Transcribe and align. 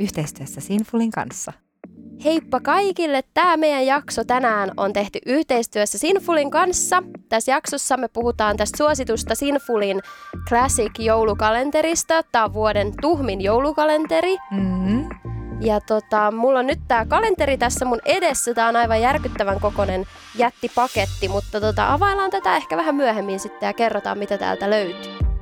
yhteistyössä 0.00 0.60
Sinfulin 0.60 1.10
kanssa. 1.10 1.52
Heippa 2.24 2.60
kaikille! 2.60 3.22
Tämä 3.34 3.56
meidän 3.56 3.86
jakso 3.86 4.24
tänään 4.24 4.70
on 4.76 4.92
tehty 4.92 5.18
yhteistyössä 5.26 5.98
Sinfulin 5.98 6.50
kanssa. 6.50 7.02
Tässä 7.28 7.52
jaksossa 7.52 7.96
me 7.96 8.08
puhutaan 8.08 8.56
tästä 8.56 8.76
suositusta 8.76 9.34
Sinfulin 9.34 10.00
Classic 10.48 10.98
joulukalenterista. 10.98 12.22
Tämä 12.32 12.44
on 12.44 12.54
vuoden 12.54 12.92
tuhmin 13.00 13.40
joulukalenteri. 13.40 14.36
Mm-hmm. 14.50 15.08
Ja 15.60 15.80
tota, 15.80 16.30
mulla 16.30 16.58
on 16.58 16.66
nyt 16.66 16.80
tää 16.88 17.06
kalenteri 17.06 17.58
tässä 17.58 17.84
mun 17.84 18.00
edessä. 18.04 18.54
Tää 18.54 18.68
on 18.68 18.76
aivan 18.76 19.00
järkyttävän 19.00 19.60
kokonen 19.60 20.04
jättipaketti, 20.38 21.28
mutta 21.28 21.60
tota, 21.60 21.92
availlaan 21.92 22.30
tätä 22.30 22.56
ehkä 22.56 22.76
vähän 22.76 22.94
myöhemmin 22.94 23.40
sitten 23.40 23.66
ja 23.66 23.72
kerrotaan 23.72 24.18
mitä 24.18 24.38
täältä 24.38 24.70
löytyy. 24.70 25.33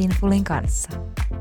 Sinfulin 0.00 0.44
kanssa. 0.44 0.90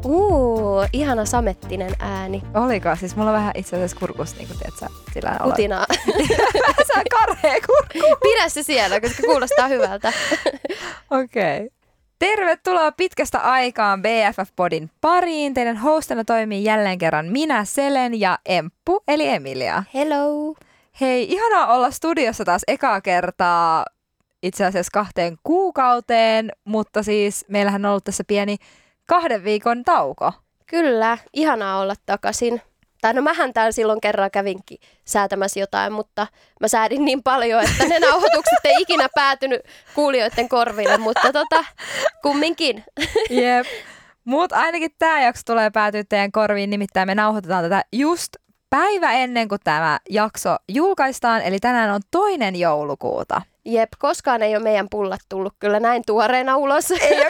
Uu, 0.05 0.86
ihana 0.94 1.26
samettinen 1.26 1.95
ääni. 2.00 2.44
Oliko? 2.54 2.95
Siis 2.95 3.16
mulla 3.16 3.30
on 3.30 3.36
vähän 3.36 3.52
itse 3.55 3.76
asiassa 3.76 3.98
kurkus, 4.00 4.36
niin 4.36 4.48
kuin 4.48 4.59
tiedät, 4.59 4.80
sä, 4.80 4.88
sillä 5.13 5.30
olla... 5.40 5.52
Kutinaa. 5.52 5.86
Sä 6.94 7.02
karhea 7.12 7.55
kurkku. 7.66 8.16
Pidä 8.22 8.50
se 8.50 8.64
siellä, 8.64 9.02
koska 9.02 9.23
kuulostaa 9.23 9.67
hyvältä. 9.67 10.14
Okei. 11.12 11.58
Okay. 11.58 11.70
Tervetuloa 12.20 12.91
pitkästä 12.91 13.40
aikaan 13.40 14.02
BFF-podin 14.02 14.89
pariin. 15.02 15.53
Teidän 15.53 15.78
hostina 15.78 16.23
toimii 16.23 16.64
jälleen 16.64 16.98
kerran 16.98 17.26
minä, 17.26 17.66
Selen 17.66 18.20
ja 18.20 18.39
Emppu, 18.45 19.03
eli 19.08 19.28
Emilia. 19.28 19.84
Hello. 19.94 20.55
Hei, 21.02 21.34
ihanaa 21.34 21.73
olla 21.73 21.91
studiossa 21.91 22.45
taas 22.45 22.62
ekaa 22.67 23.02
kertaa 23.02 23.86
itse 24.44 24.66
asiassa 24.66 24.90
kahteen 24.94 25.38
kuukauteen, 25.44 26.52
mutta 26.66 27.04
siis 27.04 27.45
meillähän 27.48 27.86
on 27.86 27.92
ollut 27.92 28.04
tässä 28.04 28.23
pieni 28.28 28.58
kahden 29.06 29.44
viikon 29.44 29.84
tauko. 29.84 30.34
Kyllä, 30.66 31.18
ihanaa 31.34 31.80
olla 31.80 31.96
takaisin. 32.06 32.62
Tai 33.02 33.14
no 33.14 33.22
mähän 33.22 33.54
täällä 33.54 33.72
silloin 33.72 34.02
kerran 34.02 34.31
kävinkin 34.31 34.78
säätämässä 35.06 35.59
jotain, 35.59 35.94
mutta 35.94 36.28
mä 36.59 36.68
säädin 36.68 37.06
niin 37.06 37.23
paljon, 37.23 37.64
että 37.64 37.86
ne 37.86 38.00
nauhoitukset 38.00 38.59
ei 38.64 38.76
ikinä 38.80 39.08
päätynyt 39.16 39.62
kuulijoiden 39.96 40.50
korville, 40.50 40.98
mutta 40.98 41.34
tota, 41.34 41.66
kumminkin. 42.22 42.84
Jep. 43.30 43.68
Mutta 44.26 44.56
ainakin 44.56 44.92
tämä 45.00 45.22
jakso 45.22 45.42
tulee 45.46 45.70
päätyä 45.70 46.03
teidän 46.09 46.31
korviin, 46.31 46.70
nimittäin 46.70 47.08
me 47.08 47.16
nauhoitetaan 47.16 47.64
tätä 47.64 47.84
just 47.92 48.36
päivä 48.70 49.12
ennen 49.12 49.48
kuin 49.48 49.62
tämä 49.64 50.00
jakso 50.09 50.56
julkaistaan, 50.70 51.42
eli 51.42 51.59
tänään 51.59 51.90
on 51.90 52.02
toinen 52.12 52.56
joulukuuta. 52.56 53.42
Jep, 53.70 53.89
koskaan 54.00 54.44
ei 54.44 54.56
ole 54.56 54.64
meidän 54.64 54.88
pullat 54.89 55.22
tullut 55.30 55.53
kyllä 55.59 55.80
näin 55.80 56.03
tuoreena 56.06 56.58
ulos. 56.58 56.92
Ei 56.92 57.25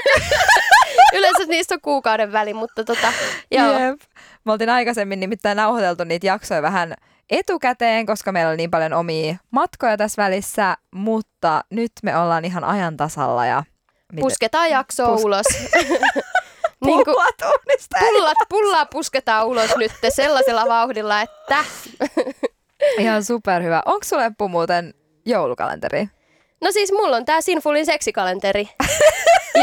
Yleensä 1.18 1.46
niistä 1.48 1.76
on 1.76 1.82
kuukauden 1.82 2.32
väli, 2.32 2.54
mutta 2.54 2.84
tota, 2.84 3.14
joo. 3.52 3.80
Jep. 3.80 4.02
Me 4.46 4.52
oltiin 4.52 4.70
aikaisemmin 4.70 5.20
nimittäin 5.20 5.56
nauhoiteltu 5.58 6.04
niitä 6.04 6.28
jaksoja 6.28 6.62
vähän 6.62 6.94
etukäteen, 7.30 8.06
koska 8.06 8.32
meillä 8.32 8.50
oli 8.50 8.58
niin 8.58 8.72
paljon 8.72 8.94
omia 8.94 9.36
matkoja 9.52 9.98
tässä 9.98 10.24
välissä, 10.24 10.78
mutta 10.92 11.64
nyt 11.70 11.92
me 12.04 12.18
ollaan 12.18 12.46
ihan 12.46 12.64
ajan 12.64 12.98
tasalla 12.98 13.46
ja... 13.46 13.64
Miten? 14.12 14.22
Pusketaan 14.22 14.70
jaksoa 14.70 15.16
Pus- 15.16 15.26
ulos. 15.26 15.46
niin 16.86 17.06
kuin, 17.06 17.16
pullat, 18.00 18.38
pullaa 18.50 18.86
pusketaan 18.86 19.48
ulos 19.48 19.76
nyt 19.76 19.92
sellaisella 20.10 20.66
vauhdilla, 20.68 21.22
että... 21.22 21.66
ihan 22.98 23.24
superhyvä. 23.24 23.82
Onko 23.86 24.04
sulle 24.04 24.32
muuten 24.50 24.94
joulukalenteri? 25.26 26.10
No 26.62 26.72
siis 26.72 26.92
mulla 26.92 27.16
on 27.16 27.26
tää 27.26 27.42
Sinfulin 27.42 27.86
seksikalenteri. 27.86 28.70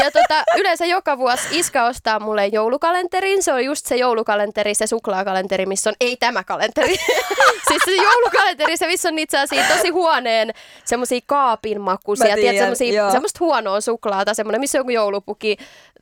Ja 0.03 0.11
tota, 0.11 0.43
yleensä 0.57 0.85
joka 0.85 1.17
vuosi 1.17 1.47
iska 1.51 1.85
ostaa 1.85 2.19
mulle 2.19 2.47
joulukalenterin. 2.47 3.43
Se 3.43 3.53
on 3.53 3.65
just 3.65 3.85
se 3.85 3.95
joulukalenteri, 3.95 4.73
se 4.75 4.87
suklaakalenteri, 4.87 5.65
missä 5.65 5.89
on 5.89 5.95
ei 6.01 6.17
tämä 6.17 6.43
kalenteri. 6.43 6.95
siis 7.67 7.81
se 7.85 7.95
joulukalenteri, 7.95 8.77
se 8.77 8.87
missä 8.87 9.09
on 9.09 9.19
itse 9.19 9.37
asiassa 9.37 9.75
tosi 9.75 9.89
huoneen 9.89 10.53
semmosia 10.85 11.19
kaapin 11.25 11.81
makuisia. 11.81 12.35
Tiedät, 12.35 12.77
semmoista 13.11 13.39
huonoa 13.39 13.81
suklaata, 13.81 14.33
semmoinen, 14.33 14.61
missä 14.61 14.77
on 14.77 14.79
joku 14.79 14.91
joulupuki, 14.91 15.57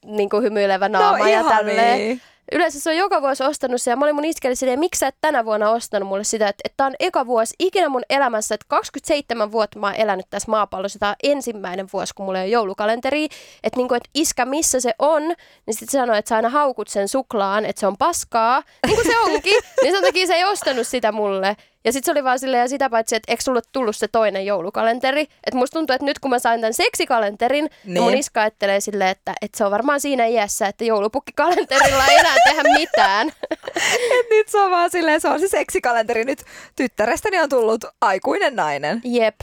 niin 0.06 0.30
kuin 0.30 0.44
hymyilevä 0.44 0.90
naama 0.90 1.18
no, 1.18 1.28
ja 1.28 1.44
tälleen. 1.44 1.98
Niin 1.98 2.22
yleensä 2.52 2.80
se 2.80 2.90
on 2.90 2.98
joka 2.98 3.22
vuosi 3.22 3.44
ostanut 3.44 3.82
se 3.82 3.92
ja 3.92 3.96
mä 3.96 4.06
olin 4.06 4.16
mun 4.16 4.26
iskelle 4.26 4.56
silleen, 4.56 4.80
miksi 4.80 5.00
sä 5.00 5.08
et 5.08 5.16
tänä 5.22 5.46
vuonna 5.46 5.70
ostanut 5.70 6.10
mulle 6.10 6.24
sitä, 6.24 6.48
että, 6.48 6.62
että 6.66 6.78
tää 6.78 6.88
on 6.88 6.96
eka 7.00 7.28
vuosi 7.28 7.56
ikinä 7.60 7.90
mun 7.90 8.04
elämässä, 8.10 8.56
että 8.56 8.66
27 8.68 9.52
vuotta 9.52 9.80
mä 9.80 9.88
oon 9.88 9.96
elänyt 9.96 10.26
tässä 10.30 10.52
maapallossa, 10.52 11.00
tää 11.00 11.10
on 11.10 11.16
ensimmäinen 11.24 11.88
vuosi, 11.94 12.14
kun 12.14 12.26
mulla 12.26 12.40
ei 12.40 12.44
ole 12.44 12.52
joulukalenteri, 12.52 13.24
että 13.64 13.78
niinku, 13.78 13.94
että 13.94 14.10
iskä 14.14 14.46
missä 14.46 14.80
se 14.80 14.94
on, 15.00 15.24
niin 15.66 15.74
sitten 15.74 16.00
sanoi, 16.00 16.18
että 16.18 16.30
sä 16.30 16.36
aina 16.36 16.50
haukut 16.50 16.88
sen 16.88 17.08
suklaan, 17.08 17.66
että 17.66 17.80
se 17.80 17.88
on 17.88 17.98
paskaa, 17.98 18.64
niin 18.88 18.96
kuin 18.96 19.08
se 19.08 19.20
onkin, 19.20 19.64
niin 19.82 19.94
sen 19.94 20.04
takia 20.04 20.28
se 20.28 20.34
ei 20.34 20.44
ostanut 20.44 20.88
sitä 20.88 21.12
mulle. 21.12 21.58
Ja 21.86 21.92
sitten 21.92 22.06
se 22.06 22.12
oli 22.12 22.24
vaan 22.24 22.40
silleen, 22.40 22.62
ja 22.62 22.70
sitä 22.70 22.90
paitsi, 22.90 23.16
että 23.16 23.32
eikö 23.32 23.44
sulle 23.44 23.62
tullut 23.72 23.96
se 23.96 24.08
toinen 24.08 24.46
joulukalenteri? 24.46 25.22
Että 25.22 25.58
musta 25.58 25.80
tuntuu, 25.80 25.94
että 25.94 26.06
nyt 26.06 26.20
kun 26.20 26.32
mä 26.32 26.40
sain 26.40 26.62
tämän 26.62 26.74
seksikalenterin, 26.74 27.66
niin, 27.66 27.94
niin 27.94 28.04
mun 28.04 28.18
iska 28.18 28.42
ajattelee 28.42 28.80
silleen, 28.80 29.10
että, 29.10 29.34
että 29.42 29.58
se 29.58 29.66
on 29.66 29.72
varmaan 29.72 30.02
siinä 30.02 30.26
iässä, 30.26 30.68
että 30.68 30.84
joulupukkikalenterilla 30.84 32.06
ei 32.06 32.18
enää 32.18 32.36
tehdä 32.50 32.64
mitään. 32.64 33.28
Et 34.20 34.30
nyt 34.30 34.48
se 34.48 34.60
on 34.60 34.72
vaan 34.72 34.90
silleen, 34.92 35.22
se 35.22 35.30
on 35.30 35.40
se 35.40 35.48
seksikalenteri. 35.48 36.26
Nyt 36.26 36.44
tyttärestäni 36.76 37.40
on 37.40 37.50
tullut 37.50 37.86
aikuinen 38.02 38.56
nainen. 38.56 39.02
Jep. 39.04 39.36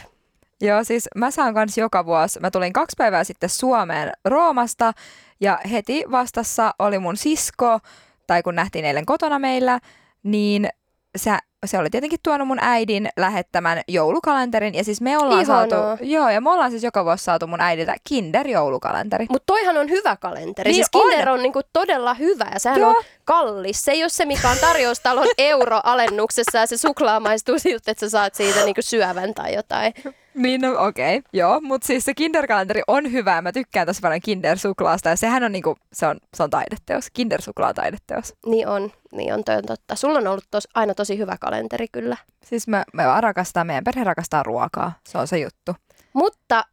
Joo, 0.61 0.85
siis 0.85 1.09
mä 1.17 1.31
saan 1.31 1.55
kanssa 1.55 1.81
joka 1.81 2.07
vuosi. 2.07 2.41
Mä 2.41 2.51
tulin 2.51 2.73
kaksi 2.73 2.95
päivää 2.99 3.25
sitten 3.25 3.49
Suomeen 3.49 4.13
Roomasta 4.25 4.93
ja 5.41 5.59
heti 5.71 6.05
vastassa 6.11 6.75
oli 6.79 6.99
mun 6.99 7.17
sisko, 7.17 7.79
tai 8.27 8.43
kun 8.43 8.55
nähtiin 8.55 8.85
eilen 8.85 9.07
kotona 9.07 9.39
meillä, 9.39 9.81
niin 10.23 10.69
se 11.17 11.31
se 11.67 11.79
oli 11.79 11.91
tietenkin 11.91 12.19
tuonut 12.23 12.49
mun 12.49 12.59
äidin 12.61 13.09
lähettämän 13.17 13.81
joulukalenterin. 13.89 14.75
Ja 14.75 14.85
siis 14.85 15.01
me 15.01 15.19
ollaan 15.19 15.43
Ihanaa. 15.43 15.69
saatu, 15.69 16.05
joo, 16.05 16.31
ja 16.31 16.41
me 16.41 16.51
ollaan 16.51 16.71
siis 16.71 16.83
joka 16.83 17.05
vuosi 17.05 17.25
saatu 17.25 17.47
mun 17.47 17.61
äidiltä 17.61 17.95
Kinder-joulukalenteri. 18.09 19.27
Mutta 19.31 19.47
toihan 19.47 19.77
on 19.77 19.91
hyvä 19.91 20.17
kalenteri. 20.17 20.71
Niin 20.71 20.75
siis 20.75 20.91
Kinder 20.91 21.29
on, 21.29 21.35
on 21.35 21.43
niinku 21.43 21.61
todella 21.73 22.15
hyvä 22.15 22.47
ja 22.53 22.61
sehän 22.61 22.81
joo. 22.81 22.91
on 22.91 23.05
kallis. 23.25 23.85
Se 23.85 23.93
ei 23.93 24.03
ole 24.03 24.09
se, 24.09 24.25
mikä 24.25 24.51
on 24.51 24.57
tarjoustalon 24.61 25.27
euroalennuksessa 25.39 26.59
ja 26.59 26.67
se 26.67 26.77
suklaa 26.77 27.21
maistuu 27.21 27.59
siltä, 27.59 27.91
että 27.91 28.01
sä 28.07 28.11
saat 28.11 28.35
siitä 28.35 28.65
niinku 28.65 28.83
syövän 28.83 29.35
tai 29.35 29.55
jotain. 29.55 29.95
Niin, 30.35 30.61
no 30.61 30.87
okei, 30.87 31.17
okay. 31.17 31.29
joo, 31.33 31.61
mutta 31.61 31.87
siis 31.87 32.05
se 32.05 32.13
Kinder-kalenteri 32.15 32.83
on 32.87 33.13
hyvä. 33.13 33.43
Mä 33.43 33.53
tykkään 33.53 33.87
tosi 33.87 34.01
paljon 34.01 34.21
Kinder-suklaasta 34.21 35.09
ja 35.09 35.17
sehän 35.17 35.45
on 35.45 35.53
niinku, 35.53 35.77
se 35.93 36.07
on, 36.07 36.21
se 36.35 36.43
on 36.43 36.51
taideteos, 36.51 37.11
Kinder-suklaa 37.13 37.75
taideteos. 37.75 38.35
Niin 38.47 38.69
on, 38.69 38.93
niin 39.13 39.35
on, 39.35 39.45
toi 39.45 39.57
on 39.57 39.67
totta. 39.67 39.97
Sulla 39.97 40.19
on 40.19 40.27
ollut 40.27 40.45
tos, 40.51 40.69
aina 40.75 40.95
tosi 40.95 41.19
hyvä 41.19 41.37
kalenteri 41.41 41.87
kyllä. 41.93 42.17
Siis 42.45 42.69
me, 42.69 42.83
me 42.93 43.07
vaan 43.07 43.23
rakastaa, 43.23 43.65
meidän 43.65 43.85
perhe 43.85 44.05
rakastaa 44.05 44.43
ruokaa, 44.43 44.93
se 45.09 45.19
on 45.19 45.29
se 45.29 45.39
juttu. 45.39 45.77
Mutta 46.13 46.65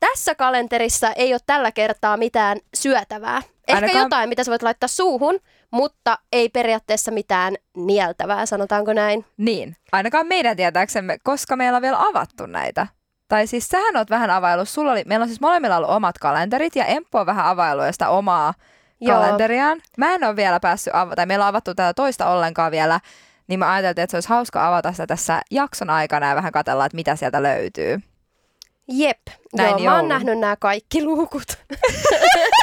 tässä 0.00 0.34
kalenterissa 0.34 1.12
ei 1.12 1.34
ole 1.34 1.40
tällä 1.46 1.72
kertaa 1.72 2.16
mitään 2.16 2.58
syötävää. 2.74 3.42
Ehkä 3.68 3.74
Ainakaan... 3.74 4.02
jotain, 4.02 4.28
mitä 4.28 4.44
sä 4.44 4.50
voit 4.50 4.62
laittaa 4.62 4.88
suuhun, 4.88 5.38
mutta 5.72 6.18
ei 6.32 6.48
periaatteessa 6.48 7.10
mitään 7.10 7.54
nieltävää, 7.76 8.46
sanotaanko 8.46 8.92
näin. 8.92 9.24
Niin, 9.36 9.76
ainakaan 9.92 10.26
meidän 10.26 10.56
tietääksemme, 10.56 11.18
koska 11.22 11.56
meillä 11.56 11.76
on 11.76 11.82
vielä 11.82 12.00
avattu 12.00 12.46
näitä. 12.46 12.86
Tai 13.28 13.46
siis 13.46 13.68
sähän 13.68 13.96
oot 13.96 14.10
vähän 14.10 14.30
availu, 14.30 14.64
sulla 14.64 14.92
oli, 14.92 15.02
meillä 15.06 15.22
on 15.22 15.28
siis 15.28 15.40
molemmilla 15.40 15.76
ollut 15.76 15.90
omat 15.90 16.18
kalenterit 16.18 16.76
ja 16.76 16.84
Emppu 16.84 17.18
on 17.18 17.26
vähän 17.26 17.46
availu 17.46 17.82
sitä 17.92 18.08
omaa 18.08 18.54
Joo. 19.00 19.16
kalenteriaan. 19.16 19.80
Mä 19.98 20.14
en 20.14 20.24
ole 20.24 20.36
vielä 20.36 20.60
päässyt 20.60 20.94
avata, 20.94 21.16
tai 21.16 21.26
meillä 21.26 21.44
on 21.44 21.48
avattu 21.48 21.74
tätä 21.74 21.94
toista 21.94 22.26
ollenkaan 22.26 22.72
vielä, 22.72 23.00
niin 23.46 23.58
mä 23.58 23.72
ajattelin, 23.72 24.04
että 24.04 24.10
se 24.10 24.16
olisi 24.16 24.28
hauska 24.28 24.68
avata 24.68 24.92
sitä 24.92 25.06
tässä 25.06 25.40
jakson 25.50 25.90
aikana 25.90 26.28
ja 26.28 26.36
vähän 26.36 26.52
katella, 26.52 26.86
että 26.86 26.96
mitä 26.96 27.16
sieltä 27.16 27.42
löytyy. 27.42 28.00
Jep, 28.88 29.20
Näin 29.56 29.70
joo, 29.70 29.84
mä 29.84 29.96
oon 29.96 30.08
nähnyt 30.08 30.38
nämä 30.38 30.56
kaikki 30.56 31.04
luukut. 31.04 31.58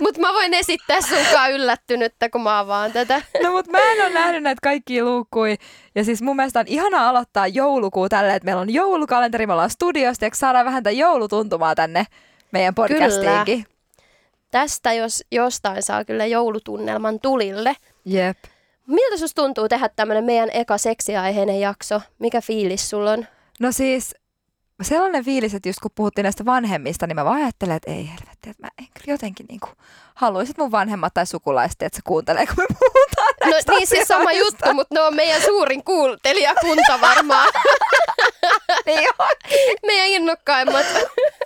Mutta 0.00 0.20
mä 0.20 0.32
voin 0.32 0.54
esittää 0.54 1.00
sunkaan 1.00 1.52
yllättynyttä, 1.52 2.28
kun 2.28 2.42
mä 2.42 2.58
avaan 2.58 2.92
tätä. 2.92 3.22
No 3.42 3.50
mut 3.50 3.66
mä 3.66 3.78
en 3.78 4.00
ole 4.00 4.10
nähnyt 4.10 4.42
näitä 4.42 4.60
kaikkia 4.62 5.04
luukkui. 5.04 5.56
Ja 5.94 6.04
siis 6.04 6.22
mun 6.22 6.36
mielestä 6.36 6.60
on 6.60 6.66
ihana 6.68 7.08
aloittaa 7.08 7.46
joulukuu 7.46 8.08
tälle, 8.08 8.34
että 8.34 8.44
meillä 8.44 8.60
on 8.60 8.74
joulukalenteri, 8.74 9.46
me 9.46 9.52
ollaan 9.52 9.70
studiosta, 9.70 10.24
ja 10.24 10.30
saadaan 10.34 10.66
vähän 10.66 10.82
tätä 10.82 10.96
joulutuntumaa 10.96 11.74
tänne 11.74 12.04
meidän 12.50 12.74
podcastiinkin. 12.74 13.64
Kyllä. 13.64 13.78
Tästä 14.50 14.92
jos 14.92 15.24
jostain 15.32 15.82
saa 15.82 16.04
kyllä 16.04 16.26
joulutunnelman 16.26 17.20
tulille. 17.20 17.76
Jep. 18.04 18.38
Miltä 18.86 19.16
susta 19.16 19.42
tuntuu 19.42 19.68
tehdä 19.68 19.88
tämmönen 19.88 20.24
meidän 20.24 20.50
eka 20.52 20.78
seksiaiheinen 20.78 21.60
jakso? 21.60 22.00
Mikä 22.18 22.40
fiilis 22.40 22.90
sulla 22.90 23.12
on? 23.12 23.26
No 23.60 23.72
siis 23.72 24.14
sellainen 24.82 25.24
fiilis, 25.24 25.54
että 25.54 25.68
just 25.68 25.80
kun 25.80 25.90
puhuttiin 25.94 26.22
näistä 26.22 26.44
vanhemmista, 26.44 27.06
niin 27.06 27.16
mä 27.16 27.24
vaan 27.24 27.42
ajattelen, 27.42 27.76
että 27.76 27.90
ei 27.90 28.08
helvetti, 28.08 28.50
että 28.50 28.62
mä 28.62 28.68
en 28.78 28.86
kyllä 28.94 29.14
jotenkin 29.14 29.46
niin 29.48 29.60
kuin, 29.60 29.72
haluaisit 30.14 30.58
mun 30.58 30.70
vanhemmat 30.70 31.14
tai 31.14 31.26
sukulaiset, 31.26 31.82
että 31.82 31.96
se 31.96 32.02
kuuntelee, 32.04 32.46
kun 32.46 32.54
me 32.58 32.66
puhutaan 32.68 33.28
No 33.44 33.76
niin, 33.76 33.86
siis 33.86 34.08
sama 34.08 34.32
juttu, 34.32 34.74
mutta 34.74 34.94
ne 34.94 35.00
on 35.00 35.16
meidän 35.16 35.42
suurin 35.42 35.84
kuuntelijakunta 35.84 37.00
varmaan. 37.00 37.48
niin 38.86 39.08
on. 39.18 39.28
Meidän 39.86 40.06
innokkaimmat. 40.06 40.86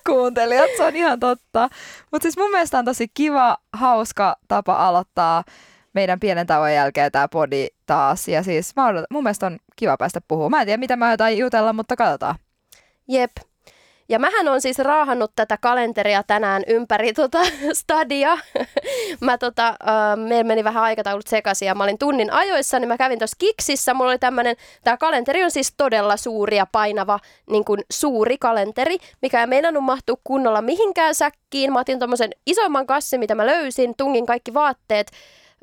kuuntelijat, 0.07 0.71
se 0.77 0.83
on 0.83 0.97
ihan 0.97 1.21
totta. 1.21 1.69
Mutta 2.13 2.23
siis 2.23 2.37
mun 2.37 2.51
mielestä 2.51 2.79
on 2.79 2.85
tosi 2.85 3.09
kiva, 3.15 3.57
hauska 3.73 4.37
tapa 4.49 4.89
aloittaa 4.89 5.45
meidän 5.93 6.21
pienen 6.21 6.47
tauon 6.47 6.75
jälkeen 6.75 7.13
tämä 7.13 7.29
podi 7.29 7.67
taas. 7.87 8.29
Ja 8.29 8.43
siis 8.43 8.77
mä 8.77 8.87
odot, 8.87 9.05
mun 9.11 9.23
mielestä 9.23 9.47
on 9.47 9.59
kiva 9.77 9.97
päästä 9.97 10.21
puhumaan. 10.29 10.51
Mä 10.51 10.61
en 10.61 10.67
tiedä, 10.67 10.81
mitä 10.81 10.97
mä 10.97 11.11
jotain 11.11 11.39
jutella, 11.39 11.73
mutta 11.73 11.97
katsotaan. 11.97 12.35
Jep. 13.13 13.31
Ja 14.09 14.19
mähän 14.19 14.49
on 14.49 14.61
siis 14.61 14.79
raahannut 14.79 15.33
tätä 15.37 15.59
kalenteria 15.61 16.23
tänään 16.23 16.63
ympäri 16.67 17.13
tota 17.13 17.39
stadia. 17.73 18.39
mä 19.21 19.39
tota, 19.39 19.69
äh, 19.69 20.17
meillä 20.17 20.45
meni 20.45 20.65
vähän 20.65 20.83
aikataulut 20.83 21.27
sekaisin 21.27 21.67
ja 21.67 21.75
mä 21.75 21.85
olin 21.85 21.99
tunnin 21.99 22.33
ajoissa, 22.33 22.79
niin 22.79 22.89
mä 22.89 22.97
kävin 22.97 23.19
tuossa 23.19 23.37
Kiksissä. 23.39 23.95
Mulla 23.95 24.11
oli 24.11 24.19
tämmönen, 24.19 24.57
tämä 24.85 24.97
kalenteri 24.97 25.45
on 25.45 25.51
siis 25.51 25.75
todella 25.77 26.17
suuri 26.17 26.57
ja 26.57 26.67
painava, 26.73 27.19
niin 27.51 27.65
kuin 27.65 27.81
suuri 27.93 28.39
kalenteri, 28.39 28.97
mikä 29.23 29.41
ei 29.41 29.47
meinannut 29.47 29.85
mahtua 29.85 30.17
kunnolla 30.25 30.63
mihinkään 30.63 31.15
säkkiin. 31.15 31.73
Mä 31.73 31.81
otin 31.81 31.99
tommosen 31.99 32.31
isomman 32.47 32.87
kassin, 32.87 33.21
mitä 33.21 33.35
mä 33.35 33.47
löysin, 33.47 33.95
tungin 33.97 34.27
kaikki 34.27 34.55
vaatteet 34.55 35.11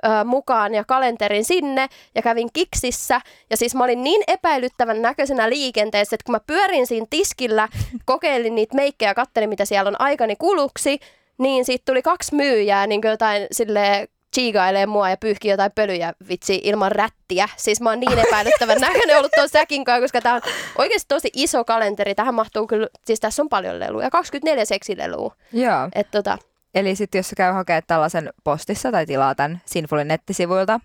ö, 0.05 0.23
mukaan 0.23 0.73
ja 0.73 0.83
kalenterin 0.83 1.45
sinne 1.45 1.87
ja 2.15 2.21
kävin 2.21 2.49
kiksissä. 2.53 3.21
Ja 3.49 3.57
siis 3.57 3.75
mä 3.75 3.83
olin 3.83 4.03
niin 4.03 4.23
epäilyttävän 4.27 5.01
näköisenä 5.01 5.49
liikenteessä, 5.49 6.15
että 6.15 6.25
kun 6.25 6.35
mä 6.35 6.39
pyörin 6.47 6.87
siinä 6.87 7.05
tiskillä, 7.09 7.67
kokeilin 8.05 8.55
niitä 8.55 8.75
meikkejä 8.75 9.09
ja 9.09 9.15
katselin, 9.15 9.49
mitä 9.49 9.65
siellä 9.65 9.87
on 9.87 10.01
aikani 10.01 10.35
kuluksi, 10.35 10.99
niin 11.37 11.65
siitä 11.65 11.83
tuli 11.85 12.01
kaksi 12.01 12.35
myyjää, 12.35 12.87
niin 12.87 13.01
kuin 13.01 13.11
jotain 13.11 13.47
sille 13.51 14.07
chiigailee 14.35 14.85
mua 14.85 15.09
ja 15.09 15.17
pyyhkii 15.17 15.51
jotain 15.51 15.71
pölyjä 15.75 16.13
vitsi 16.29 16.61
ilman 16.63 16.91
rättiä. 16.91 17.49
Siis 17.57 17.81
mä 17.81 17.89
oon 17.89 17.99
niin 17.99 18.19
epäilyttävän 18.27 18.81
näköinen 18.81 19.17
ollut 19.17 19.31
tuon 19.35 19.49
säkin 19.49 19.85
kanssa, 19.85 20.01
koska 20.01 20.21
tää 20.21 20.33
on 20.33 20.41
oikeasti 20.77 21.07
tosi 21.07 21.29
iso 21.33 21.63
kalenteri. 21.63 22.15
Tähän 22.15 22.35
mahtuu 22.35 22.67
kyllä, 22.67 22.87
siis 23.05 23.19
tässä 23.19 23.41
on 23.41 23.49
paljon 23.49 23.79
leluja, 23.79 24.09
24 24.09 24.65
seksilelua. 24.65 25.35
Joo. 25.53 25.89
Et 25.95 26.07
tota, 26.11 26.37
Eli 26.75 26.95
sitten 26.95 27.19
jos 27.19 27.33
käy 27.37 27.53
hakemaan 27.53 27.83
tällaisen 27.87 28.29
postissa 28.43 28.91
tai 28.91 29.05
tilaa 29.05 29.35
tämän 29.35 29.61
Sinfulin 29.65 30.07
nettisivuilta 30.07 30.79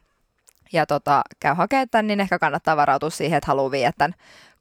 ja 0.72 0.86
tota, 0.86 1.22
käy 1.40 1.54
hakemaan 1.54 1.88
tämän, 1.90 2.06
niin 2.06 2.20
ehkä 2.20 2.38
kannattaa 2.38 2.76
varautua 2.76 3.10
siihen, 3.10 3.36
että 3.36 3.46
haluaa 3.46 3.70
viedä 3.70 3.92
tämän 3.98 4.14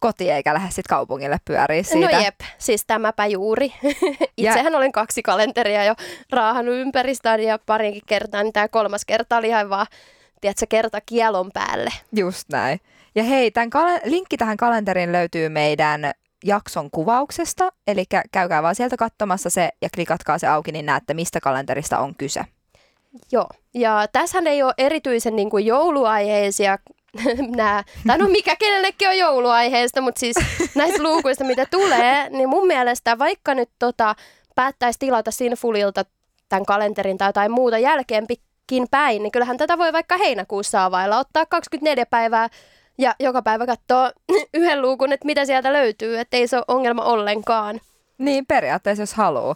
kotiin 0.03 0.33
eikä 0.33 0.53
lähde 0.53 0.67
sitten 0.67 0.89
kaupungille 0.89 1.37
pyöriä 1.45 1.83
siitä. 1.83 2.17
No 2.17 2.23
jep, 2.23 2.39
siis 2.57 2.85
tämäpä 2.85 3.25
juuri. 3.25 3.73
Itsehän 4.37 4.75
olin 4.75 4.91
kaksi 4.91 5.23
kalenteria 5.23 5.85
jo 5.85 5.95
raahannut 6.31 6.75
ympäristään 6.75 7.39
ja 7.39 7.59
parinkin 7.65 8.01
kertaa, 8.05 8.43
niin 8.43 8.53
tämä 8.53 8.67
kolmas 8.67 9.05
kerta 9.05 9.37
oli 9.37 9.47
ihan 9.47 9.69
vaan, 9.69 9.87
tiedätkö, 10.41 10.65
kerta 10.69 11.01
kielon 11.01 11.51
päälle. 11.53 11.89
Just 12.15 12.49
näin. 12.51 12.79
Ja 13.15 13.23
hei, 13.23 13.51
tämän 13.51 13.69
kal- 13.69 14.01
linkki 14.03 14.37
tähän 14.37 14.57
kalenteriin 14.57 15.11
löytyy 15.11 15.49
meidän 15.49 16.11
jakson 16.43 16.91
kuvauksesta, 16.91 17.71
eli 17.87 18.05
käykää 18.31 18.63
vaan 18.63 18.75
sieltä 18.75 18.97
katsomassa 18.97 19.49
se 19.49 19.69
ja 19.81 19.89
klikatkaa 19.95 20.37
se 20.37 20.47
auki, 20.47 20.71
niin 20.71 20.85
näette, 20.85 21.13
mistä 21.13 21.39
kalenterista 21.39 21.99
on 21.99 22.15
kyse. 22.15 22.41
Joo, 23.31 23.47
ja 23.73 24.07
tässähän 24.11 24.47
ei 24.47 24.63
ole 24.63 24.73
erityisen 24.77 25.35
niin 25.35 25.49
kuin 25.49 25.65
jouluaiheisia 25.65 26.77
nämä, 27.57 27.83
tai 28.07 28.17
no 28.17 28.27
mikä 28.27 28.55
kenellekin 28.55 29.09
on 29.09 29.17
jouluaiheesta, 29.17 30.01
mutta 30.01 30.19
siis 30.19 30.35
näistä 30.75 31.03
luukuista, 31.03 31.43
mitä 31.43 31.65
tulee, 31.71 32.29
niin 32.29 32.49
mun 32.49 32.67
mielestä 32.67 33.19
vaikka 33.19 33.53
nyt 33.53 33.69
tota, 33.79 34.15
päättäisi 34.55 34.99
tilata 34.99 35.31
Sinfulilta 35.31 36.05
tämän 36.49 36.65
kalenterin 36.65 37.17
tai 37.17 37.29
jotain 37.29 37.51
muuta 37.51 37.77
jälkeenpikin 37.77 38.87
päin, 38.91 39.23
niin 39.23 39.31
kyllähän 39.31 39.57
tätä 39.57 39.77
voi 39.77 39.93
vaikka 39.93 40.17
heinäkuussa 40.17 40.85
availla, 40.85 41.19
ottaa 41.19 41.45
24 41.45 42.05
päivää 42.05 42.49
ja 42.97 43.15
joka 43.19 43.41
päivä 43.41 43.65
katsoa 43.65 44.11
yhden 44.53 44.81
luukun, 44.81 45.13
että 45.13 45.25
mitä 45.25 45.45
sieltä 45.45 45.73
löytyy, 45.73 46.19
että 46.19 46.37
ei 46.37 46.47
se 46.47 46.57
ole 46.57 46.65
ongelma 46.67 47.03
ollenkaan. 47.03 47.79
Niin, 48.17 48.45
periaatteessa 48.45 49.01
jos 49.01 49.13
haluaa. 49.13 49.55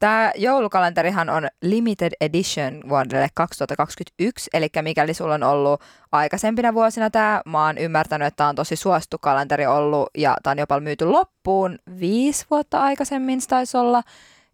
Tämä 0.00 0.32
joulukalenterihan 0.36 1.30
on 1.30 1.48
limited 1.62 2.12
edition 2.20 2.80
vuodelle 2.88 3.28
2021, 3.34 4.50
eli 4.52 4.68
mikäli 4.82 5.14
sulla 5.14 5.34
on 5.34 5.42
ollut 5.42 5.80
aikaisempina 6.12 6.74
vuosina 6.74 7.10
tämä, 7.10 7.42
mä 7.46 7.66
oon 7.66 7.78
ymmärtänyt, 7.78 8.26
että 8.28 8.36
tämä 8.36 8.48
on 8.48 8.54
tosi 8.54 8.76
suosittu 8.76 9.16
kalenteri 9.20 9.66
ollut 9.66 10.08
ja 10.18 10.36
tämä 10.42 10.52
on 10.52 10.58
jopa 10.58 10.80
myyty 10.80 11.04
loppuun 11.04 11.78
viisi 12.00 12.46
vuotta 12.50 12.80
aikaisemmin 12.80 13.40
se 13.40 13.48
taisi 13.48 13.76
olla. 13.76 14.02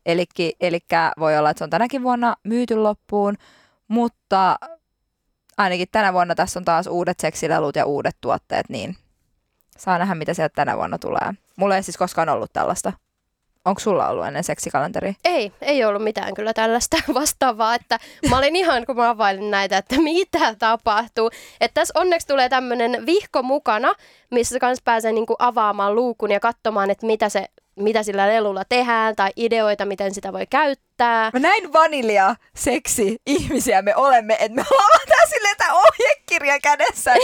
Eli 0.07 0.25
voi 1.19 1.39
olla, 1.39 1.51
että 1.51 1.59
se 1.59 1.65
on 1.65 1.71
tänäkin 1.71 2.03
vuonna 2.03 2.37
myyty 2.45 2.77
loppuun, 2.77 3.35
mutta 3.89 4.59
ainakin 5.57 5.89
tänä 5.93 6.13
vuonna 6.13 6.35
tässä 6.35 6.59
on 6.59 6.65
taas 6.65 6.87
uudet 6.87 7.21
seksilelut 7.21 7.77
ja 7.77 7.85
uudet 7.85 8.17
tuotteet, 8.21 8.69
niin 8.69 8.97
saa 9.79 9.99
nähdä, 9.99 10.15
mitä 10.15 10.35
sieltä 10.35 10.55
tänä 10.55 10.77
vuonna 10.77 10.99
tulee. 10.99 11.35
Mulla 11.57 11.77
ei 11.77 11.83
siis 11.83 11.97
koskaan 11.97 12.29
ollut 12.29 12.53
tällaista. 12.53 12.93
Onko 13.65 13.81
sulla 13.81 14.09
ollut 14.09 14.27
ennen 14.27 14.45
seksikalenteri? 14.45 15.17
Ei, 15.25 15.53
ei 15.61 15.85
ollut 15.85 16.05
mitään 16.05 16.35
kyllä 16.35 16.55
tällaista 16.55 16.97
vastaavaa, 17.15 17.75
että 17.75 17.99
mä 18.31 18.39
olin 18.39 18.57
ihan, 18.57 18.87
kun 18.87 18.97
mä 18.97 19.11
availin 19.11 19.51
näitä, 19.51 19.79
että 19.79 20.01
mitä 20.01 20.55
tapahtuu. 20.55 21.31
Että 21.61 21.75
tässä 21.75 22.01
onneksi 22.01 22.27
tulee 22.27 22.49
tämmöinen 22.49 23.07
vihko 23.07 23.43
mukana, 23.43 23.93
missä 24.31 24.59
kans 24.59 24.83
pääsee 24.85 25.13
niinku 25.13 25.37
avaamaan 25.39 25.95
luukun 25.95 26.31
ja 26.31 26.41
katsomaan, 26.41 26.91
että 26.91 27.07
mitä 27.07 27.29
se 27.29 27.47
mitä 27.77 28.03
sillä 28.03 28.29
lelulla 28.29 28.65
tehdään 28.69 29.17
tai 29.17 29.31
ideoita, 29.37 29.85
miten 29.85 30.15
sitä 30.15 30.33
voi 30.33 30.47
käyttää. 30.47 31.31
Mä 31.33 31.39
näin 31.39 31.73
vanilja 31.73 32.37
seksi 32.57 33.17
ihmisiä 33.27 33.83
me 33.83 33.97
olemme, 33.97 34.35
että 34.41 34.55
me 34.55 34.65
ollaan 34.71 35.29
silleen 35.29 35.57
tämä 35.57 35.73
ohjekirja 35.73 36.61
kädessä. 36.61 37.15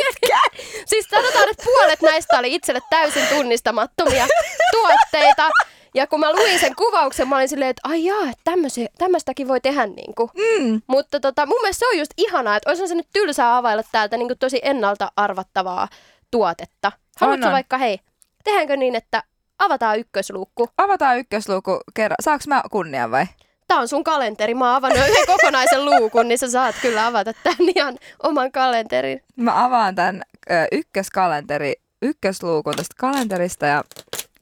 siis 0.90 1.06
sanotaan, 1.10 1.48
että 1.50 1.64
puolet 1.64 2.02
näistä 2.02 2.38
oli 2.38 2.54
itselle 2.54 2.80
täysin 2.90 3.26
tunnistamattomia 3.26 4.26
tuotteita. 4.74 5.50
Ja 5.94 6.06
kun 6.06 6.20
mä 6.20 6.32
luin 6.32 6.58
sen 6.58 6.74
kuvauksen, 6.76 7.28
mä 7.28 7.36
olin 7.36 7.48
silleen, 7.48 7.70
että 7.70 7.88
ai 7.88 8.04
jaa, 8.04 8.22
että 8.22 8.50
tämmöistäkin 8.98 9.48
voi 9.48 9.60
tehdä. 9.60 9.86
Niin 9.86 10.14
kuin. 10.14 10.30
Mm. 10.34 10.82
Mutta 10.86 11.20
tota, 11.20 11.46
mun 11.46 11.60
mielestä 11.60 11.78
se 11.78 11.86
on 11.86 11.98
just 11.98 12.12
ihanaa, 12.16 12.56
että 12.56 12.70
olisi 12.70 12.88
se 12.88 12.94
nyt 12.94 13.08
tylsää 13.12 13.56
availla 13.56 13.82
täältä 13.92 14.16
niin 14.16 14.28
kuin 14.28 14.38
tosi 14.38 14.60
ennalta 14.62 15.12
arvattavaa 15.16 15.88
tuotetta. 16.30 16.92
Haluatko 17.20 17.50
vaikka, 17.50 17.78
hei, 17.78 18.00
tehdäänkö 18.44 18.76
niin, 18.76 18.94
että 18.94 19.22
avataan 19.60 19.98
ykkösluukku. 19.98 20.68
Avataan 20.78 21.18
ykkösluukku 21.18 21.80
kerran. 21.94 22.16
Saanko 22.20 22.44
mä 22.48 22.62
kunnian 22.70 23.10
vai? 23.10 23.26
Tämä 23.68 23.80
on 23.80 23.88
sun 23.88 24.04
kalenteri. 24.04 24.54
Mä 24.54 24.66
oon 24.66 24.76
avannut 24.76 25.08
yhden 25.08 25.26
kokonaisen 25.26 25.84
luukun, 25.84 26.28
niin 26.28 26.38
sä 26.38 26.50
saat 26.50 26.74
kyllä 26.82 27.06
avata 27.06 27.32
tämän 27.42 27.68
ihan 27.76 27.98
oman 28.22 28.52
kalenterin. 28.52 29.22
Mä 29.36 29.64
avaan 29.64 29.94
tämän 29.94 30.22
ö, 30.50 30.54
ykköskalenteri, 30.72 31.74
ykkösluukun 32.02 32.74
tästä 32.76 32.94
kalenterista 32.98 33.66
ja 33.66 33.84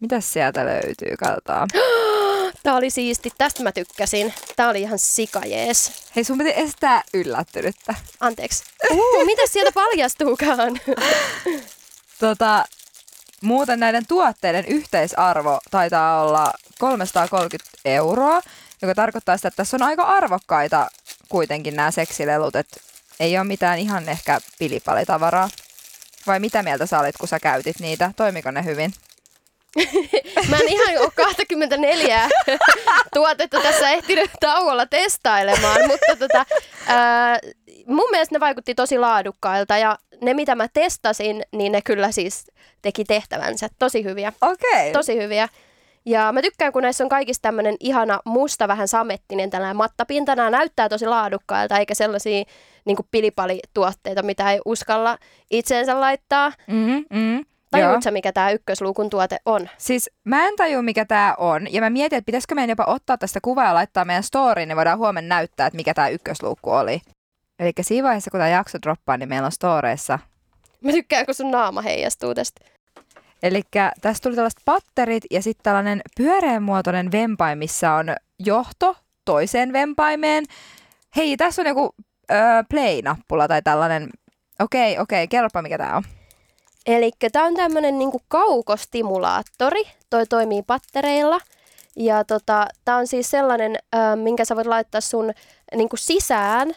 mitä 0.01 0.21
sieltä 0.21 0.65
löytyy? 0.65 1.17
Katsotaan. 1.19 1.69
Tämä 2.63 2.77
oli 2.77 2.91
siisti. 2.91 3.31
Tästä 3.39 3.63
mä 3.63 3.73
tykkäsin. 3.73 4.35
Tämä 4.57 4.69
oli 4.69 4.81
ihan 4.81 4.99
sikajees. 4.99 5.93
Hei, 6.17 6.25
sun 6.25 6.39
piti 6.39 6.53
estää 6.57 7.03
yllättynyttä. 7.15 7.95
Anteeksi. 8.21 8.65
Uh, 8.91 9.27
mitä 9.27 9.43
sieltä 9.47 9.73
paljastuukaan? 9.75 10.81
tota, 12.21 12.65
Muuten 13.43 13.81
näiden 13.81 14.07
tuotteiden 14.07 14.65
yhteisarvo 14.65 15.59
taitaa 15.71 16.23
olla 16.23 16.53
330 16.79 17.71
euroa, 17.85 18.41
joka 18.83 18.95
tarkoittaa 18.95 19.37
sitä, 19.37 19.49
että 19.49 19.57
tässä 19.57 19.77
on 19.77 19.83
aika 19.83 20.03
arvokkaita 20.03 20.87
kuitenkin 21.29 21.77
nämä 21.77 21.91
seksilelut, 21.91 22.57
että 22.57 22.81
ei 23.21 23.39
ole 23.39 23.45
mitään 23.45 23.79
ihan 23.79 24.09
ehkä 24.09 24.41
pilipalitavaraa. 24.59 25.49
Vai 26.27 26.41
mitä 26.41 26.63
mieltä 26.63 26.87
sä 26.87 27.01
olit, 27.01 27.17
kun 27.17 27.29
sä 27.29 27.41
käytit 27.41 27.81
niitä? 27.81 28.13
Toimiko 28.17 28.51
ne 28.51 28.65
hyvin? 28.65 28.93
Mä 30.51 30.57
en 30.57 30.69
ihan 30.69 30.99
ole 30.99 31.11
24 31.15 32.29
tuotetta 33.15 33.61
tässä 33.61 33.91
ehtinyt 33.91 34.31
tauolla 34.41 34.87
testailemaan, 34.87 35.81
mutta 35.87 36.17
tota, 36.19 36.47
ää, 36.87 37.39
mun 37.87 38.11
mielestä 38.11 38.35
ne 38.35 38.41
vaikutti 38.41 38.75
tosi 38.75 38.99
laadukkailta 38.99 39.77
ja 39.77 39.99
ne 40.23 40.35
mitä 40.35 40.55
mä 40.55 40.69
testasin, 40.73 41.43
niin 41.53 41.73
ne 41.73 41.83
kyllä 41.83 42.13
siis 42.13 42.47
teki 42.83 43.05
tehtävänsä. 43.05 43.69
Tosi 43.79 44.05
hyviä. 44.05 44.33
Okei. 44.41 44.71
Okay. 44.73 44.93
Tosi 44.93 45.17
hyviä. 45.17 45.49
Ja 46.07 46.33
mä 46.33 46.43
tykkään, 46.43 46.73
kun 46.73 46.83
näissä 46.83 47.05
on 47.05 47.09
kaikista 47.09 47.43
tämmöinen 47.43 47.77
ihana 47.81 48.21
musta, 48.25 48.69
vähän 48.69 48.89
samettinen 48.89 49.51
tällainen 49.51 49.77
mattapinta. 49.77 50.37
Nämä 50.37 50.51
näyttää 50.51 50.89
tosi 50.89 51.07
laadukkailta, 51.07 51.79
eikä 51.79 51.95
sellaisia 51.95 52.45
niin 52.85 52.97
pilipalituotteita, 53.11 54.23
mitä 54.23 54.53
ei 54.53 54.61
uskalla 54.65 55.19
itseensä 55.51 56.01
laittaa. 56.01 56.53
Mm-hmm, 56.67 57.05
mm-hmm. 57.11 57.45
Tajuutko 57.71 58.11
mikä 58.11 58.33
tämä 58.33 58.51
ykkösluukun 58.51 59.11
tuote 59.11 59.39
on? 59.47 59.69
Siis 59.79 60.11
mä 60.25 60.49
en 60.49 60.57
tajua, 60.57 60.83
mikä 60.83 61.05
tämä 61.05 61.35
on. 61.39 61.73
Ja 61.73 61.81
mä 61.81 61.91
mietin, 61.91 62.17
että 62.17 62.27
pitäisikö 62.27 62.55
meidän 62.55 62.71
jopa 62.71 62.85
ottaa 62.87 63.19
tästä 63.19 63.41
kuvaa 63.43 63.65
ja 63.65 63.75
laittaa 63.75 64.05
meidän 64.05 64.23
storyin, 64.23 64.69
niin 64.69 64.77
voidaan 64.77 64.99
huomenna 64.99 65.35
näyttää, 65.35 65.67
että 65.67 65.77
mikä 65.77 65.95
tämä 65.95 66.09
ykkösluukku 66.09 66.71
oli. 66.71 67.01
Eli 67.59 67.73
siinä 67.81 68.07
vaiheessa, 68.07 68.31
kun 68.31 68.41
tämä 68.41 68.49
jakso 68.49 68.79
droppaa, 68.83 69.17
niin 69.17 69.29
meillä 69.29 69.47
on 69.47 69.53
storeissa. 69.53 70.19
Mä 70.85 70.93
tykkään, 70.93 71.27
kun 71.27 71.35
sun 71.35 71.51
naama 71.51 71.83
heijastuu 71.83 72.35
tästä. 72.35 72.61
Eli 73.43 73.63
tässä 74.01 74.23
tuli 74.23 74.35
tällaiset 74.35 74.61
patterit 74.65 75.25
ja 75.31 75.43
sitten 75.43 75.63
tällainen 75.63 76.01
pyöreänmuotoinen 76.17 77.13
vempain, 77.13 77.59
missä 77.59 77.93
on 77.93 78.07
johto 78.39 78.97
toiseen 79.25 79.73
vempaimeen. 79.73 80.45
Hei, 81.17 81.37
tässä 81.37 81.63
on 81.63 81.69
joku 81.69 81.95
öö, 82.31 82.39
play-nappula 82.71 83.49
tai 83.49 83.63
tällainen. 83.63 84.09
Okei, 84.61 84.99
okei, 84.99 85.29
kerropa 85.29 85.63
mikä 85.63 85.79
tämä 85.79 85.97
on. 85.97 86.03
Eli 86.87 87.11
tämä 87.33 87.45
on 87.45 87.55
tämmöinen 87.55 87.99
niinku 87.99 88.21
kaukostimulaattori. 88.29 89.83
Toi 90.11 90.27
toimii 90.27 90.63
pattereilla. 90.63 91.41
Ja 91.97 92.25
tota, 92.25 92.67
tämä 92.85 92.99
on 92.99 93.07
siis 93.07 93.31
sellainen, 93.31 93.77
ö, 93.95 94.17
minkä 94.17 94.45
sä 94.45 94.57
voit 94.57 94.67
laittaa 94.67 95.01
sun 95.01 95.33
niinku 95.77 95.97
sisään. 95.97 96.75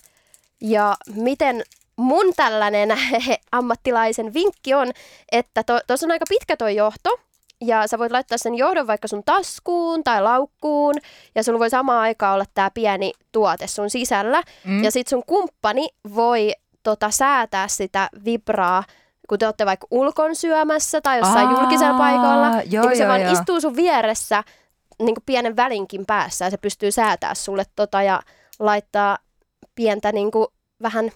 Ja 0.61 0.95
miten 1.15 1.63
mun 1.95 2.33
tällainen 2.35 2.89
ammattilaisen 3.51 4.33
vinkki 4.33 4.73
on, 4.73 4.91
että 5.31 5.63
tuossa 5.63 5.83
to, 5.87 6.05
on 6.05 6.11
aika 6.11 6.25
pitkä 6.29 6.57
toi 6.57 6.75
johto, 6.75 7.19
ja 7.61 7.87
sä 7.87 7.99
voit 7.99 8.11
laittaa 8.11 8.37
sen 8.37 8.55
johdon 8.55 8.87
vaikka 8.87 9.07
sun 9.07 9.23
taskuun 9.23 10.03
tai 10.03 10.21
laukkuun, 10.21 10.95
ja 11.35 11.43
sulla 11.43 11.59
voi 11.59 11.69
samaan 11.69 11.99
aikaan 12.01 12.33
olla 12.33 12.45
tämä 12.53 12.71
pieni 12.73 13.11
tuote 13.31 13.67
sun 13.67 13.89
sisällä. 13.89 14.43
Mm. 14.65 14.83
Ja 14.83 14.91
sit 14.91 15.07
sun 15.07 15.23
kumppani 15.27 15.89
voi 16.15 16.51
tota, 16.83 17.11
säätää 17.11 17.67
sitä 17.67 18.09
vibraa, 18.25 18.83
kun 19.29 19.39
te 19.39 19.45
olette 19.45 19.65
vaikka 19.65 19.87
ulkon 19.91 20.35
syömässä 20.35 21.01
tai 21.01 21.17
jossain 21.17 21.47
Aa, 21.47 21.59
julkisella 21.59 21.97
paikalla. 21.97 22.47
Joo, 22.47 22.61
niin 22.63 22.81
kun 22.81 22.97
se 22.97 23.07
vaan 23.07 23.21
joo. 23.21 23.33
istuu 23.33 23.61
sun 23.61 23.75
vieressä 23.75 24.43
niin 24.99 25.15
pienen 25.25 25.55
välinkin 25.55 26.05
päässä 26.05 26.45
ja 26.45 26.51
se 26.51 26.57
pystyy 26.57 26.91
säätää 26.91 27.35
sulle 27.35 27.63
tota 27.75 28.03
ja 28.03 28.21
laittaa 28.59 29.17
pientä 29.75 30.11
niin 30.11 30.31
kuin, 30.31 30.47
vähän 30.81 31.11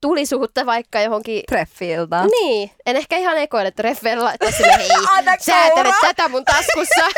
tulisuutta 0.00 0.66
vaikka 0.66 1.00
johonkin... 1.00 1.42
Treffiltä. 1.48 2.24
Niin. 2.40 2.70
En 2.86 2.96
ehkä 2.96 3.16
ihan 3.16 3.38
ekoille 3.38 3.70
treffeillä 3.70 4.24
laittaa 4.24 4.50
sille, 4.50 4.76
hei, 4.78 4.88
säätelet 5.38 5.94
tätä 6.00 6.28
mun 6.28 6.44
taskussa. 6.44 7.04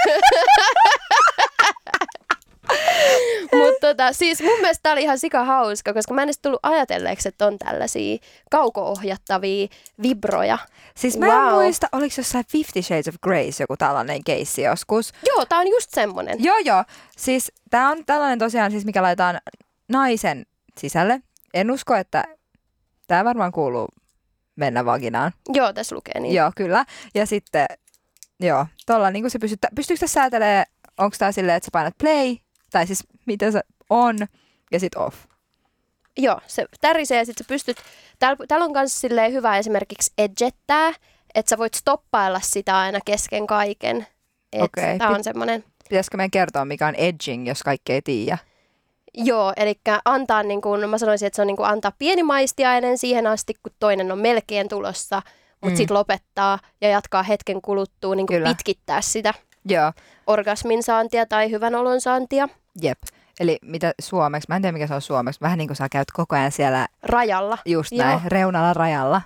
Mutta 3.52 3.80
tota, 3.80 4.12
siis 4.12 4.42
mun 4.42 4.60
mielestä 4.60 4.82
tää 4.82 4.92
oli 4.92 5.02
ihan 5.02 5.18
sika 5.18 5.44
hauska, 5.44 5.94
koska 5.94 6.14
mä 6.14 6.22
en 6.22 6.26
edes 6.26 6.38
tullut 6.38 6.60
ajatelleeksi, 6.62 7.28
että 7.28 7.46
on 7.46 7.58
tällaisia 7.58 8.18
kauko-ohjattavia 8.50 9.68
vibroja. 10.02 10.58
Siis 10.96 11.18
mä 11.18 11.26
wow. 11.26 11.48
en 11.48 11.54
muista, 11.54 11.88
oliko 11.92 12.14
jossain 12.18 12.44
Fifty 12.48 12.82
Shades 12.82 13.08
of 13.08 13.14
Grey 13.22 13.50
joku 13.60 13.76
tällainen 13.76 14.24
keissi 14.24 14.62
joskus. 14.62 15.12
Joo, 15.26 15.46
tää 15.46 15.58
on 15.58 15.68
just 15.68 15.90
semmonen. 15.90 16.44
Joo, 16.44 16.58
joo. 16.58 16.84
Siis 17.16 17.52
tää 17.70 17.88
on 17.88 18.04
tällainen 18.04 18.38
tosiaan, 18.38 18.70
siis 18.70 18.84
mikä 18.84 19.02
laitetaan 19.02 19.38
naisen 19.88 20.46
sisälle. 20.78 21.20
En 21.54 21.70
usko, 21.70 21.94
että 21.94 22.24
Tämä 23.06 23.24
varmaan 23.24 23.52
kuuluu 23.52 23.88
mennä 24.56 24.84
vaginaan. 24.84 25.32
Joo, 25.48 25.72
tässä 25.72 25.96
lukee 25.96 26.20
niin. 26.20 26.34
Joo, 26.34 26.52
kyllä. 26.56 26.84
Ja 27.14 27.26
sitten, 27.26 27.66
joo, 28.40 28.66
tuolla 28.86 29.10
niin 29.10 29.30
se 29.30 29.38
pystyy, 29.38 29.58
pystyykö 29.74 30.00
tässä 30.00 30.14
säätelee, 30.14 30.64
onko 30.98 31.16
tämä 31.18 31.32
silleen, 31.32 31.56
että 31.56 31.64
sä 31.64 31.70
painat 31.72 31.98
play, 31.98 32.36
tai 32.70 32.86
siis 32.86 33.04
miten 33.26 33.52
se 33.52 33.60
on, 33.90 34.16
ja 34.72 34.80
sitten 34.80 35.02
off. 35.02 35.24
Joo, 36.18 36.40
se 36.46 36.66
tärisee 36.80 37.18
ja 37.18 37.26
sitten 37.26 37.44
sä 37.44 37.48
pystyt, 37.48 37.76
täällä, 38.18 38.46
täällä 38.48 38.64
on 38.64 38.72
myös 38.72 39.02
hyvä 39.32 39.58
esimerkiksi 39.58 40.12
edgettää, 40.18 40.92
että 41.34 41.50
sä 41.50 41.58
voit 41.58 41.74
stoppailla 41.74 42.40
sitä 42.40 42.78
aina 42.78 42.98
kesken 43.04 43.46
kaiken. 43.46 43.96
Okei. 44.52 44.62
Okay. 44.62 44.98
Tämä 44.98 45.10
on 45.10 45.24
semmoinen. 45.24 45.64
Pitäisikö 45.88 46.16
meidän 46.16 46.30
kertoa, 46.30 46.64
mikä 46.64 46.86
on 46.86 46.94
edging, 46.94 47.48
jos 47.48 47.62
kaikki 47.62 47.92
ei 47.92 48.02
tiedä? 48.02 48.38
Joo, 49.16 49.52
eli 49.56 49.80
antaa, 50.04 50.42
niin 50.42 50.60
kuin, 50.60 50.90
mä 50.90 50.98
sanoisin, 50.98 51.26
että 51.26 51.36
se 51.36 51.42
on 51.42 51.46
niin 51.46 51.56
kuin 51.56 51.68
antaa 51.68 51.92
pieni 51.98 52.22
maistiainen 52.22 52.98
siihen 52.98 53.26
asti, 53.26 53.54
kun 53.54 53.72
toinen 53.78 54.12
on 54.12 54.18
melkein 54.18 54.68
tulossa, 54.68 55.22
mutta 55.50 55.74
mm. 55.74 55.76
sitten 55.76 55.96
lopettaa 55.96 56.58
ja 56.80 56.88
jatkaa 56.88 57.22
hetken 57.22 57.62
kuluttua 57.62 58.14
niin 58.14 58.26
kuin 58.26 58.42
pitkittää 58.42 59.00
sitä 59.00 59.34
Joo. 59.68 59.92
orgasmin 60.26 60.82
saantia 60.82 61.26
tai 61.26 61.50
hyvän 61.50 61.74
olon 61.74 62.00
saantia. 62.00 62.48
Jep. 62.82 62.98
Eli 63.40 63.58
mitä 63.62 63.92
suomeksi, 64.00 64.46
mä 64.48 64.56
en 64.56 64.62
tiedä 64.62 64.72
mikä 64.72 64.86
se 64.86 64.94
on 64.94 65.02
suomeksi, 65.02 65.40
vähän 65.40 65.58
niin 65.58 65.68
kuin 65.68 65.76
sä 65.76 65.88
käyt 65.88 66.10
koko 66.12 66.36
ajan 66.36 66.52
siellä... 66.52 66.88
Rajalla. 67.02 67.58
Just 67.64 67.92
näin, 67.92 68.10
Joo. 68.10 68.20
reunalla 68.26 68.72
rajalla. 68.72 69.22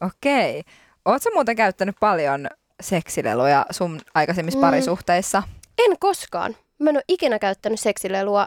Okei. 0.00 0.62
Oletko 1.04 1.30
muuten 1.34 1.56
käyttänyt 1.56 1.96
paljon 2.00 2.48
seksileluja 2.80 3.66
sun 3.70 4.00
aikaisemmissa 4.14 4.58
mm. 4.58 4.60
parisuhteissa? 4.60 5.42
En 5.78 5.98
koskaan. 5.98 6.56
Mä 6.78 6.90
en 6.90 6.96
ole 6.96 7.04
ikinä 7.08 7.38
käyttänyt 7.38 7.80
seksilelua 7.80 8.46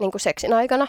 niin 0.00 0.10
kuin 0.10 0.20
seksin 0.20 0.52
aikana. 0.52 0.86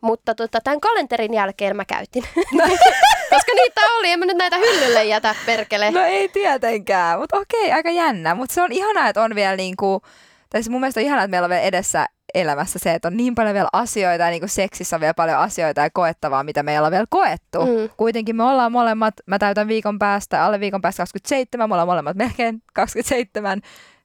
Mutta 0.00 0.34
tota, 0.34 0.60
tämän 0.64 0.80
kalenterin 0.80 1.34
jälkeen 1.34 1.76
mä 1.76 1.84
käytin. 1.84 2.24
No. 2.52 2.64
Koska 3.30 3.52
niitä 3.54 3.80
oli, 3.98 4.10
en 4.10 4.18
mä 4.18 4.26
nyt 4.26 4.36
näitä 4.36 4.56
hyllylle 4.56 5.04
jätä 5.04 5.34
perkele. 5.46 5.90
No 5.90 6.00
ei 6.00 6.28
tietenkään, 6.28 7.18
mutta 7.18 7.36
okei, 7.36 7.72
aika 7.72 7.90
jännä. 7.90 8.34
Mutta 8.34 8.54
se 8.54 8.62
on 8.62 8.72
ihanaa, 8.72 9.08
että 9.08 9.22
on 9.22 9.34
vielä 9.34 9.56
niinku, 9.56 10.02
tai 10.50 10.62
siis 10.62 10.70
mun 10.70 10.80
mielestä 10.80 11.00
on 11.00 11.06
ihanaa, 11.06 11.24
että 11.24 11.30
meillä 11.30 11.46
on 11.46 11.50
vielä 11.50 11.62
edessä 11.62 12.06
elämässä 12.34 12.78
se, 12.78 12.94
että 12.94 13.08
on 13.08 13.16
niin 13.16 13.34
paljon 13.34 13.54
vielä 13.54 13.68
asioita 13.72 14.24
ja 14.24 14.30
niin 14.30 14.40
kuin 14.40 14.50
seksissä 14.50 14.96
on 14.96 15.00
vielä 15.00 15.14
paljon 15.14 15.38
asioita 15.38 15.80
ja 15.80 15.90
koettavaa, 15.90 16.44
mitä 16.44 16.62
meillä 16.62 16.86
on 16.86 16.92
vielä 16.92 17.06
koettu. 17.10 17.60
Mm. 17.60 17.90
Kuitenkin 17.96 18.36
me 18.36 18.42
ollaan 18.42 18.72
molemmat, 18.72 19.14
mä 19.26 19.38
täytän 19.38 19.68
viikon 19.68 19.98
päästä, 19.98 20.44
alle 20.44 20.60
viikon 20.60 20.80
päästä 20.80 21.00
27, 21.00 21.68
me 21.70 21.74
ollaan 21.74 21.88
molemmat 21.88 22.16
melkein 22.16 22.62
27, 22.72 23.60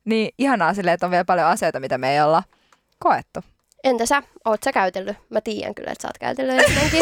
niin 0.06 0.34
ihanaa 0.38 0.74
silleen, 0.74 0.94
että 0.94 1.06
on 1.06 1.12
vielä 1.12 1.26
paljon 1.26 1.48
asioita, 1.48 1.80
mitä 1.80 1.98
me 1.98 2.14
ei 2.14 2.22
olla 2.22 2.44
koettu. 3.00 3.40
Entä 3.84 4.06
sä? 4.06 4.24
Oot 4.46 4.64
sä 4.64 4.72
käytellyt? 4.72 5.18
Mä 5.30 5.42
tiedän 5.42 5.76
kyllä, 5.76 5.92
että 5.92 6.02
sä 6.02 6.08
oot 6.08 6.18
käytellyt 6.18 6.56
jotenkin. 6.70 7.02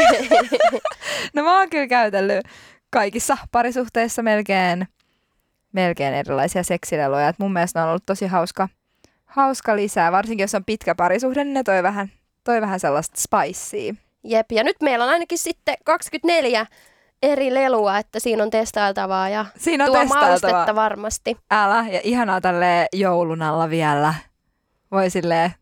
no 1.34 1.44
mä 1.44 1.60
oon 1.60 1.70
kyllä 1.70 1.88
käytellyt 1.88 2.46
kaikissa 2.90 3.38
parisuhteissa 3.52 4.24
melkein, 4.24 4.88
melkein 5.74 6.14
erilaisia 6.14 6.64
seksileluja. 6.64 7.28
Et 7.28 7.40
mun 7.40 7.54
mielestä 7.54 7.80
ne 7.80 7.84
on 7.84 7.90
ollut 7.90 8.06
tosi 8.06 8.28
hauska, 8.28 8.70
hauska 9.26 9.76
lisää. 9.76 10.12
Varsinkin 10.12 10.44
jos 10.44 10.56
on 10.56 10.66
pitkä 10.66 10.96
parisuhde, 10.96 11.44
niin 11.44 11.54
ne 11.54 11.64
toi 11.64 11.84
vähän, 11.84 12.12
toi 12.44 12.62
vähän 12.62 12.80
sellaista 12.80 13.22
spicea. 13.22 13.94
Jep, 14.24 14.52
ja 14.52 14.64
nyt 14.64 14.78
meillä 14.82 15.06
on 15.06 15.12
ainakin 15.12 15.38
sitten 15.38 15.76
24 15.86 16.66
eri 17.24 17.54
lelua, 17.54 17.98
että 17.98 18.20
siinä 18.20 18.44
on 18.44 18.50
testailtavaa 18.50 19.30
ja 19.30 19.46
siinä 19.58 19.86
on 19.86 19.92
tuo 19.92 20.06
maustetta 20.06 20.76
varmasti. 20.76 21.38
Älä, 21.52 21.86
ja 21.92 22.02
ihanaa 22.04 22.42
tälle 22.42 22.88
joulun 22.94 23.42
alla 23.42 23.70
vielä. 23.70 24.14
Voi 24.92 25.10
silleen 25.10 25.54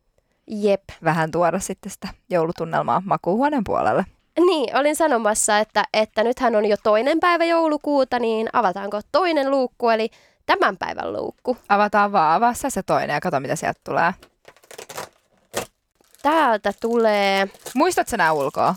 Jep. 0.48 0.84
vähän 1.04 1.32
tuoda 1.32 1.60
sitten 1.60 1.92
sitä 1.92 2.08
joulutunnelmaa 2.30 3.02
makuuhuoneen 3.06 3.64
puolelle. 3.64 4.06
Niin, 4.40 4.78
olin 4.78 4.96
sanomassa, 4.96 5.60
että, 5.60 5.84
että 5.94 6.24
nythän 6.24 6.56
on 6.56 6.66
jo 6.66 6.76
toinen 6.84 7.20
päivä 7.20 7.46
joulukuuta, 7.46 8.20
niin 8.20 8.50
avataanko 8.54 9.02
toinen 9.12 9.52
luukku, 9.52 9.90
eli 9.90 10.10
tämän 10.46 10.78
päivän 10.78 11.14
luukku. 11.14 11.58
Avataan 11.70 12.12
vaan, 12.12 12.36
avaa 12.36 12.54
se 12.54 12.84
toinen 12.84 13.14
ja 13.14 13.22
kato 13.22 13.40
mitä 13.40 13.56
sieltä 13.56 13.80
tulee. 13.84 14.14
Täältä 16.22 16.74
tulee... 16.82 17.48
Muistatko 17.76 18.18
nämä 18.18 18.32
ulkoa? 18.32 18.76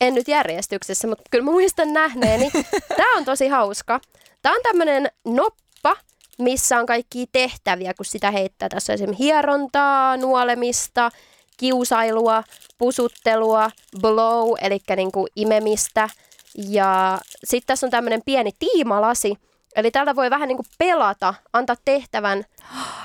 En 0.00 0.14
nyt 0.14 0.28
järjestyksessä, 0.28 1.08
mutta 1.08 1.24
kyllä 1.30 1.44
mä 1.44 1.50
muistan 1.50 1.92
nähneeni. 1.92 2.50
Tämä 2.96 3.16
on 3.16 3.24
tosi 3.24 3.48
hauska. 3.48 4.00
Tämä 4.42 4.54
on 4.54 4.60
tämmöinen 4.62 5.10
noppa, 5.24 5.96
missä 6.38 6.78
on 6.78 6.86
kaikki 6.86 7.26
tehtäviä, 7.32 7.94
kun 7.94 8.04
sitä 8.04 8.30
heittää. 8.30 8.68
Tässä 8.68 8.92
on 8.92 8.94
esimerkiksi 8.94 9.24
hierontaa, 9.24 10.16
nuolemista, 10.16 11.10
kiusailua, 11.56 12.44
pusuttelua, 12.78 13.70
blow, 14.00 14.54
eli 14.60 14.78
niin 14.96 15.12
kuin 15.12 15.26
imemistä. 15.36 16.08
Ja 16.54 17.18
sitten 17.44 17.66
tässä 17.66 17.86
on 17.86 17.90
tämmöinen 17.90 18.22
pieni 18.24 18.50
tiimalasi, 18.58 19.34
eli 19.76 19.90
tällä 19.90 20.16
voi 20.16 20.30
vähän 20.30 20.48
niin 20.48 20.56
kuin 20.56 20.66
pelata, 20.78 21.34
antaa 21.52 21.76
tehtävän. 21.84 22.44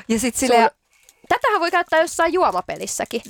Ja 0.07 0.19
sit 0.19 0.35
sille... 0.35 0.59
Sun... 0.59 0.69
Tätähän 1.29 1.59
voi 1.59 1.71
käyttää 1.71 2.01
jossain 2.01 2.33
juomapelissäkin. 2.33 3.21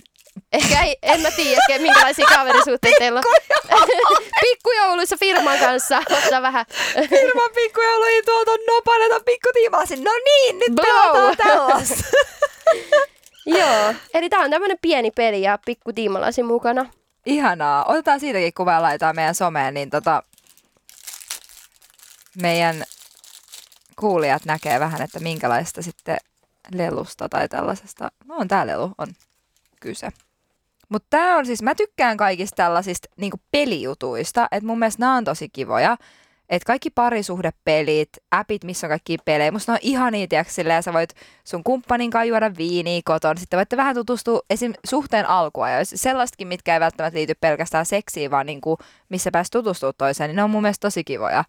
Ehkä 0.51 0.83
ei, 0.83 0.97
en 1.01 1.21
mä 1.21 1.31
tiedä, 1.31 1.61
minkälaisia 1.79 2.25
kaverisuhteita 2.25 2.97
teillä 2.99 3.19
on. 3.19 3.35
Pikkujouluissa 4.41 5.17
firman 5.17 5.59
kanssa 5.59 5.97
ottaa 5.97 6.41
vähän. 6.41 6.65
Firman 7.09 7.51
pikkujouluihin 7.55 8.25
tuolta 8.25 8.51
on 8.51 8.59
nopaneta 8.67 9.19
pikkutiimasin. 9.25 10.03
No 10.03 10.11
niin, 10.25 10.59
nyt 10.59 10.75
Blow. 10.75 10.85
pelataan 10.85 11.37
tällaista. 11.37 12.03
Joo, 13.45 13.93
eli 14.13 14.29
tää 14.29 14.39
on 14.39 14.51
tämmönen 14.51 14.77
pieni 14.81 15.11
peli 15.11 15.41
ja 15.41 15.59
pikkutiimalasin 15.65 16.45
mukana. 16.45 16.85
Ihanaa. 17.25 17.85
Otetaan 17.85 18.19
siitäkin 18.19 18.53
kuvaa 18.53 18.73
ja 18.73 18.81
laitetaan 18.81 19.15
meidän 19.15 19.35
someen, 19.35 19.73
niin 19.73 19.89
tota, 19.89 20.23
meidän 22.41 22.83
kuulijat 23.99 24.45
näkee 24.45 24.79
vähän, 24.79 25.01
että 25.01 25.19
minkälaista 25.19 25.81
sitten 25.81 26.17
lelusta 26.73 27.29
tai 27.29 27.49
tällaisesta, 27.49 28.11
no 28.25 28.35
on 28.35 28.47
tää 28.47 28.67
lelu, 28.67 28.91
on 28.97 29.07
kyse. 29.81 30.09
Mutta 30.89 31.07
tämä 31.09 31.37
on 31.37 31.45
siis, 31.45 31.61
mä 31.61 31.75
tykkään 31.75 32.17
kaikista 32.17 32.55
tällaisista 32.55 33.07
niinku 33.17 33.37
pelijutuista, 33.51 34.47
että 34.51 34.67
mun 34.67 34.79
mielestä 34.79 34.99
nämä 34.99 35.15
on 35.15 35.23
tosi 35.23 35.49
kivoja. 35.49 35.97
Että 36.49 36.67
kaikki 36.67 36.89
parisuhdepelit, 36.89 38.09
appit, 38.31 38.63
missä 38.63 38.87
on 38.87 38.89
kaikki 38.89 39.17
pelejä, 39.25 39.51
musta 39.51 39.71
ne 39.71 39.73
on 39.73 39.79
ihania, 39.81 40.27
tiiäks, 40.27 40.55
silleen, 40.55 40.83
sä 40.83 40.93
voit 40.93 41.13
sun 41.43 41.63
kumppanin 41.63 42.11
kanssa 42.11 42.25
juoda 42.25 42.51
viiniä 42.57 43.01
koton. 43.05 43.37
Sitten 43.37 43.57
voitte 43.57 43.77
vähän 43.77 43.95
tutustua 43.95 44.41
esim. 44.49 44.73
suhteen 44.87 45.29
alkua, 45.29 45.69
ja 45.69 45.85
sellaistakin, 45.85 46.47
mitkä 46.47 46.73
ei 46.73 46.79
välttämättä 46.79 47.17
liity 47.17 47.33
pelkästään 47.41 47.85
seksiin, 47.85 48.31
vaan 48.31 48.45
niinku, 48.45 48.77
missä 49.09 49.31
pääs 49.31 49.49
tutustua 49.49 49.93
toiseen, 49.93 50.27
niin 50.27 50.35
ne 50.35 50.43
on 50.43 50.49
mun 50.49 50.61
mielestä 50.61 50.87
tosi 50.87 51.03
kivoja. 51.03 51.43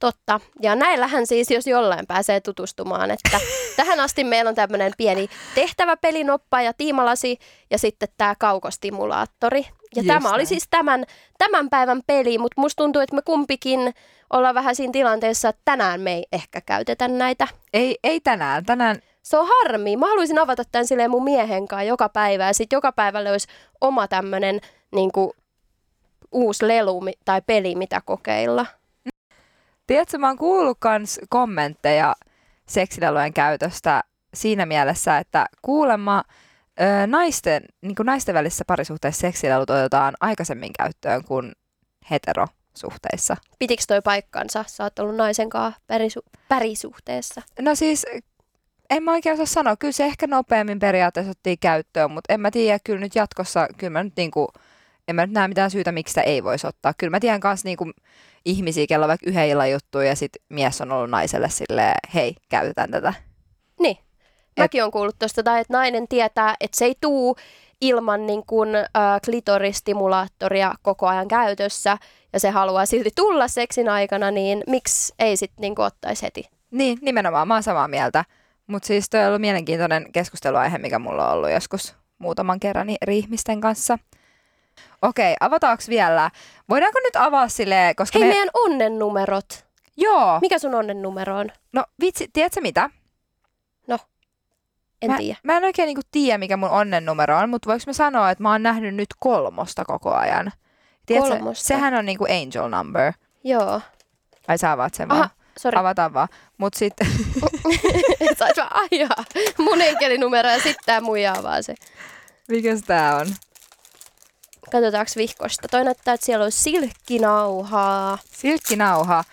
Totta. 0.00 0.40
Ja 0.62 0.74
näillähän 0.74 1.26
siis, 1.26 1.50
jos 1.50 1.66
jollain 1.66 2.06
pääsee 2.06 2.40
tutustumaan, 2.40 3.10
että 3.10 3.40
tähän 3.76 4.00
asti 4.00 4.24
meillä 4.24 4.48
on 4.48 4.54
tämmöinen 4.54 4.92
pieni 4.96 5.28
tehtäväpelinoppa 5.54 6.62
ja 6.62 6.72
tiimalasi 6.72 7.38
ja 7.70 7.78
sitten 7.78 8.08
tämä 8.18 8.34
kaukostimulaattori. 8.38 9.60
Ja 9.60 10.02
Just 10.02 10.06
tämä 10.06 10.28
oli 10.28 10.36
näin. 10.36 10.46
siis 10.46 10.66
tämän, 10.70 11.04
tämän 11.38 11.70
päivän 11.70 12.00
peli, 12.06 12.38
mutta 12.38 12.60
musta 12.60 12.82
tuntuu, 12.82 13.02
että 13.02 13.16
me 13.16 13.22
kumpikin 13.22 13.94
ollaan 14.32 14.54
vähän 14.54 14.76
siinä 14.76 14.92
tilanteessa, 14.92 15.48
että 15.48 15.62
tänään 15.64 16.00
me 16.00 16.14
ei 16.14 16.26
ehkä 16.32 16.60
käytetä 16.60 17.08
näitä. 17.08 17.48
Ei, 17.72 17.98
ei 18.04 18.20
tänään. 18.20 18.64
Tänään 18.64 18.96
Se 19.22 19.38
on 19.38 19.48
harmi. 19.48 19.96
Mä 19.96 20.06
haluaisin 20.06 20.38
avata 20.38 20.62
tämän 20.72 20.86
silleen 20.86 21.10
mun 21.10 21.24
miehen 21.24 21.68
kanssa 21.68 21.82
joka 21.82 22.08
päivä 22.08 22.46
ja 22.46 22.52
sitten 22.54 22.76
joka 22.76 22.92
päivällä 22.92 23.30
olisi 23.30 23.48
oma 23.80 24.08
tämmöinen 24.08 24.60
niin 24.94 25.10
uusi 26.32 26.68
lelu 26.68 27.02
tai 27.24 27.42
peli, 27.46 27.74
mitä 27.74 28.00
kokeilla. 28.04 28.66
Tiedätkö, 29.86 30.18
mä 30.18 30.26
oon 30.26 30.36
kuullut 30.36 30.76
kans 30.80 31.20
kommentteja 31.28 32.14
seksilelujen 32.66 33.32
käytöstä 33.32 34.02
siinä 34.34 34.66
mielessä, 34.66 35.18
että 35.18 35.46
kuulemma 35.62 36.22
ö, 36.80 37.06
naisten, 37.06 37.62
niin 37.82 37.94
naisten 38.04 38.34
välissä 38.34 38.64
parisuhteissa 38.66 39.20
seksilelut 39.20 39.70
otetaan 39.70 40.14
aikaisemmin 40.20 40.72
käyttöön 40.78 41.24
kuin 41.24 41.52
heterosuhteissa. 42.10 43.36
Pitikö 43.58 43.82
toi 43.88 44.02
paikkansa? 44.02 44.64
Sä 44.66 44.84
oot 44.84 44.98
ollut 44.98 45.16
naisen 45.16 45.48
kanssa 45.48 45.80
pärisu- 45.86 46.40
pärisuhteessa. 46.48 47.42
No 47.60 47.74
siis, 47.74 48.06
en 48.90 49.02
mä 49.02 49.12
oikein 49.12 49.34
osaa 49.34 49.46
sanoa. 49.46 49.76
Kyllä 49.76 49.92
se 49.92 50.04
ehkä 50.04 50.26
nopeammin 50.26 50.78
periaatteessa 50.78 51.30
otettiin 51.30 51.58
käyttöön, 51.58 52.10
mutta 52.10 52.34
en 52.34 52.40
mä 52.40 52.50
tiedä, 52.50 52.78
kyllä 52.84 53.00
nyt 53.00 53.14
jatkossa, 53.14 53.68
kyllä 53.76 53.90
mä 53.90 54.04
nyt 54.04 54.16
niinku, 54.16 54.48
en 55.08 55.16
mä 55.16 55.26
nyt 55.26 55.34
näe 55.34 55.48
mitään 55.48 55.70
syytä, 55.70 55.92
miksi 55.92 56.10
sitä 56.10 56.22
ei 56.22 56.44
voisi 56.44 56.66
ottaa. 56.66 56.94
Kyllä 56.98 57.10
mä 57.10 57.20
tiedän 57.20 57.40
myös 57.44 57.64
niinku 57.64 57.90
ihmisiä, 58.44 58.86
kello 58.86 59.08
vaikka 59.08 59.30
yhden 59.30 59.48
illan 59.48 59.70
juttu 59.70 60.00
ja 60.00 60.16
sitten 60.16 60.42
mies 60.48 60.80
on 60.80 60.92
ollut 60.92 61.10
naiselle 61.10 61.50
silleen, 61.50 61.94
hei, 62.14 62.34
käytetään 62.48 62.90
tätä. 62.90 63.14
Niin. 63.80 63.96
Mäkin 64.58 64.84
on 64.84 64.90
kuullut 64.90 65.18
tuosta, 65.18 65.42
tai 65.42 65.60
että 65.60 65.72
nainen 65.72 66.08
tietää, 66.08 66.54
että 66.60 66.78
se 66.78 66.84
ei 66.84 66.94
tuu 67.00 67.36
ilman 67.80 68.26
niin 68.26 68.42
kuin, 68.46 68.74
äh, 68.74 69.20
klitoristimulaattoria 69.24 70.74
koko 70.82 71.06
ajan 71.06 71.28
käytössä, 71.28 71.98
ja 72.32 72.40
se 72.40 72.50
haluaa 72.50 72.86
silti 72.86 73.10
tulla 73.16 73.48
seksin 73.48 73.88
aikana, 73.88 74.30
niin 74.30 74.62
miksi 74.66 75.14
ei 75.18 75.36
sitten 75.36 75.62
niin 75.62 75.80
ottaisi 75.80 76.22
heti? 76.22 76.48
Niin, 76.70 76.98
nimenomaan, 77.02 77.48
mä 77.48 77.54
oon 77.54 77.62
samaa 77.62 77.88
mieltä. 77.88 78.24
Mutta 78.66 78.86
siis 78.86 79.10
toi 79.10 79.20
on 79.20 79.26
ollut 79.26 79.40
mielenkiintoinen 79.40 80.12
keskusteluaihe, 80.12 80.78
mikä 80.78 80.98
mulla 80.98 81.28
on 81.28 81.32
ollut 81.32 81.50
joskus 81.50 81.94
muutaman 82.18 82.60
kerran 82.60 82.88
eri 83.02 83.18
ihmisten 83.18 83.60
kanssa. 83.60 83.98
Okei, 85.02 85.34
avataanko 85.40 85.82
vielä? 85.88 86.30
Voidaanko 86.68 86.98
nyt 87.04 87.16
avaa 87.16 87.48
silleen, 87.48 87.96
koska 87.96 88.18
Hei, 88.18 88.28
me... 88.28 88.34
meidän 88.34 88.48
onnennumerot. 88.54 89.66
Joo, 89.96 90.38
Mikä 90.40 90.58
sun 90.58 90.74
onnennumero 90.74 91.36
on? 91.36 91.50
no 91.72 91.84
vitsi, 92.00 92.28
tiedätkö 92.32 92.60
mitä? 92.60 92.90
En 95.02 95.10
mä, 95.10 95.16
tiedä. 95.16 95.38
Mä 95.42 95.56
en 95.56 95.64
oikein 95.64 95.86
niinku 95.86 96.00
tiedä, 96.10 96.38
mikä 96.38 96.56
mun 96.56 96.70
onnennumero 96.70 97.38
on, 97.38 97.50
mutta 97.50 97.70
voiko 97.70 97.82
mä 97.86 97.92
sanoa, 97.92 98.30
että 98.30 98.42
mä 98.42 98.52
oon 98.52 98.62
nähnyt 98.62 98.94
nyt 98.94 99.08
kolmosta 99.18 99.84
koko 99.84 100.14
ajan. 100.14 100.52
Tiedätkö, 101.06 101.30
Kolmosta? 101.30 101.64
sehän 101.66 101.94
on 101.94 102.04
niinku 102.04 102.24
angel 102.24 102.68
number. 102.68 103.12
Joo. 103.44 103.80
Ai 104.48 104.58
sä 104.58 104.72
avaat 104.72 104.94
sen 104.94 105.12
Aha, 105.12 105.18
vaan. 105.18 105.30
sori. 105.58 105.78
Avataan 105.78 106.14
vaan. 106.14 106.28
Mut 106.58 106.74
sit, 106.74 106.92
Sait 108.38 108.56
vaan 108.56 108.88
ajaa. 108.92 109.24
Mun 109.58 109.80
enkelinumero 109.82 110.48
ja 110.48 110.56
sitten 110.56 110.84
tää 110.86 111.00
muija 111.00 111.34
avaa 111.38 111.62
se. 111.62 111.74
mikäs 112.48 112.80
tää 112.82 113.16
on? 113.16 113.26
Katsotaanko 114.72 115.12
vihkosta. 115.16 115.68
Toi 115.68 115.84
näyttää, 115.84 116.14
että 116.14 116.26
siellä 116.26 116.44
on 116.44 116.52
silkkinauhaa. 116.52 118.18
Silkkinauha. 118.32 119.24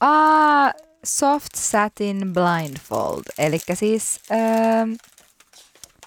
Ah, 0.00 0.74
soft 1.04 1.54
satin 1.56 2.32
blindfold. 2.32 3.22
Eli 3.38 3.58
siis 3.74 4.20
öö, 4.30 4.38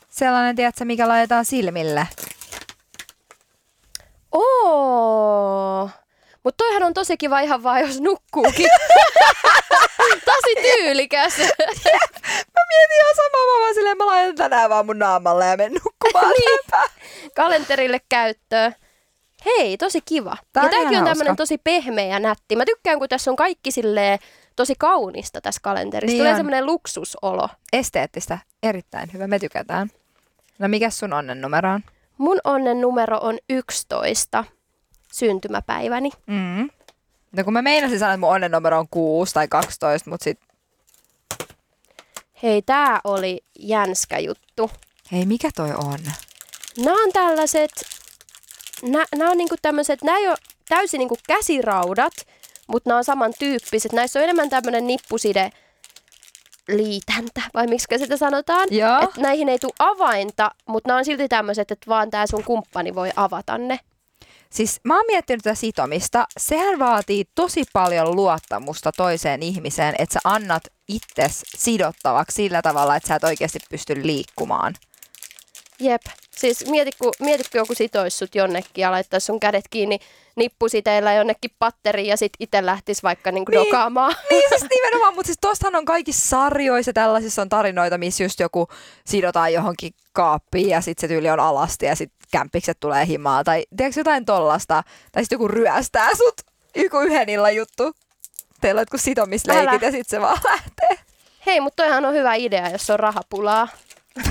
sellainen, 0.09 0.55
tiedätkö, 0.55 0.85
mikä 0.85 1.07
laitetaan 1.07 1.45
silmille. 1.45 2.07
Oo. 4.31 5.89
Mutta 6.45 6.63
toihan 6.63 6.83
on 6.83 6.93
tosi 6.93 7.17
kiva 7.17 7.39
ihan 7.39 7.63
vaan, 7.63 7.81
jos 7.81 8.01
nukkuukin. 8.01 8.69
tosi 10.31 10.55
tyylikäs. 10.61 11.37
Mä 11.37 12.61
mietin 12.69 12.97
ihan 13.01 13.15
samaa, 13.15 13.45
mä 13.45 13.61
vaan 13.61 13.73
silleen, 13.73 13.97
mä 13.97 14.05
laitan 14.05 14.35
tänään 14.35 14.69
vaan 14.69 14.85
mun 14.85 14.99
naamalle 14.99 15.45
ja 15.45 15.57
menen 15.57 15.81
nukkumaan. 15.83 16.33
niin. 16.39 16.59
Kalenterille 17.35 18.01
käyttöön. 18.09 18.75
Hei, 19.45 19.77
tosi 19.77 20.01
kiva. 20.05 20.37
Tää 20.53 20.63
ja 20.63 20.69
tämäkin 20.69 20.97
on 20.97 21.05
tämmönen 21.05 21.27
hauska. 21.27 21.35
tosi 21.35 21.57
pehmeä 21.57 22.05
ja 22.05 22.19
nätti. 22.19 22.55
Mä 22.55 22.65
tykkään, 22.65 22.99
kun 22.99 23.09
tässä 23.09 23.31
on 23.31 23.35
kaikki 23.35 23.71
silleen 23.71 24.19
tosi 24.55 24.73
kaunista 24.79 25.41
tässä 25.41 25.59
kalenterissa. 25.63 26.11
Niin 26.13 26.21
Tulee 26.21 26.35
semmoinen 26.35 26.65
luksusolo. 26.65 27.49
Esteettistä. 27.73 28.37
Erittäin 28.63 29.13
hyvä. 29.13 29.27
Me 29.27 29.39
tykätään. 29.39 29.89
No 30.59 30.67
mikä 30.67 30.89
sun 30.89 31.13
onnen 31.13 31.41
numero 31.41 31.71
on? 31.71 31.81
Mun 32.17 32.37
onnen 32.43 32.81
numero 32.81 33.17
on 33.21 33.37
11. 33.49 34.43
Syntymäpäiväni. 35.15 36.09
Mm. 36.27 36.69
No 37.31 37.43
kun 37.43 37.53
mä 37.53 37.61
meinasin 37.61 37.99
sanoa, 37.99 38.13
että 38.13 38.19
mun 38.19 38.29
onnen 38.35 38.51
numero 38.51 38.79
on 38.79 38.87
6 38.91 39.33
tai 39.33 39.47
12, 39.47 40.09
mutta 40.09 40.23
sit, 40.23 40.39
Hei, 42.43 42.61
tää 42.61 43.01
oli 43.03 43.41
jänskä 43.59 44.19
juttu. 44.19 44.71
hei 45.11 45.25
mikä 45.25 45.49
toi 45.55 45.71
on? 45.71 45.99
Nämä 46.77 47.03
on 47.03 47.11
tällaiset, 47.13 47.71
nämä 49.15 49.31
on 49.31 49.37
niinku 49.37 49.55
tämmöiset, 49.61 50.03
nämä 50.03 50.17
ei 50.17 50.27
ole 50.27 50.37
täysin 50.69 50.97
niinku 50.97 51.17
käsiraudat, 51.27 52.13
mutta 52.67 52.89
nämä 52.89 52.97
on 52.97 53.03
samantyyppiset. 53.03 53.91
Näissä 53.93 54.19
on 54.19 54.23
enemmän 54.23 54.49
tämmöinen 54.49 54.87
nippuside 54.87 55.51
liitäntä, 56.67 57.41
vai 57.53 57.67
miksi 57.67 57.87
sitä 57.97 58.17
sanotaan? 58.17 58.67
Joo. 58.71 58.99
Et 59.03 59.17
näihin 59.17 59.49
ei 59.49 59.59
tule 59.59 59.73
avainta, 59.79 60.51
mutta 60.65 60.87
nämä 60.87 60.97
on 60.97 61.05
silti 61.05 61.27
tämmöiset, 61.27 61.71
että 61.71 61.85
vaan 61.87 62.09
tämä 62.11 62.27
sun 62.27 62.43
kumppani 62.43 62.95
voi 62.95 63.09
avata 63.15 63.57
ne. 63.57 63.79
Siis 64.55 64.79
mä 64.83 64.95
oon 64.95 65.05
miettinyt 65.07 65.43
tätä 65.43 65.55
sitomista. 65.55 66.25
Sehän 66.37 66.79
vaatii 66.79 67.25
tosi 67.35 67.63
paljon 67.73 68.15
luottamusta 68.15 68.91
toiseen 68.91 69.43
ihmiseen, 69.43 69.95
että 69.99 70.13
sä 70.13 70.19
annat 70.23 70.63
itses 70.87 71.43
sidottavaksi 71.57 72.35
sillä 72.35 72.61
tavalla, 72.61 72.95
että 72.95 73.07
sä 73.07 73.15
et 73.15 73.23
oikeasti 73.23 73.59
pysty 73.69 74.07
liikkumaan. 74.07 74.73
Jep. 75.79 76.01
Siis 76.31 76.65
mieti, 76.69 76.91
kun, 76.99 77.11
mieti, 77.19 77.43
kun 77.43 77.57
joku 77.59 77.75
sitoisi 77.75 78.17
sut 78.17 78.35
jonnekin 78.35 78.81
ja 78.81 78.91
laittaisi 78.91 79.25
sun 79.25 79.39
kädet 79.39 79.65
kiinni 79.69 79.99
nippusiteillä 80.35 81.13
jonnekin 81.13 81.51
patteriin 81.59 82.07
ja 82.07 82.17
sit 82.17 82.33
itse 82.39 82.65
lähtisi 82.65 83.03
vaikka 83.03 83.31
niinku 83.31 83.51
Niin. 83.51 83.65
dokaamaan. 83.65 84.15
Niin 84.29 84.43
siis 84.49 84.65
nimenomaan, 84.69 85.13
mutta 85.15 85.27
siis 85.27 85.37
tostahan 85.41 85.75
on 85.75 85.85
kaikissa 85.85 86.29
sarjoissa 86.29 86.93
tällaisissa 86.93 87.41
on 87.41 87.49
tarinoita, 87.49 87.97
missä 87.97 88.23
just 88.23 88.39
joku 88.39 88.67
sidotaan 89.05 89.53
johonkin 89.53 89.91
kaappiin 90.13 90.69
ja 90.69 90.81
sitten 90.81 91.01
se 91.01 91.07
tyyli 91.07 91.29
on 91.29 91.39
alasti 91.39 91.85
ja 91.85 91.95
sitten 91.95 92.17
kämppikset 92.35 92.79
tulee 92.79 93.05
himaa. 93.05 93.43
Tai 93.43 93.65
tiedätkö 93.77 93.99
jotain 93.99 94.25
tollasta? 94.25 94.83
Tai 95.11 95.23
sitten 95.23 95.35
joku 95.35 95.47
ryöstää 95.47 96.09
sut. 96.15 96.41
Joku 96.75 96.99
yhden 96.99 97.29
illan 97.29 97.55
juttu. 97.55 97.95
Teillä 98.61 98.79
on 98.79 98.81
jotkut 98.81 99.01
sitomisleikit 99.01 99.67
Älä. 99.69 99.79
ja 99.81 99.91
sitten 99.91 100.09
se 100.09 100.21
vaan 100.21 100.39
lähtee. 100.43 101.05
Hei, 101.45 101.59
mutta 101.59 101.83
toihan 101.83 102.05
on 102.05 102.13
hyvä 102.13 102.33
idea, 102.33 102.69
jos 102.69 102.89
on 102.89 102.99
rahapulaa. 102.99 103.67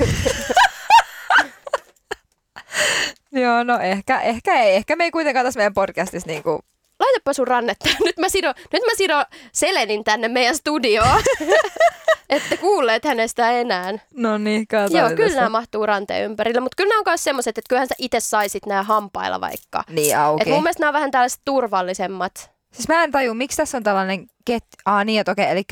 Joo, 3.32 3.62
no 3.62 3.78
ehkä, 3.78 4.20
ehkä 4.20 4.62
ei. 4.62 4.74
Ehkä 4.74 4.96
me 4.96 5.04
ei 5.04 5.10
kuitenkaan 5.10 5.46
tässä 5.46 5.58
meidän 5.58 5.74
podcastissa 5.74 6.28
niinku... 6.28 6.64
Laitapa 7.04 7.32
sun 7.32 7.48
rannetta. 7.48 7.88
Nyt 8.06 8.18
mä 8.18 8.28
sidon, 8.28 8.54
nyt 8.72 8.82
mä 8.82 8.92
sidon 8.96 9.24
Selenin 9.52 10.04
tänne 10.04 10.28
meidän 10.28 10.56
studioon. 10.56 11.22
Ette 12.30 12.56
kuulleet 12.56 13.04
hänestä 13.04 13.50
enää. 13.50 13.92
No 14.14 14.38
niin, 14.38 14.66
katsotaan. 14.66 15.00
Joo, 15.00 15.16
kyllä 15.16 15.28
tästä. 15.28 15.40
nämä 15.40 15.48
mahtuu 15.48 15.86
ranteen 15.86 16.24
ympärille, 16.24 16.60
mutta 16.60 16.76
kyllä 16.76 16.88
nämä 16.88 16.98
on 16.98 17.04
myös 17.06 17.24
semmoiset, 17.24 17.58
että 17.58 17.68
kyllähän 17.68 17.88
sä 17.88 17.94
itse 17.98 18.20
saisit 18.20 18.66
nämä 18.66 18.82
hampailla 18.82 19.40
vaikka. 19.40 19.84
Niin 19.88 20.18
auki. 20.18 20.42
Et 20.42 20.48
mun 20.48 20.62
mielestä 20.62 20.80
nämä 20.80 20.88
on 20.88 20.94
vähän 20.94 21.10
tällaiset 21.10 21.40
turvallisemmat. 21.44 22.50
Siis 22.72 22.88
mä 22.88 23.04
en 23.04 23.10
taju, 23.10 23.34
miksi 23.34 23.56
tässä 23.56 23.76
on 23.76 23.82
tällainen 23.82 24.26
ket... 24.44 24.64
Aa 24.86 25.04
niin, 25.04 25.20
että 25.20 25.32
okei, 25.32 25.50
eli... 25.50 25.62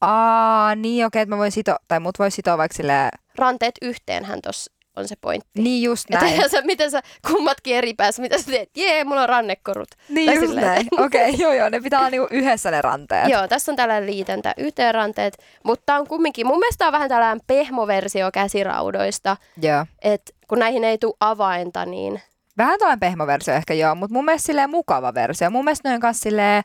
Aa 0.00 0.74
niin, 0.74 1.06
okei, 1.06 1.22
että 1.22 1.34
mä 1.34 1.38
voin 1.38 1.52
sitoa, 1.52 1.76
tai 1.88 2.00
mut 2.00 2.18
voi 2.18 2.30
sitoa 2.30 2.58
vaikka 2.58 2.76
silleen... 2.76 3.10
Ranteet 3.36 3.74
yhteenhän 3.82 4.42
tossa 4.42 4.72
on 5.00 5.08
se 5.08 5.16
pointti. 5.20 5.62
Niin 5.62 5.82
just 5.82 6.06
Että 6.10 6.24
näin. 6.24 6.50
sä, 6.50 6.62
miten 6.62 6.90
sä 6.90 7.00
kummatkin 7.26 7.76
eri 7.76 7.94
päässä, 7.94 8.22
mitä 8.22 8.38
sä 8.38 8.44
teet? 8.44 8.70
Jee, 8.76 9.04
mulla 9.04 9.22
on 9.22 9.28
rannekorut. 9.28 9.88
Niin 10.08 10.26
Tai 10.26 10.34
just 10.34 10.46
silleen, 10.46 10.66
näin. 10.66 10.86
Okei, 11.06 11.30
okay, 11.30 11.40
joo 11.40 11.52
joo, 11.52 11.68
ne 11.68 11.80
pitää 11.80 12.00
olla 12.00 12.10
niinku 12.10 12.28
yhdessä 12.30 12.70
ne 12.70 12.82
ranteet. 12.82 13.28
Joo, 13.28 13.48
tässä 13.48 13.72
on 13.72 13.76
tällainen 13.76 14.10
liitäntä 14.10 14.54
yhteen 14.56 14.94
ranteet, 14.94 15.44
mutta 15.64 15.96
on 15.96 16.06
kumminkin, 16.06 16.46
mun 16.46 16.58
mielestä 16.58 16.86
on 16.86 16.92
vähän 16.92 17.08
tällainen 17.08 17.40
pehmoversio 17.46 18.30
käsiraudoista, 18.32 19.36
joo. 19.62 19.86
että 20.02 20.32
kun 20.48 20.58
näihin 20.58 20.84
ei 20.84 20.98
tule 20.98 21.14
avainta, 21.20 21.86
niin 21.86 22.20
Vähän 22.58 22.78
tällainen 22.78 23.00
pehmoversio 23.00 23.54
ehkä 23.54 23.74
joo, 23.74 23.94
mutta 23.94 24.14
mun 24.14 24.24
mielestä 24.24 24.46
silleen 24.46 24.70
mukava 24.70 25.14
versio. 25.14 25.50
Mun 25.50 25.64
mielestä 25.64 25.88
noin 25.88 26.00
kanssa 26.00 26.22
silleen, 26.22 26.62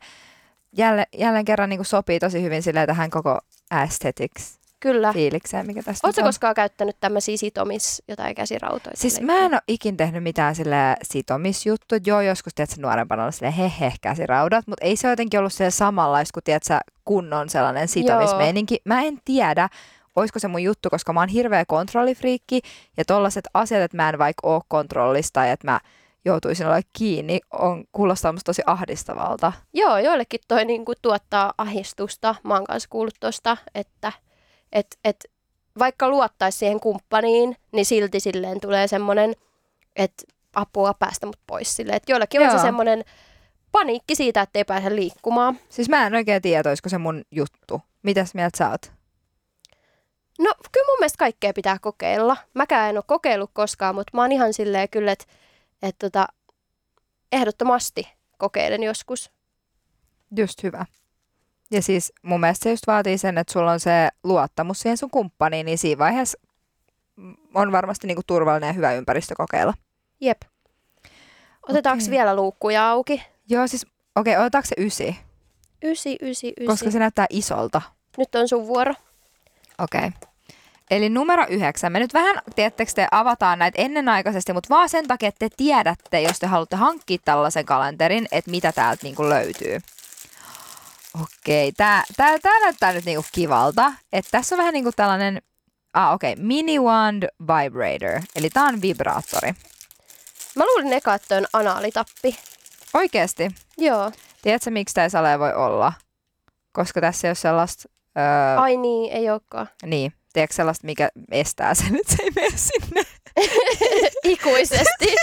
jälleen, 0.77 1.07
jälleen 1.17 1.45
kerran 1.45 1.69
niinku 1.69 1.83
sopii 1.83 2.19
tosi 2.19 2.41
hyvin 2.41 2.63
silleen 2.63 2.87
tähän 2.87 3.09
koko 3.09 3.39
aesthetics 3.71 4.59
Kyllä. 4.79 5.13
fiilikseen, 5.13 5.65
mikä 5.65 5.83
tästä 5.83 6.07
Oletko 6.07 6.21
on. 6.21 6.27
koskaan 6.27 6.55
käyttänyt 6.55 6.97
tämmöisiä 6.99 7.37
sitomis 7.37 8.03
jotain 8.07 8.35
käsirautoja? 8.35 8.95
Siis 8.95 9.15
silleen? 9.15 9.39
mä 9.39 9.45
en 9.45 9.53
ole 9.53 9.61
ikin 9.67 9.97
tehnyt 9.97 10.23
mitään 10.23 10.55
sille 10.55 10.95
sitomisjuttu. 11.03 11.95
Joo, 12.05 12.21
joskus 12.21 12.53
tiedät, 12.55 12.77
nuorempana 12.77 13.23
oli 13.23 13.31
silleen 13.31 13.53
he 13.53 13.71
he 13.79 13.93
käsiraudat, 14.01 14.67
mutta 14.67 14.85
ei 14.85 14.95
se 14.95 15.07
jotenkin 15.09 15.39
ollut 15.39 15.53
se 15.53 15.71
samanlaista 15.71 16.33
kuin 16.33 16.43
tiedät, 16.43 16.63
sä, 16.63 16.81
kunnon 17.05 17.49
sellainen 17.49 17.87
sitomismeininki. 17.87 18.77
Mä 18.85 19.01
en 19.01 19.17
tiedä, 19.25 19.69
olisiko 20.15 20.39
se 20.39 20.47
mun 20.47 20.63
juttu, 20.63 20.89
koska 20.89 21.13
mä 21.13 21.19
oon 21.19 21.29
hirveä 21.29 21.65
kontrollifriikki 21.67 22.61
ja 22.97 23.05
tollaset 23.05 23.47
asiat, 23.53 23.81
että 23.81 23.97
mä 23.97 24.09
en 24.09 24.19
vaikka 24.19 24.47
oo 24.47 24.61
kontrollista 24.67 25.45
ja 25.45 25.51
että 25.51 25.67
mä 25.71 25.79
joutuisin 26.25 26.67
olla 26.67 26.79
kiinni, 26.93 27.39
on, 27.53 27.83
kuulostaa 27.91 28.31
musta 28.31 28.49
tosi 28.49 28.61
ahdistavalta. 28.65 29.53
Joo, 29.73 29.97
joillekin 29.97 30.39
toi 30.47 30.65
niinku 30.65 30.93
tuottaa 31.01 31.53
ahdistusta. 31.57 32.35
Mä 32.43 32.53
oon 32.53 32.63
kanssa 32.63 32.89
kuullut 32.89 33.15
tosta, 33.19 33.57
että 33.75 34.11
et, 34.75 34.99
et, 35.03 35.25
vaikka 35.79 36.09
luottaisi 36.09 36.57
siihen 36.57 36.79
kumppaniin, 36.79 37.57
niin 37.71 37.85
silti 37.85 38.19
silleen 38.19 38.61
tulee 38.61 38.87
semmoinen, 38.87 39.35
että 39.95 40.23
apua 40.53 40.93
päästä 40.93 41.25
mut 41.25 41.39
pois 41.47 41.75
silleen. 41.75 41.97
Et 41.97 42.09
joillekin 42.09 42.41
on 42.41 42.49
se 42.49 42.55
Joo. 42.55 42.63
semmoinen 42.65 43.05
paniikki 43.71 44.15
siitä, 44.15 44.41
että 44.41 44.59
ei 44.59 44.65
pääse 44.65 44.95
liikkumaan. 44.95 45.59
Siis 45.69 45.89
mä 45.89 46.07
en 46.07 46.15
oikein 46.15 46.41
tiedä, 46.41 46.69
olisiko 46.69 46.89
se 46.89 46.97
mun 46.97 47.23
juttu. 47.31 47.81
Mitäs 48.03 48.33
mieltä 48.33 48.57
sä 48.57 48.69
oot? 48.69 48.91
No 50.39 50.53
kyllä 50.71 50.87
mun 50.87 50.99
mielestä 50.99 51.17
kaikkea 51.17 51.53
pitää 51.53 51.79
kokeilla. 51.81 52.37
Mäkään 52.53 52.89
en 52.89 52.97
ole 52.97 53.03
kokeillut 53.07 53.51
koskaan, 53.53 53.95
mutta 53.95 54.11
mä 54.13 54.21
oon 54.21 54.31
ihan 54.31 54.53
silleen 54.53 54.89
kyllä, 54.89 55.11
että 55.11 55.25
et 55.81 55.95
tota, 55.99 56.27
ehdottomasti 57.31 58.13
kokeilen 58.37 58.83
joskus. 58.83 59.31
Just 60.37 60.63
hyvä. 60.63 60.85
Ja 61.71 61.81
siis 61.81 62.13
mun 62.21 62.39
mielestä 62.39 62.63
se 62.63 62.69
just 62.69 62.87
vaatii 62.87 63.17
sen, 63.17 63.37
että 63.37 63.53
sulla 63.53 63.71
on 63.71 63.79
se 63.79 64.09
luottamus 64.23 64.79
siihen 64.79 64.97
sun 64.97 65.09
kumppaniin, 65.09 65.65
niin 65.65 65.77
siinä 65.77 65.99
vaiheessa 65.99 66.37
on 67.53 67.71
varmasti 67.71 68.07
niinku 68.07 68.23
turvallinen 68.27 68.67
ja 68.67 68.73
hyvä 68.73 68.93
ympäristö 68.93 69.35
kokeilla. 69.37 69.73
Jep. 70.21 70.41
Otetaanko 71.69 72.03
Okei. 72.03 72.11
vielä 72.11 72.35
luukkuja 72.35 72.89
auki? 72.89 73.23
Joo, 73.49 73.67
siis 73.67 73.85
okei, 74.15 74.33
okay, 74.33 74.43
otetaanko 74.43 74.67
se 74.67 74.75
ysi? 74.77 75.17
Ysi, 75.83 76.17
ysi, 76.21 76.53
ysi. 76.59 76.67
Koska 76.67 76.91
se 76.91 76.99
näyttää 76.99 77.25
isolta. 77.29 77.81
Nyt 78.17 78.35
on 78.35 78.47
sun 78.47 78.67
vuoro. 78.67 78.93
Okei. 79.79 80.07
Okay. 80.07 80.11
Eli 80.91 81.09
numero 81.09 81.45
yhdeksän. 81.49 81.91
Me 81.91 81.99
nyt 81.99 82.13
vähän, 82.13 82.41
tiedättekö 82.55 82.91
te, 82.95 83.07
avataan 83.11 83.59
näitä 83.59 83.81
ennenaikaisesti, 83.81 84.53
mutta 84.53 84.69
vaan 84.69 84.89
sen 84.89 85.07
takia, 85.07 85.29
että 85.29 85.49
te 85.49 85.55
tiedätte, 85.57 86.21
jos 86.21 86.39
te 86.39 86.47
haluatte 86.47 86.75
hankkia 86.75 87.17
tällaisen 87.25 87.65
kalenterin, 87.65 88.27
että 88.31 88.51
mitä 88.51 88.71
täältä 88.71 89.03
niinku 89.03 89.29
löytyy. 89.29 89.79
Okei, 91.21 91.71
tää, 91.71 92.03
tää, 92.17 92.39
tää 92.39 92.59
näyttää 92.59 92.93
nyt 92.93 93.05
niinku 93.05 93.25
kivalta. 93.31 93.93
Että 94.13 94.31
tässä 94.31 94.55
on 94.55 94.59
vähän 94.59 94.73
niinku 94.73 94.91
tällainen, 94.95 95.41
ah 95.93 96.13
okei, 96.13 96.33
okay, 96.33 96.45
mini 96.45 96.79
wand 96.79 97.23
vibrator. 97.41 98.21
Eli 98.35 98.49
tää 98.49 98.63
on 98.63 98.81
vibraattori. 98.81 99.53
Mä 100.55 100.65
luulin 100.65 100.93
eka, 100.93 101.13
että 101.13 101.37
on 101.37 101.45
anaalitappi. 101.53 102.37
Oikeesti. 102.93 103.51
Joo. 103.77 104.11
Tiedätkö, 104.41 104.71
miksi 104.71 104.95
tämä 104.95 105.09
salee 105.09 105.39
voi 105.39 105.53
olla? 105.53 105.93
Koska 106.71 107.01
tässä 107.01 107.27
ei 107.27 107.29
ole 107.29 107.35
sellaista, 107.35 107.89
öö, 108.17 108.61
Ai 108.61 108.77
niin, 108.77 109.13
ei 109.13 109.29
olekaan. 109.29 109.69
niin, 109.85 110.13
tiedätkö 110.33 110.55
sellaista, 110.55 110.85
mikä 110.85 111.09
estää 111.31 111.73
sen, 111.73 111.95
että 111.95 112.15
se 112.15 112.23
ei 112.23 112.31
mene 112.35 112.57
sinne. 112.57 113.03
Ikuisesti. 114.23 115.15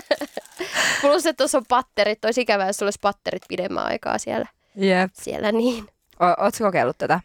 Plus, 1.00 1.26
että 1.26 1.36
tuossa 1.36 1.58
on 1.58 1.64
patterit. 1.68 2.24
Olisi 2.24 2.40
ikävää, 2.40 2.66
jos 2.66 2.82
olisi 2.82 2.98
patterit 3.02 3.42
pidemmän 3.48 3.86
aikaa 3.86 4.18
siellä. 4.18 4.46
Jep. 4.76 5.10
siellä 5.14 5.52
niin. 5.52 5.84
O- 6.22 6.44
Ootko 6.44 6.64
kokeillut 6.64 6.98
tätä? 6.98 7.20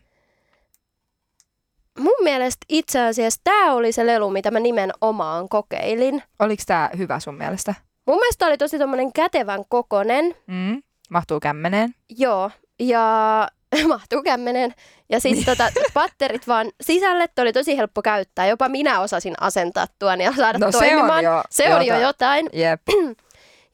Mun 1.99 2.15
mielestä 2.23 2.65
itse 2.69 2.99
asiassa 3.01 3.41
tämä 3.43 3.73
oli 3.73 3.91
se 3.91 4.05
lelu, 4.05 4.29
mitä 4.29 4.51
mä 4.51 4.59
nimenomaan 4.59 5.49
kokeilin. 5.49 6.23
Oliko 6.39 6.63
tämä 6.65 6.89
hyvä 6.97 7.19
sun 7.19 7.35
mielestä? 7.35 7.73
Mun 8.07 8.17
mielestä 8.17 8.39
tää 8.39 8.47
oli 8.47 8.57
tosi 8.57 8.79
tommonen 8.79 9.13
kätevän 9.13 9.63
kokonen. 9.69 10.35
Mm. 10.47 10.83
Mahtuu 11.09 11.39
kämmeneen? 11.39 11.95
Joo. 12.17 12.51
Ja 12.79 13.47
mahtuu 13.87 14.23
kämmenen. 14.23 14.73
Ja 15.09 15.19
sitten 15.19 15.45
tota, 15.57 15.71
patterit 15.93 16.47
vaan 16.47 16.71
sisälle, 16.81 17.27
toi 17.35 17.43
oli 17.43 17.53
tosi 17.53 17.77
helppo 17.77 18.01
käyttää. 18.01 18.47
Jopa 18.47 18.69
minä 18.69 18.99
osasin 19.01 19.33
asentaa 19.41 19.85
tuon 19.99 20.21
ja 20.21 20.33
saada 20.35 20.57
No 20.59 20.71
se 20.71 20.77
toimimaan. 20.77 21.11
on 21.17 21.23
jo 21.23 21.43
se 21.49 21.75
on 21.75 21.85
jo 21.85 21.93
jota- 21.93 22.01
jotain. 22.01 22.49
Jep. 22.53 22.81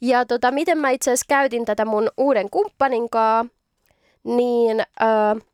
Ja 0.03 0.25
tota, 0.25 0.51
miten 0.51 0.77
mä 0.77 0.89
itse 0.89 1.11
asiassa 1.11 1.25
käytin 1.29 1.65
tätä 1.65 1.85
mun 1.85 2.11
uuden 2.17 2.49
kumppaninkaa, 2.49 3.45
niin 4.23 4.79
äh, 4.79 5.47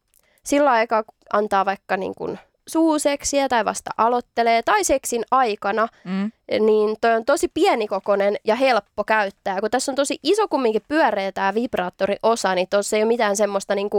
sillä 0.43 0.71
aikaa 0.71 1.03
antaa 1.33 1.65
vaikka 1.65 1.97
niin 1.97 2.15
kun 2.15 2.37
suuseksiä 2.67 3.49
tai 3.49 3.65
vasta 3.65 3.91
aloittelee 3.97 4.61
tai 4.63 4.83
seksin 4.83 5.23
aikana, 5.31 5.87
Mm. 6.03 6.31
niin 6.65 6.97
toi 7.01 7.13
on 7.15 7.25
tosi 7.25 7.47
pienikokoinen 7.47 8.35
ja 8.43 8.55
helppo 8.55 9.03
käyttää. 9.03 9.59
Kun 9.61 9.71
tässä 9.71 9.91
on 9.91 9.95
tosi 9.95 10.19
iso 10.23 10.47
kumminkin 10.47 10.81
pyöreä 10.87 11.31
tämä 11.31 11.53
vibraattoriosa, 11.53 12.55
niin 12.55 12.67
tuossa 12.69 12.95
ei 12.95 13.03
ole 13.03 13.07
mitään 13.07 13.35
semmoista, 13.35 13.75
niin 13.75 13.89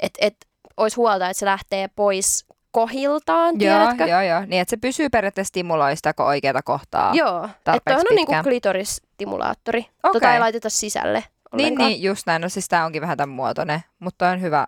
että 0.00 0.18
et, 0.22 0.36
olisi 0.76 0.96
huolta, 0.96 1.26
että 1.30 1.38
se 1.38 1.46
lähtee 1.46 1.88
pois 1.96 2.46
kohiltaan, 2.70 3.48
Joo, 3.48 3.58
tiedätkö? 3.58 4.04
joo, 4.04 4.20
joo. 4.22 4.40
Niin, 4.46 4.60
että 4.60 4.70
se 4.70 4.76
pysyy 4.76 5.08
periaatteessa 5.10 5.48
stimuloista 5.48 6.14
oikeata 6.18 6.62
kohtaa. 6.62 7.10
Joo, 7.14 7.48
että 7.76 7.96
on 7.96 8.04
niinku 8.10 8.20
pitkään. 8.20 8.44
klitorisstimulaattori. 8.44 9.80
Okei. 9.80 10.12
Tota 10.12 10.34
ei 10.34 10.40
laiteta 10.40 10.70
sisälle 10.70 11.18
Niin, 11.18 11.33
ollenkaan. 11.54 11.90
niin, 11.90 12.02
just 12.02 12.26
näin. 12.26 12.42
No 12.42 12.48
siis 12.48 12.68
tää 12.68 12.84
onkin 12.84 13.02
vähän 13.02 13.16
tämän 13.16 13.34
muotoinen, 13.34 13.80
mutta 13.98 14.28
on 14.28 14.40
hyvä. 14.40 14.66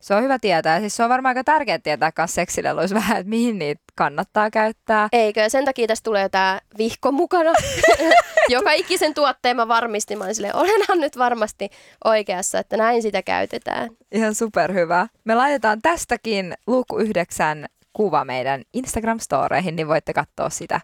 Se 0.00 0.14
on 0.14 0.22
hyvä 0.22 0.38
tietää. 0.38 0.80
Siis 0.80 0.96
se 0.96 1.02
on 1.02 1.10
varmaan 1.10 1.30
aika 1.30 1.44
tärkeää 1.44 1.78
tietää 1.78 2.12
myös 2.18 2.34
seksileluissa 2.34 2.94
vähän, 3.00 3.16
että 3.16 3.30
mihin 3.30 3.58
niitä 3.58 3.82
kannattaa 3.94 4.50
käyttää. 4.50 5.08
Eikö? 5.12 5.40
Ja 5.40 5.50
sen 5.50 5.64
takia 5.64 5.86
tästä 5.86 6.04
tulee 6.04 6.28
tämä 6.28 6.60
vihko 6.78 7.12
mukana. 7.12 7.52
Joka 8.48 8.72
ikisen 8.72 9.14
tuotteen 9.14 9.56
mä 9.56 9.68
varmistin. 9.68 10.18
Mä 10.18 10.34
silleen, 10.34 10.56
olenhan 10.56 11.00
nyt 11.00 11.18
varmasti 11.18 11.70
oikeassa, 12.04 12.58
että 12.58 12.76
näin 12.76 13.02
sitä 13.02 13.22
käytetään. 13.22 13.90
Ihan 14.12 14.34
superhyvä. 14.34 15.08
Me 15.24 15.34
laitetaan 15.34 15.82
tästäkin 15.82 16.54
luku 16.66 16.98
yhdeksän 16.98 17.66
kuva 17.92 18.24
meidän 18.24 18.62
Instagram-storeihin, 18.76 19.76
niin 19.76 19.88
voitte 19.88 20.12
katsoa 20.12 20.50
sitä 20.50 20.80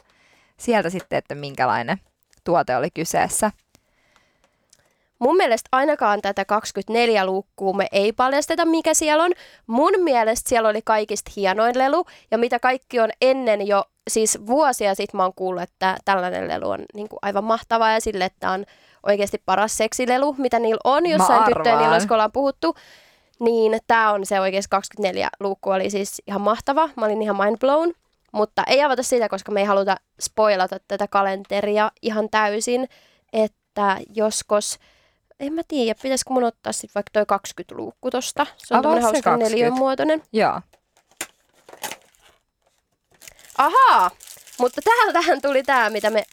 sieltä 0.57 0.90
sitten, 0.90 1.16
että 1.18 1.35
minkälainen 1.35 1.98
tuote 2.44 2.76
oli 2.76 2.90
kyseessä. 2.90 3.50
Mun 5.20 5.37
mielestä 5.37 5.68
ainakaan 5.72 6.22
tätä 6.22 6.44
24 6.44 7.26
luukkuu 7.26 7.72
me 7.72 7.87
ei 7.92 8.12
paljasteta, 8.12 8.64
mikä 8.64 8.94
siellä 8.94 9.24
on. 9.24 9.33
Mun 9.66 9.92
mielestä 9.98 10.48
siellä 10.48 10.68
oli 10.68 10.83
kaikista 10.85 11.30
hienoin 11.37 11.78
lelu, 11.78 12.04
ja 12.30 12.38
mitä 12.38 12.59
kaikki 12.59 13.00
on 13.00 13.11
ennen 13.22 13.66
jo, 13.66 13.85
siis 14.11 14.38
vuosia 14.46 14.94
sitten 14.94 15.18
mä 15.18 15.22
oon 15.22 15.35
kuullut, 15.37 15.62
että 15.62 15.96
tällainen 16.04 16.48
lelu 16.48 16.70
on 16.70 16.85
niin 16.94 17.09
kuin 17.09 17.18
aivan 17.22 17.44
mahtavaa, 17.44 17.92
ja 17.92 18.00
sille, 18.00 18.24
että 18.24 18.50
on 18.50 18.64
oikeasti 19.06 19.42
paras 19.46 19.76
seksilelu, 19.76 20.35
mitä 20.38 20.59
niillä 20.59 20.80
on, 20.85 21.06
jossain 21.06 21.44
tyttöjen 21.44 21.80
illoissa 21.80 22.14
ollaan 22.14 22.33
puhuttu. 22.33 22.74
Niin 23.40 23.78
tämä 23.87 24.12
on 24.12 24.26
se 24.26 24.40
oikeasti 24.40 24.70
24 24.70 25.28
luukku, 25.40 25.70
oli 25.70 25.90
siis 25.90 26.22
ihan 26.26 26.40
mahtava. 26.40 26.88
Mä 26.96 27.04
olin 27.04 27.22
ihan 27.22 27.37
mind 27.37 27.59
blown. 27.59 27.92
Mutta 28.33 28.62
ei 28.66 28.83
avata 28.83 29.02
sitä, 29.02 29.28
koska 29.28 29.52
me 29.52 29.61
ei 29.61 29.66
haluta 29.66 29.96
spoilata 30.20 30.76
tätä 30.88 31.09
kalenteria 31.09 31.90
ihan 32.02 32.28
täysin, 32.30 32.88
että 33.33 33.96
joskos, 34.14 34.78
en 35.40 35.53
mä 35.53 35.62
tiedä, 35.68 36.00
pitäisikö 36.03 36.33
mun 36.33 36.44
ottaa 36.44 36.72
sitten 36.72 36.94
vaikka 36.94 37.11
toi 37.12 37.26
20 37.26 37.74
luukku 37.74 38.11
tosta. 38.11 38.46
Se 38.57 38.74
on 38.74 38.79
Avaa 38.79 38.83
tämmönen 38.83 39.03
hauska 39.03 39.22
20. 39.22 39.55
neliön 39.57 39.72
muotoinen. 39.72 40.22
Joo. 40.33 40.61
Ahaa, 43.59 44.11
mutta 44.59 44.81
täältähän 44.85 45.42
tuli 45.42 45.62
tää, 45.62 45.90
mitä 45.90 46.11
me... 46.11 46.24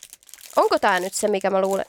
Onko 0.55 0.79
tää 0.79 0.99
nyt 0.99 1.13
se, 1.13 1.27
mikä 1.27 1.49
mä 1.49 1.61
luulen? 1.61 1.85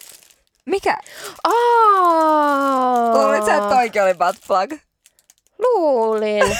Mikä? 0.64 0.98
Aa! 1.44 3.12
Luulit 3.12 3.44
sä, 3.44 3.54
että 3.54 3.68
toikin 3.68 4.02
oli 4.02 4.14
butt 4.14 4.46
plug? 4.46 4.80
Luulin. 5.58 6.56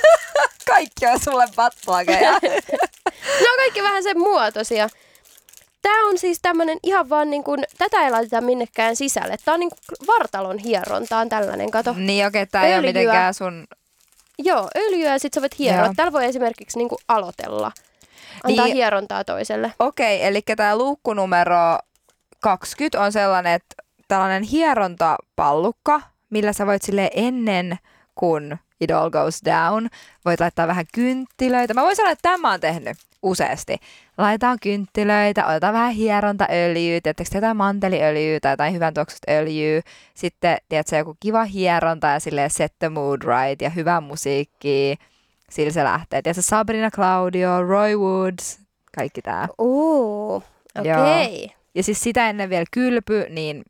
Kaikki 0.68 1.06
on 1.06 1.20
sulle 1.24 1.46
butt 1.46 1.78
plugeja. 1.84 2.32
On 3.50 3.56
kaikki 3.56 3.82
vähän 3.82 4.02
sen 4.02 4.18
muotoisia. 4.18 4.88
Tämä 5.86 6.08
on 6.08 6.18
siis 6.18 6.38
tämmönen 6.42 6.78
ihan 6.82 7.08
vaan 7.08 7.30
niin 7.30 7.44
kuin, 7.44 7.64
tätä 7.78 8.04
ei 8.04 8.10
laiteta 8.10 8.40
minnekään 8.40 8.96
sisälle. 8.96 9.36
Tämä 9.44 9.54
on 9.54 9.60
niin 9.60 9.70
kuin 9.70 10.06
vartalon 10.06 10.58
hierontaan 10.58 11.28
tällainen, 11.28 11.70
kato. 11.70 11.94
niin 11.96 12.26
okei, 12.26 12.42
okay, 12.42 12.50
tää 12.52 12.66
ei 12.66 12.74
ole 12.74 12.86
mitenkään 12.86 13.34
sun... 13.34 13.66
Joo, 14.38 14.68
öljyä 14.76 15.12
ja 15.12 15.18
sit 15.18 15.34
sä 15.34 15.40
voit 15.40 15.58
hieroa. 15.58 15.84
Joo. 15.84 15.92
Täällä 15.96 16.12
voi 16.12 16.24
esimerkiksi 16.24 16.78
niin 16.78 16.88
kuin 16.88 16.98
aloitella. 17.08 17.72
Antaa 18.44 18.64
Niin- 18.64 18.76
hierontaa 18.76 19.24
toiselle. 19.24 19.72
Okei, 19.78 20.16
okay, 20.16 20.28
eli 20.28 20.42
tämä 20.56 20.76
luukku 20.76 21.14
numero 21.14 21.78
20 22.40 23.00
on 23.00 23.12
sellainen, 23.12 23.52
että 23.52 23.74
tällainen 24.08 24.42
hierontapallukka, 24.42 26.00
millä 26.30 26.52
sä 26.52 26.66
voit 26.66 26.82
sille 26.82 27.10
ennen 27.14 27.78
kuin 28.14 28.58
it 28.80 28.90
all 28.90 29.10
goes 29.10 29.40
down, 29.44 29.88
voit 30.24 30.40
laittaa 30.40 30.66
vähän 30.66 30.86
kynttilöitä. 30.94 31.74
Mä 31.74 31.82
voin 31.82 31.96
sanoa, 31.96 32.12
että 32.12 32.30
tämä 32.30 32.52
on 32.52 32.60
tehnyt 32.60 32.96
useasti. 33.22 33.76
Laitetaan 34.18 34.58
kynttilöitä, 34.62 35.46
otetaan 35.46 35.74
vähän 35.74 35.92
hierontaöljyä, 35.92 37.00
tiedättekö 37.00 37.30
te 37.30 37.38
jotain 37.38 37.56
manteliöljyä 37.56 38.40
tai 38.40 38.52
jotain 38.52 38.74
hyvän 38.74 38.94
tuoksusta 38.94 39.32
öljyä. 39.32 39.82
Sitten, 40.14 40.56
tiedätkö, 40.68 40.96
joku 40.96 41.16
kiva 41.20 41.44
hieronta 41.44 42.06
ja 42.06 42.20
silleen 42.20 42.50
set 42.50 42.74
the 42.78 42.88
mood 42.88 43.22
right 43.22 43.62
ja 43.62 43.70
hyvää 43.70 44.00
musiikkia. 44.00 44.96
sillä 45.50 45.72
se 45.72 45.84
lähtee. 45.84 46.22
Tiedätkö, 46.22 46.42
Sabrina 46.42 46.90
Claudio, 46.90 47.62
Roy 47.62 47.96
Woods, 47.96 48.58
kaikki 48.96 49.22
tää. 49.22 49.48
Uu, 49.58 50.34
okei. 50.78 51.44
Okay. 51.44 51.56
Ja 51.74 51.82
siis 51.82 52.00
sitä 52.00 52.30
ennen 52.30 52.50
vielä 52.50 52.64
kylpy, 52.70 53.26
niin 53.30 53.64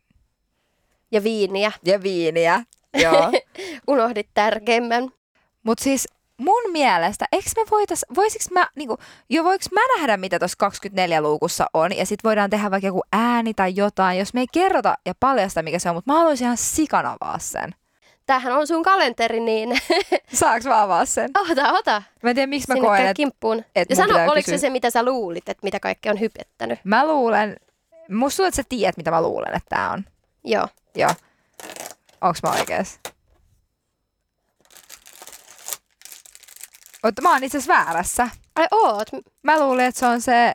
Ja 1.11 1.23
viiniä. 1.23 1.73
ja 1.85 2.03
viiniä. 2.03 2.62
Joo. 2.94 3.33
Unohdit 3.88 4.29
tärkeimmän. 4.35 5.09
Mutta 5.62 5.85
siis 5.85 6.09
mun 6.37 6.62
mielestä, 6.72 7.25
eikö 7.33 7.51
me 7.57 7.62
voitais, 7.70 8.05
voisiks 8.16 8.51
mä, 8.51 8.68
niinku, 8.77 8.99
jo 9.31 9.44
voiks 9.44 9.68
mä 9.72 9.81
nähdä, 9.96 10.16
mitä 10.16 10.38
tuossa 10.38 10.57
24 10.59 11.20
luukussa 11.20 11.66
on, 11.75 11.96
ja 11.96 12.07
sit 12.07 12.25
voidaan 12.25 12.51
tehdä 12.51 12.70
vaikka 12.70 12.87
joku 12.87 13.03
ääni 13.12 13.55
tai 13.55 13.72
jotain, 13.77 14.18
jos 14.18 14.35
me 14.35 14.40
ei 14.40 14.46
kerrota 14.53 14.94
ja 15.07 15.12
paljasta, 15.20 15.62
mikä 15.62 15.79
se 15.79 15.88
on, 15.88 15.94
mutta 15.96 16.12
mä 16.12 16.18
haluaisin 16.18 16.44
ihan 16.44 16.57
sikana 16.57 17.16
avaa 17.20 17.38
sen. 17.38 17.75
Tämähän 18.27 18.53
on 18.57 18.66
sun 18.66 18.83
kalenteri, 18.83 19.40
niin 19.40 19.79
Saaks 20.33 20.64
mä 20.66 20.83
avaa 20.83 21.05
sen? 21.05 21.31
ota, 21.51 21.72
ota. 21.72 22.03
Mä 22.22 22.31
en 22.31 22.37
tiedä, 22.37 22.46
miksi 22.46 22.68
mä 22.68 22.75
Sinne 22.75 22.88
koen, 22.88 23.01
että 23.01 23.14
kimppuun. 23.14 23.64
et 23.77 23.90
ja 23.90 23.96
sano, 23.96 24.14
oliko 24.14 24.35
kysyä- 24.35 24.57
se 24.57 24.59
se, 24.59 24.70
mitä 24.70 24.90
sä 24.90 25.03
luulit, 25.05 25.49
että 25.49 25.64
mitä 25.64 25.81
kaikkea 25.81 26.12
on 26.12 26.20
hypettänyt? 26.20 26.79
mä 26.85 27.07
luulen, 27.07 27.57
musta 28.11 28.37
tuntuu, 28.37 28.49
että 28.49 28.57
sä 28.57 28.62
tiedät, 28.68 28.96
mitä 28.96 29.11
mä 29.11 29.22
luulen, 29.22 29.55
että 29.57 29.68
tää 29.68 29.90
on. 29.90 30.05
Joo. 30.44 30.68
Joo. 30.94 31.11
Onks 32.20 32.42
mä 32.42 32.50
oikees? 32.50 33.00
Mutta 37.05 37.22
mä 37.22 37.33
oon 37.33 37.44
itse 37.44 37.59
asiassa 37.59 37.74
väärässä. 37.74 38.29
Ai 38.57 38.66
oot. 38.70 39.09
Mä 39.42 39.61
luulin, 39.61 39.85
että 39.85 39.98
se 39.98 40.07
on 40.07 40.20
se, 40.20 40.52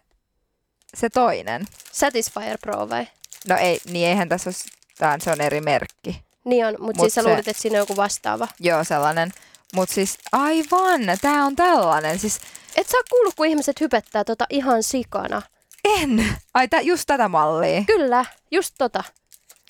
se 0.98 1.10
toinen. 1.10 1.66
Satisfyer 1.92 2.58
Pro 2.62 2.90
vai? 2.90 3.08
No 3.48 3.58
ei, 3.58 3.80
niin 3.86 4.08
eihän 4.08 4.30
tässä 4.30 4.50
ole, 4.50 4.56
tää 4.98 5.14
on, 5.14 5.22
se 5.22 5.32
on 5.32 5.42
eri 5.42 5.62
merkki. 5.62 6.24
Niin 6.46 6.66
on, 6.66 6.76
mutta 6.80 6.86
Mut 6.86 6.96
siis 7.00 7.14
sä 7.14 7.22
se- 7.22 7.28
luulit, 7.28 7.48
että 7.48 7.62
siinä 7.62 7.76
on 7.76 7.80
joku 7.80 7.96
vastaava. 7.96 8.48
Joo, 8.60 8.84
sellainen. 8.84 9.32
Mutta 9.76 9.96
siis 9.96 10.18
aivan, 10.32 11.02
tää 11.22 11.46
on 11.46 11.56
tällainen. 11.56 12.20
Siis 12.20 12.40
Et 12.76 12.88
sä 12.88 12.98
kuullut, 13.10 13.36
kun 13.36 13.46
ihmiset 13.46 13.80
hypettää 13.80 14.24
tota 14.24 14.46
ihan 14.50 14.84
sikana. 14.84 15.42
en. 15.84 16.36
Ai 16.54 16.68
tä, 16.68 16.82
just 16.82 17.04
tätä 17.08 17.28
mallia. 17.28 17.84
Kyllä, 17.88 18.26
just 18.52 18.76
tota. 18.78 19.04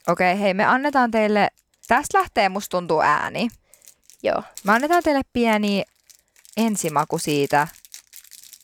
Okei, 0.08 0.40
hei 0.40 0.54
me 0.54 0.66
annetaan 0.66 1.12
teille, 1.12 1.48
tästä 1.88 2.18
lähtee 2.18 2.50
musta 2.50 2.78
tuntuu 2.78 3.02
ääni. 3.02 3.48
Joo. 4.24 4.44
Me 4.64 4.72
annetaan 4.74 5.04
teille 5.04 5.22
pieni 5.34 5.84
ensimaku 6.58 7.18
siitä, 7.18 7.68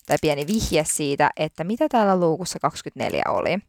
tai 0.06 0.18
pieni 0.22 0.48
vihje 0.48 0.86
siitä, 0.88 1.30
että 1.38 1.64
mitä 1.64 1.90
täällä 1.90 2.20
luukussa 2.20 2.60
24 2.60 3.24
oli. 3.28 3.60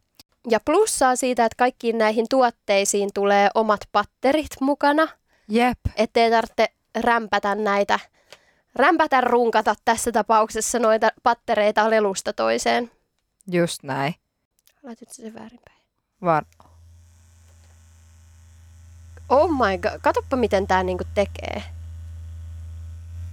Ja 0.49 0.59
plussaa 0.65 1.15
siitä, 1.15 1.45
että 1.45 1.55
kaikkiin 1.57 1.97
näihin 1.97 2.25
tuotteisiin 2.29 3.09
tulee 3.13 3.49
omat 3.55 3.79
patterit 3.91 4.49
mukana, 4.61 5.07
Jep. 5.47 5.79
ettei 5.95 6.31
tarvitse 6.31 6.67
rämpätä 7.01 7.55
näitä, 7.55 7.99
rämpätä 8.75 9.21
runkata 9.21 9.75
tässä 9.85 10.11
tapauksessa 10.11 10.79
noita 10.79 11.09
pattereita 11.23 11.89
lelusta 11.89 12.33
toiseen. 12.33 12.91
Just 13.51 13.83
näin. 13.83 14.15
Laitit 14.83 15.09
se 15.09 15.33
väärinpäin. 15.33 15.79
Vaan, 16.21 16.45
Oh 19.29 19.51
my 19.51 19.77
god, 19.77 19.99
katoppa 20.01 20.37
miten 20.37 20.67
tää 20.67 20.83
niinku 20.83 21.03
tekee. 21.13 21.63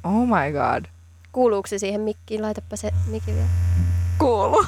oh 0.05 0.27
my 0.27 0.53
god. 0.53 0.85
Kuuluuko 1.33 1.67
se 1.67 1.79
siihen 1.79 2.01
mikkiin? 2.01 2.43
Laitapa 2.43 2.77
se 2.77 2.91
mikki 3.07 3.35
vielä. 3.35 3.47
Kuulu. 4.19 4.67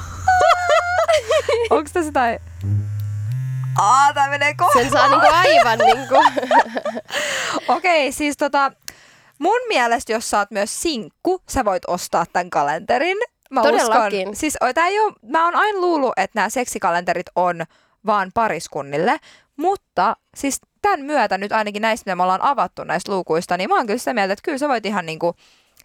Onks 1.69 1.91
tässä 1.91 2.07
jotain... 2.07 2.39
Aa, 3.77 4.13
tää 4.13 4.29
menee 4.29 4.53
kohta. 4.53 4.79
Sen 4.79 4.91
saa 4.91 5.07
niinku 5.07 5.27
aivan 5.31 5.79
niinku. 5.79 6.15
Okei, 7.75 8.11
siis 8.11 8.37
tota, 8.37 8.71
mun 9.39 9.59
mielestä 9.67 10.11
jos 10.11 10.29
sä 10.29 10.37
oot 10.37 10.51
myös 10.51 10.81
sinkku, 10.81 11.41
sä 11.49 11.65
voit 11.65 11.83
ostaa 11.87 12.25
tämän 12.33 12.49
kalenterin. 12.49 13.17
Mä 13.51 13.61
Todellakin. 13.61 14.19
Uskon, 14.19 14.35
siis 14.35 14.57
tää 14.75 14.87
ei 14.87 14.99
oo, 14.99 15.11
mä 15.21 15.45
oon 15.45 15.55
aina 15.55 15.79
luullut, 15.79 16.13
että 16.17 16.39
nämä 16.39 16.49
seksikalenterit 16.49 17.27
on 17.35 17.65
vaan 18.05 18.31
pariskunnille, 18.33 19.17
mutta 19.57 20.15
siis 20.35 20.61
tämän 20.81 21.01
myötä 21.01 21.37
nyt 21.37 21.51
ainakin 21.51 21.81
näistä, 21.81 22.03
mitä 22.05 22.15
me 22.15 22.23
ollaan 22.23 22.43
avattu 22.43 22.83
näistä 22.83 23.11
luukuista, 23.11 23.57
niin 23.57 23.69
mä 23.69 23.75
oon 23.75 23.87
kyllä 23.87 23.99
sitä 23.99 24.13
mieltä, 24.13 24.33
että 24.33 24.43
kyllä 24.43 24.57
sä 24.57 24.69
voit 24.69 24.85
ihan 24.85 25.05
niinku 25.05 25.35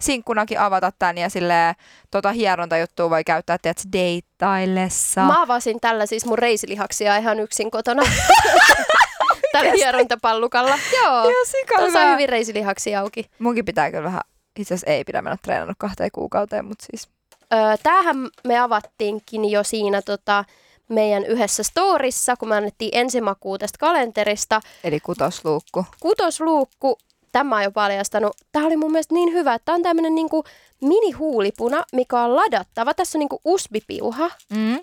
sinkkunakin 0.00 0.61
avata 0.61 0.92
tän 0.98 1.18
ja 1.18 1.28
silleen 1.28 1.74
tota 2.11 2.33
hierontajuttua 2.33 3.11
voi 3.11 3.24
käyttää, 3.24 3.59
tiedätkö, 3.59 3.88
deittaillessa. 3.92 5.20
Mä 5.20 5.42
avasin 5.42 5.80
tällä 5.80 6.07
siis 6.07 6.26
mun 6.26 6.38
reisilihaksia 6.38 7.16
ihan 7.16 7.40
yksin 7.40 7.70
kotona. 7.70 8.02
Tällä 9.52 9.72
hierontapallukalla. 9.72 10.78
Joo. 11.02 11.33
Tuossa 11.76 12.00
on 12.00 12.12
hyvin 12.12 12.28
reisilihaksia 12.28 13.00
auki. 13.00 13.30
Munkin 13.38 13.64
pitää 13.64 13.90
kyllä 13.90 14.04
vähän, 14.04 14.20
itse 14.59 14.74
asiassa 14.74 14.90
ei 14.90 15.04
pidä 15.04 15.22
mennä 15.22 15.37
treenannut 15.42 15.76
kahteen 15.78 16.11
kuukauteen, 16.12 16.64
mutta 16.64 16.87
siis 16.90 17.09
Öö, 17.54 17.76
tämähän 17.83 18.16
me 18.46 18.59
avattiinkin 18.59 19.50
jo 19.50 19.64
siinä 19.64 20.02
tota, 20.02 20.44
meidän 20.88 21.25
yhdessä 21.25 21.62
storissa, 21.62 22.37
kun 22.37 22.49
me 22.49 22.57
annettiin 22.57 22.90
ensimakuu 22.92 23.59
tästä 23.59 23.79
kalenterista. 23.79 24.61
Eli 24.85 25.01
kutosluukku. 25.01 25.85
Kutosluukku, 26.01 26.99
tämä 27.33 27.57
on 27.57 27.62
jo 27.62 27.70
paljastanut. 27.70 28.37
Tämä 28.53 28.66
oli 28.66 28.77
mun 28.77 28.92
mielestä 28.92 29.14
niin 29.14 29.33
hyvä, 29.33 29.55
että 29.55 29.64
tämä 29.64 29.77
on 29.77 29.83
tämmöinen 29.83 30.14
niinku 30.14 30.44
mini-huulipuna, 30.81 31.85
mikä 31.92 32.20
on 32.20 32.37
ladattava. 32.37 32.94
Tässä 32.94 33.18
on 33.18 33.20
niinku 33.20 33.40
USB-piuha. 33.44 34.31
Mm. 34.51 34.79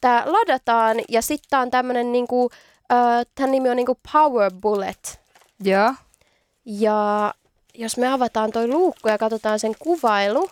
Tämä 0.00 0.22
ladataan 0.26 0.96
ja 1.08 1.22
sitten 1.22 1.50
tämä 1.50 1.62
on 1.62 1.70
tämmöinen, 1.70 2.12
niinku, 2.12 2.50
öö, 2.92 2.98
tämän 3.34 3.50
nimi 3.50 3.70
on 3.70 3.76
niinku 3.76 3.98
Power 4.12 4.52
Bullet. 4.60 5.20
Joo. 5.64 5.94
Ja 6.64 7.34
jos 7.74 7.96
me 7.96 8.12
avataan 8.12 8.50
toi 8.50 8.68
luukku 8.68 9.08
ja 9.08 9.18
katsotaan 9.18 9.58
sen 9.58 9.74
kuvailu, 9.78 10.50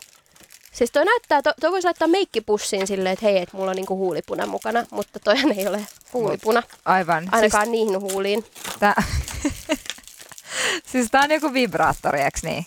siis 0.73 0.91
toi 0.91 1.05
näyttää, 1.05 1.41
to, 1.41 1.53
toi 1.61 1.71
voisi 1.71 1.85
laittaa 1.85 2.07
meikkipussiin 2.07 2.87
silleen, 2.87 3.13
että 3.13 3.25
hei, 3.25 3.37
että 3.37 3.57
mulla 3.57 3.69
on 3.71 3.75
niinku 3.75 3.97
huulipuna 3.97 4.45
mukana, 4.45 4.85
mutta 4.91 5.19
toihan 5.19 5.51
ei 5.51 5.67
ole 5.67 5.87
huulipuna, 6.13 6.63
Aivan. 6.85 7.29
ainakaan 7.31 7.71
niihin 7.71 7.99
huuliin. 7.99 8.43
Siis 8.43 8.77
tää, 8.79 9.03
siis 10.91 11.11
tää 11.11 11.21
on 11.21 11.31
joku 11.31 11.53
vibraattori, 11.53 12.21
eks 12.21 12.43
niin? 12.43 12.65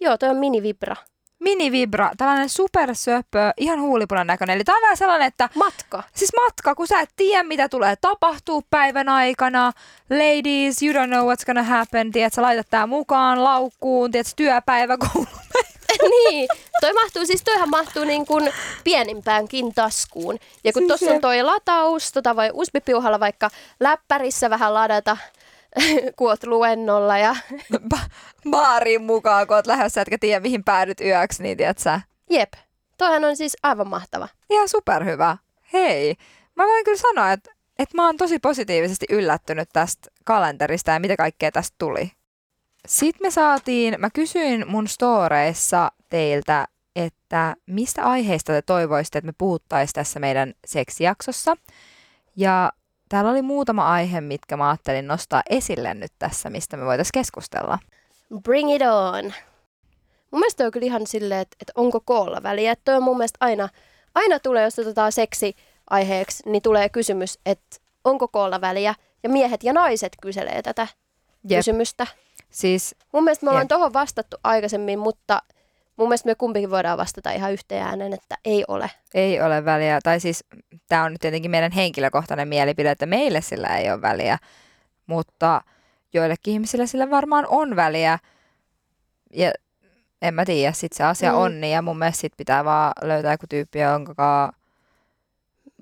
Joo, 0.00 0.18
toi 0.18 0.28
on 0.28 0.36
minivibra. 0.36 0.96
Minivibra, 1.40 2.10
tällainen 2.16 2.48
supersöpö, 2.48 3.52
ihan 3.56 3.80
huulipunan 3.80 4.26
näköinen. 4.26 4.56
Eli 4.56 4.64
tää 4.64 4.74
on 4.76 4.82
vähän 4.82 4.96
sellainen, 4.96 5.28
että 5.28 5.48
Matka. 5.54 6.02
siis 6.14 6.30
matka, 6.44 6.74
kun 6.74 6.86
sä 6.86 7.00
et 7.00 7.10
tiedä, 7.16 7.42
mitä 7.42 7.68
tulee 7.68 7.96
tapahtuu 7.96 8.64
päivän 8.70 9.08
aikana. 9.08 9.72
Ladies, 10.10 10.82
you 10.82 10.92
don't 10.94 11.06
know 11.06 11.28
what's 11.32 11.46
gonna 11.46 11.62
happen. 11.62 12.12
Tiedät, 12.12 12.32
sä 12.32 12.42
laitat 12.42 12.66
tää 12.70 12.86
mukaan 12.86 13.44
laukkuun, 13.44 14.10
tiedät, 14.10 14.32
työpäivä, 14.36 14.96
koulu. 14.98 15.26
niin, 16.30 16.48
toi 16.80 16.92
mahtuu, 16.92 17.26
siis 17.26 17.42
toihan 17.44 17.70
mahtuu 17.70 18.04
niin 18.04 18.26
kuin 18.26 18.52
pienimpäänkin 18.84 19.74
taskuun. 19.74 20.38
Ja 20.64 20.72
kun 20.72 20.82
Siis 20.82 20.88
tuossa 20.88 21.14
on 21.14 21.20
toi 21.20 21.42
lataus, 21.42 22.12
tota 22.12 22.36
voi 22.36 22.50
USB-piuhalla 22.52 23.20
vaikka 23.20 23.50
läppärissä 23.80 24.50
vähän 24.50 24.74
ladata, 24.74 25.16
kun 26.16 26.28
oot 26.28 26.44
luennolla 26.44 27.18
ja 27.18 27.36
Ba- 27.94 28.10
baariin 28.50 29.02
mukaan, 29.02 29.46
kun 29.46 29.56
oot 29.56 29.66
lähdössä, 29.66 30.00
etkä 30.00 30.18
tiedä, 30.18 30.40
mihin 30.40 30.64
päädyt 30.64 31.00
yöksi, 31.00 31.42
niin 31.42 31.56
tiedät 31.56 31.78
sä. 31.78 32.00
jep. 32.30 32.52
Toihan 32.98 33.24
on 33.24 33.36
siis 33.36 33.56
aivan 33.62 33.88
mahtava. 33.88 34.28
Ihan 34.50 34.68
superhyvä. 34.68 35.36
Hei, 35.72 36.14
mä 36.54 36.64
voin 36.64 36.84
kyllä 36.84 36.98
sanoa, 36.98 37.32
että, 37.32 37.50
että 37.78 37.96
mä 37.96 38.06
oon 38.06 38.16
tosi 38.16 38.38
positiivisesti 38.38 39.06
yllättynyt 39.10 39.68
tästä 39.72 40.10
kalenterista 40.24 40.90
ja 40.90 41.00
mitä 41.00 41.16
kaikkea 41.16 41.52
tästä 41.52 41.74
tuli. 41.78 42.12
Sitten 42.86 43.26
me 43.26 43.30
saatiin, 43.30 43.94
mä 43.98 44.10
kysyin 44.10 44.64
mun 44.68 44.88
storeissa 44.88 45.92
teiltä, 46.10 46.68
että 46.96 47.56
mistä 47.66 48.04
aiheista 48.04 48.52
te 48.52 48.62
toivoisitte, 48.62 49.18
että 49.18 49.26
me 49.26 49.34
puhuttaisiin 49.38 49.94
tässä 49.94 50.20
meidän 50.20 50.52
seksijaksossa. 50.66 51.56
Ja 52.36 52.72
täällä 53.08 53.30
oli 53.30 53.42
muutama 53.42 53.92
aihe, 53.92 54.20
mitkä 54.20 54.56
mä 54.56 54.68
ajattelin 54.68 55.06
nostaa 55.06 55.42
esille 55.50 55.94
nyt 55.94 56.12
tässä, 56.18 56.50
mistä 56.50 56.76
me 56.76 56.84
voitaisiin 56.84 57.12
keskustella. 57.14 57.78
Bring 58.42 58.74
it 58.74 58.82
on. 58.82 59.24
Mun 60.30 60.40
mielestä 60.40 60.64
on 60.64 60.70
kyllä 60.70 60.86
ihan 60.86 61.06
silleen, 61.06 61.40
että, 61.40 61.56
että 61.60 61.72
onko 61.76 62.00
koolla 62.00 62.42
väliä. 62.42 62.72
Että 62.72 62.84
toi 62.84 62.96
on 62.96 63.02
mun 63.02 63.16
mielestä 63.16 63.36
aina, 63.40 63.68
aina 64.14 64.38
tulee, 64.38 64.64
jos 64.64 64.78
otetaan 64.78 65.12
seksi 65.12 65.56
aiheeksi, 65.90 66.42
niin 66.50 66.62
tulee 66.62 66.88
kysymys, 66.88 67.38
että 67.46 67.76
onko 68.04 68.28
koolla 68.28 68.60
väliä. 68.60 68.94
Ja 69.22 69.28
miehet 69.28 69.64
ja 69.64 69.72
naiset 69.72 70.12
kyselee 70.22 70.62
tätä 70.62 70.86
Jep. 71.48 71.58
kysymystä. 71.58 72.06
Siis 72.50 72.94
Mun 73.12 73.24
mielestä 73.24 73.46
me 73.46 73.50
ollaan 73.50 73.68
tuohon 73.68 73.92
vastattu 73.92 74.36
aikaisemmin, 74.44 74.98
mutta 74.98 75.42
mun 75.96 76.08
mielestä 76.08 76.28
me 76.28 76.34
kumpikin 76.34 76.70
voidaan 76.70 76.98
vastata 76.98 77.30
ihan 77.30 77.52
yhteen 77.52 77.82
ääneen, 77.86 78.12
että 78.12 78.38
ei 78.44 78.64
ole. 78.68 78.90
Ei 79.14 79.40
ole 79.40 79.64
väliä, 79.64 79.98
tai 80.02 80.20
siis 80.20 80.44
tämä 80.88 81.04
on 81.04 81.12
nyt 81.12 81.20
tietenkin 81.20 81.50
meidän 81.50 81.72
henkilökohtainen 81.72 82.48
mielipide, 82.48 82.90
että 82.90 83.06
meille 83.06 83.40
sillä 83.40 83.76
ei 83.76 83.90
ole 83.90 84.02
väliä, 84.02 84.38
mutta 85.06 85.60
joillekin 86.12 86.52
ihmisille 86.52 86.86
sillä 86.86 87.10
varmaan 87.10 87.46
on 87.48 87.76
väliä. 87.76 88.18
Ja 89.32 89.52
en 90.22 90.34
mä 90.34 90.44
tiedä, 90.44 90.72
sit 90.72 90.92
se 90.92 91.04
asia 91.04 91.32
Mm. 91.32 91.38
on 91.38 91.60
niin, 91.60 91.72
ja 91.72 91.82
mun 91.82 91.98
mielestä 91.98 92.20
sit 92.20 92.32
pitää 92.36 92.64
vaan 92.64 92.92
löytää 93.02 93.32
joku 93.32 93.46
tyyppi, 93.48 93.78
jonka 93.78 94.52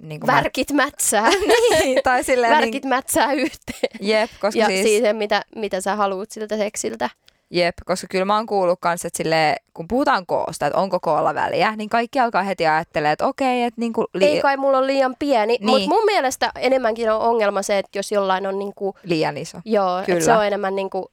niin 0.01 0.21
kuin 0.21 0.27
Värkit 0.27 0.73
mätsää. 0.73 1.31
niin, 1.83 2.01
tai 2.05 2.25
silleen 2.25 2.53
Värkit 2.53 2.85
niin, 2.85 2.89
mätsää 2.89 3.33
yhteen. 3.33 3.91
jep, 4.01 4.31
koska 4.41 4.61
Ja 4.61 4.67
siis, 4.67 4.83
siitä, 4.83 5.13
mitä, 5.13 5.43
mitä 5.57 5.81
sä 5.81 5.97
haluut 5.97 6.31
siltä 6.31 6.57
seksiltä. 6.57 7.11
Jep, 7.51 7.75
koska 7.85 8.07
kyllä 8.11 8.25
mä 8.25 8.37
oon 8.37 8.47
kuullut 8.47 8.79
kanssa, 8.81 9.07
että 9.09 9.17
silleen, 9.17 9.57
kun 9.75 9.89
puhutaan 9.89 10.27
koosta, 10.27 10.67
että 10.67 10.79
onko 10.79 11.01
koolla 11.01 11.35
väliä, 11.35 11.77
niin 11.77 11.89
kaikki 11.89 12.21
alkaa 12.21 12.43
heti 12.43 12.67
ajattelemaan, 12.67 13.13
että 13.13 13.27
okei, 13.27 13.63
että 13.63 13.81
niinku 13.81 14.05
li- 14.15 14.25
Ei 14.25 14.41
kai 14.41 14.57
mulla 14.57 14.79
ole 14.79 14.87
liian 14.87 15.17
pieni, 15.19 15.47
niin. 15.47 15.67
Niin. 15.67 15.71
mutta 15.71 15.89
mun 15.89 16.05
mielestä 16.05 16.53
enemmänkin 16.59 17.11
on 17.13 17.21
ongelma 17.21 17.63
se, 17.63 17.79
että 17.79 17.99
jos 17.99 18.13
jollain 18.13 18.47
on 18.47 18.59
niinku, 18.59 18.95
liian 19.03 19.37
iso. 19.37 19.59
joo, 19.65 19.99
että 19.99 20.07
Kyllä. 20.13 20.25
se 20.25 20.33
on 20.33 20.47
enemmän 20.47 20.77
niinku 20.77 21.11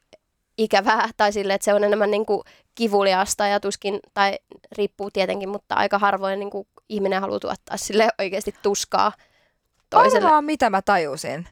ikävää 0.57 1.09
tai 1.17 1.31
sille, 1.33 1.53
että 1.53 1.65
se 1.65 1.73
on 1.73 1.83
enemmän 1.83 2.11
niinku 2.11 2.43
kivuliasta 2.75 3.47
ja 3.47 3.59
tuskin, 3.59 3.99
tai 4.13 4.37
riippuu 4.77 5.11
tietenkin, 5.11 5.49
mutta 5.49 5.75
aika 5.75 5.99
harvoin 5.99 6.39
niinku 6.39 6.67
ihminen 6.89 7.21
haluaa 7.21 7.39
tuottaa 7.39 7.77
sille 7.77 8.09
oikeasti 8.19 8.55
tuskaa 8.61 9.11
toiselle. 9.89 10.27
Arvaa, 10.27 10.41
mitä 10.41 10.69
mä 10.69 10.81
tajusin. 10.81 11.47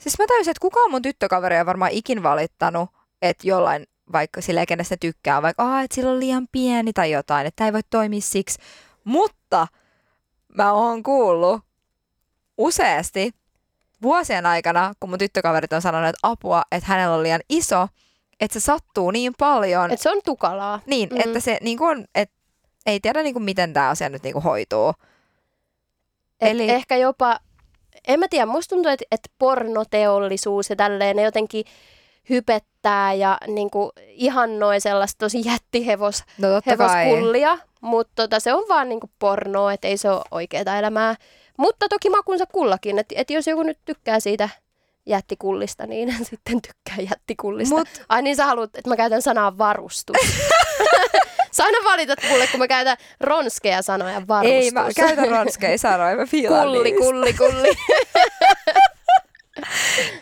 Siis 0.00 0.18
mä 0.18 0.26
tajusin, 0.26 0.50
että 0.50 0.60
kukaan 0.60 0.90
mun 0.90 1.02
tyttökaveri 1.02 1.60
on 1.60 1.66
varmaan 1.66 1.90
ikin 1.90 2.22
valittanut, 2.22 2.90
että 3.22 3.48
jollain 3.48 3.86
vaikka 4.12 4.40
silleen, 4.40 4.66
kenestä 4.66 4.92
ne 4.92 4.98
tykkää, 5.00 5.42
vaikka 5.42 5.62
Aa, 5.64 5.82
että 5.82 5.94
sillä 5.94 6.10
on 6.10 6.20
liian 6.20 6.48
pieni 6.52 6.92
tai 6.92 7.10
jotain, 7.10 7.46
että 7.46 7.56
tää 7.56 7.66
ei 7.66 7.72
voi 7.72 7.80
toimia 7.90 8.20
siksi. 8.20 8.58
Mutta 9.04 9.66
mä 10.54 10.72
oon 10.72 11.02
kuullut 11.02 11.60
useasti 12.58 13.30
vuosien 14.02 14.46
aikana, 14.46 14.92
kun 15.00 15.10
mun 15.10 15.18
tyttökaverit 15.18 15.72
on 15.72 15.82
sanonut, 15.82 16.08
että 16.08 16.20
apua, 16.22 16.62
että 16.72 16.88
hänellä 16.88 17.16
on 17.16 17.22
liian 17.22 17.40
iso, 17.48 17.88
että 18.40 18.60
se 18.60 18.64
sattuu 18.64 19.10
niin 19.10 19.32
paljon. 19.38 19.90
Et 19.90 20.00
se 20.00 20.10
on 20.10 20.20
tukalaa. 20.24 20.80
niin, 20.86 21.08
mm. 21.08 21.20
että 21.20 21.40
se 21.40 21.58
niin 21.60 21.82
on, 21.82 22.04
että 22.14 22.34
ei 22.86 23.00
tiedä 23.00 23.22
niin 23.22 23.34
kuin, 23.34 23.42
miten 23.42 23.72
tämä 23.72 23.88
asia 23.88 24.08
nyt 24.08 24.22
niin 24.22 24.32
kuin 24.32 24.42
hoituu. 24.42 24.92
Et 26.40 26.50
Eli- 26.50 26.70
Ehkä 26.70 26.96
jopa, 26.96 27.38
en 28.08 28.20
mä 28.20 28.28
tiedä, 28.28 28.46
musta 28.46 28.74
tuntuu, 28.74 28.92
että, 28.92 29.04
että 29.10 29.28
pornoteollisuus 29.38 30.70
ja 30.70 30.76
tälleen, 30.76 31.16
ne 31.16 31.22
jotenkin 31.22 31.64
hypettää 32.30 33.12
ja 33.12 33.38
niin 33.46 33.70
kuin 33.70 33.90
ihannoi 34.08 34.80
sellaista 34.80 35.18
tosi 35.18 35.42
jättihevos 35.44 36.24
No 36.38 36.48
hevoskullia, 36.66 37.58
mutta 37.80 38.12
tota, 38.14 38.40
se 38.40 38.54
on 38.54 38.64
vaan 38.68 38.88
niin 38.88 39.00
kuin 39.00 39.10
pornoa, 39.18 39.72
että 39.72 39.88
ei 39.88 39.96
se 39.96 40.10
ole 40.10 40.22
oikeaa 40.30 40.78
elämää. 40.78 41.14
Mutta 41.58 41.88
toki 41.88 42.10
makunsa 42.10 42.44
kullakin, 42.46 42.98
että 42.98 43.14
et 43.18 43.30
jos 43.30 43.46
joku 43.46 43.62
nyt 43.62 43.78
tykkää 43.84 44.20
siitä 44.20 44.48
jättikullista, 45.06 45.86
niin 45.86 46.14
sitten 46.30 46.62
tykkää 46.62 47.04
jättikullista. 47.10 47.76
Mut 47.76 47.88
Ai 48.08 48.22
niin 48.22 48.36
sä 48.36 48.46
haluat, 48.46 48.76
että 48.76 48.90
mä 48.90 48.96
käytän 48.96 49.22
sanaa 49.22 49.58
varustus. 49.58 50.16
sä 51.52 51.64
aina 51.64 51.78
valitat 51.84 52.18
mulle, 52.30 52.46
kun 52.46 52.60
mä 52.60 52.68
käytän 52.68 52.96
ronskeja 53.20 53.82
sanoja 53.82 54.22
varustus. 54.28 54.64
ei, 54.64 54.70
mä 54.70 54.88
käytän 54.96 55.28
ronskeja 55.28 55.78
sanoja, 55.78 56.16
mä 56.16 56.26
fiilaan 56.26 56.66
kulli, 56.68 56.82
niistä. 56.82 57.04
kulli, 57.04 57.32
kulli. 57.32 57.72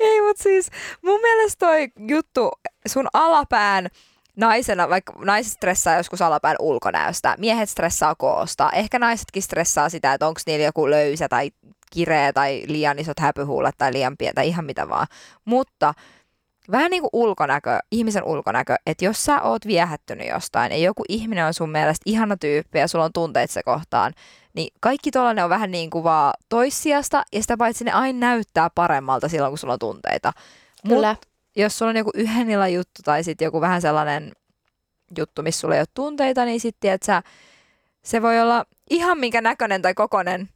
Ei, 0.01 0.21
mutta 0.21 0.43
siis 0.43 0.71
mun 1.03 1.21
mielestä 1.21 1.67
toi 1.67 1.89
juttu 2.09 2.51
sun 2.89 3.09
alapään 3.13 3.89
naisena, 4.37 4.89
vaikka 4.89 5.13
naiset 5.25 5.53
stressaa 5.53 5.97
joskus 5.97 6.23
alapään 6.23 6.57
ulkonäöstä, 6.59 7.35
miehet 7.39 7.71
stressaa 7.71 8.15
koosta, 8.15 8.71
ehkä 8.71 8.99
naisetkin 8.99 9.43
stressaa 9.43 9.89
sitä, 9.89 10.15
että 10.15 10.27
onko 10.27 10.41
niillä 10.47 10.65
joku 10.65 10.91
löysä 10.91 11.29
tai 11.29 11.51
kireä 11.93 12.33
tai 12.33 12.63
liian 12.67 12.99
isot 12.99 13.21
häpyhuulet 13.21 13.75
tai 13.79 13.93
liian 13.93 14.17
pientä 14.17 14.35
tai 14.35 14.49
ihan 14.49 14.65
mitä 14.65 14.89
vaan. 14.89 15.07
Mutta 15.45 15.95
vähän 16.71 16.91
niin 16.91 17.03
kuin 17.03 17.11
ulkonäkö, 17.13 17.79
ihmisen 17.91 18.25
ulkonäkö, 18.25 18.77
että 18.87 19.05
jos 19.05 19.25
sä 19.25 19.43
oot 19.43 19.67
viehättynyt 19.67 20.29
jostain 20.29 20.73
ja 20.73 20.79
joku 20.79 21.03
ihminen 21.09 21.47
on 21.47 21.55
sun 21.55 21.71
mielestä 21.71 22.03
ihana 22.07 22.37
tyyppi 22.37 22.79
ja 22.79 22.89
sulla 22.89 23.05
on 23.05 23.13
tunteet 23.13 23.51
se 23.51 23.63
kohtaan, 23.63 24.13
niin 24.55 24.73
kaikki 24.81 25.11
tollanen 25.11 25.45
on 25.45 25.51
vähän 25.51 25.71
niin 25.71 25.91
kuin 25.91 26.05
vaan 26.05 26.35
toissijasta 26.49 27.23
ja 27.33 27.43
sitä 27.43 27.57
paitsi 27.57 27.85
ne 27.85 27.93
aina 27.93 28.19
näyttää 28.19 28.71
paremmalta 28.75 29.29
silloin, 29.29 29.51
kun 29.51 29.59
sulla 29.59 29.73
on 29.73 29.79
tunteita. 29.79 30.33
Mut 30.85 30.95
Kyllä. 30.95 31.17
jos 31.57 31.79
sulla 31.79 31.91
on 31.91 31.97
joku 31.97 32.11
yhden 32.15 32.51
illan 32.51 32.73
juttu 32.73 33.03
tai 33.05 33.25
sitten 33.25 33.45
joku 33.45 33.61
vähän 33.61 33.83
sellainen 33.83 34.33
juttu, 35.19 35.43
missä 35.43 35.61
sulla 35.61 35.75
ei 35.75 35.81
ole 35.81 35.87
tunteita, 35.95 36.45
niin 36.45 36.61
sitten 36.61 36.99
sä, 37.07 37.23
se 38.03 38.23
voi 38.23 38.41
olla 38.41 38.65
ihan 38.91 39.19
minkä 39.19 39.41
näköinen 39.41 39.83
tai 39.83 39.95
kokonen 39.95 40.49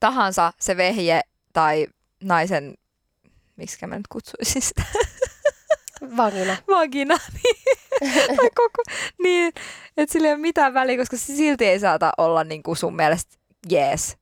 tahansa 0.00 0.52
se 0.60 0.76
vehje 0.76 1.20
tai 1.52 1.86
naisen, 2.22 2.74
miksi 3.60 3.86
mä 3.86 3.96
nyt 3.96 4.08
kutsuisin 4.08 4.62
sitä, 4.62 4.82
Vagina. 6.16 6.56
vagina, 6.68 7.14
niin, 7.42 7.56
tai 8.36 8.50
koko, 8.54 8.82
niin, 9.22 9.52
että 9.96 10.12
sillä 10.12 10.28
ei 10.28 10.34
ole 10.34 10.40
mitään 10.40 10.74
väliä, 10.74 10.96
koska 10.96 11.16
se 11.16 11.24
silti 11.36 11.66
ei 11.66 11.80
saata 11.80 12.12
olla 12.18 12.44
niin 12.44 12.62
kuin 12.62 12.76
sun 12.76 12.96
mielestä 12.96 13.36
jees. 13.70 14.16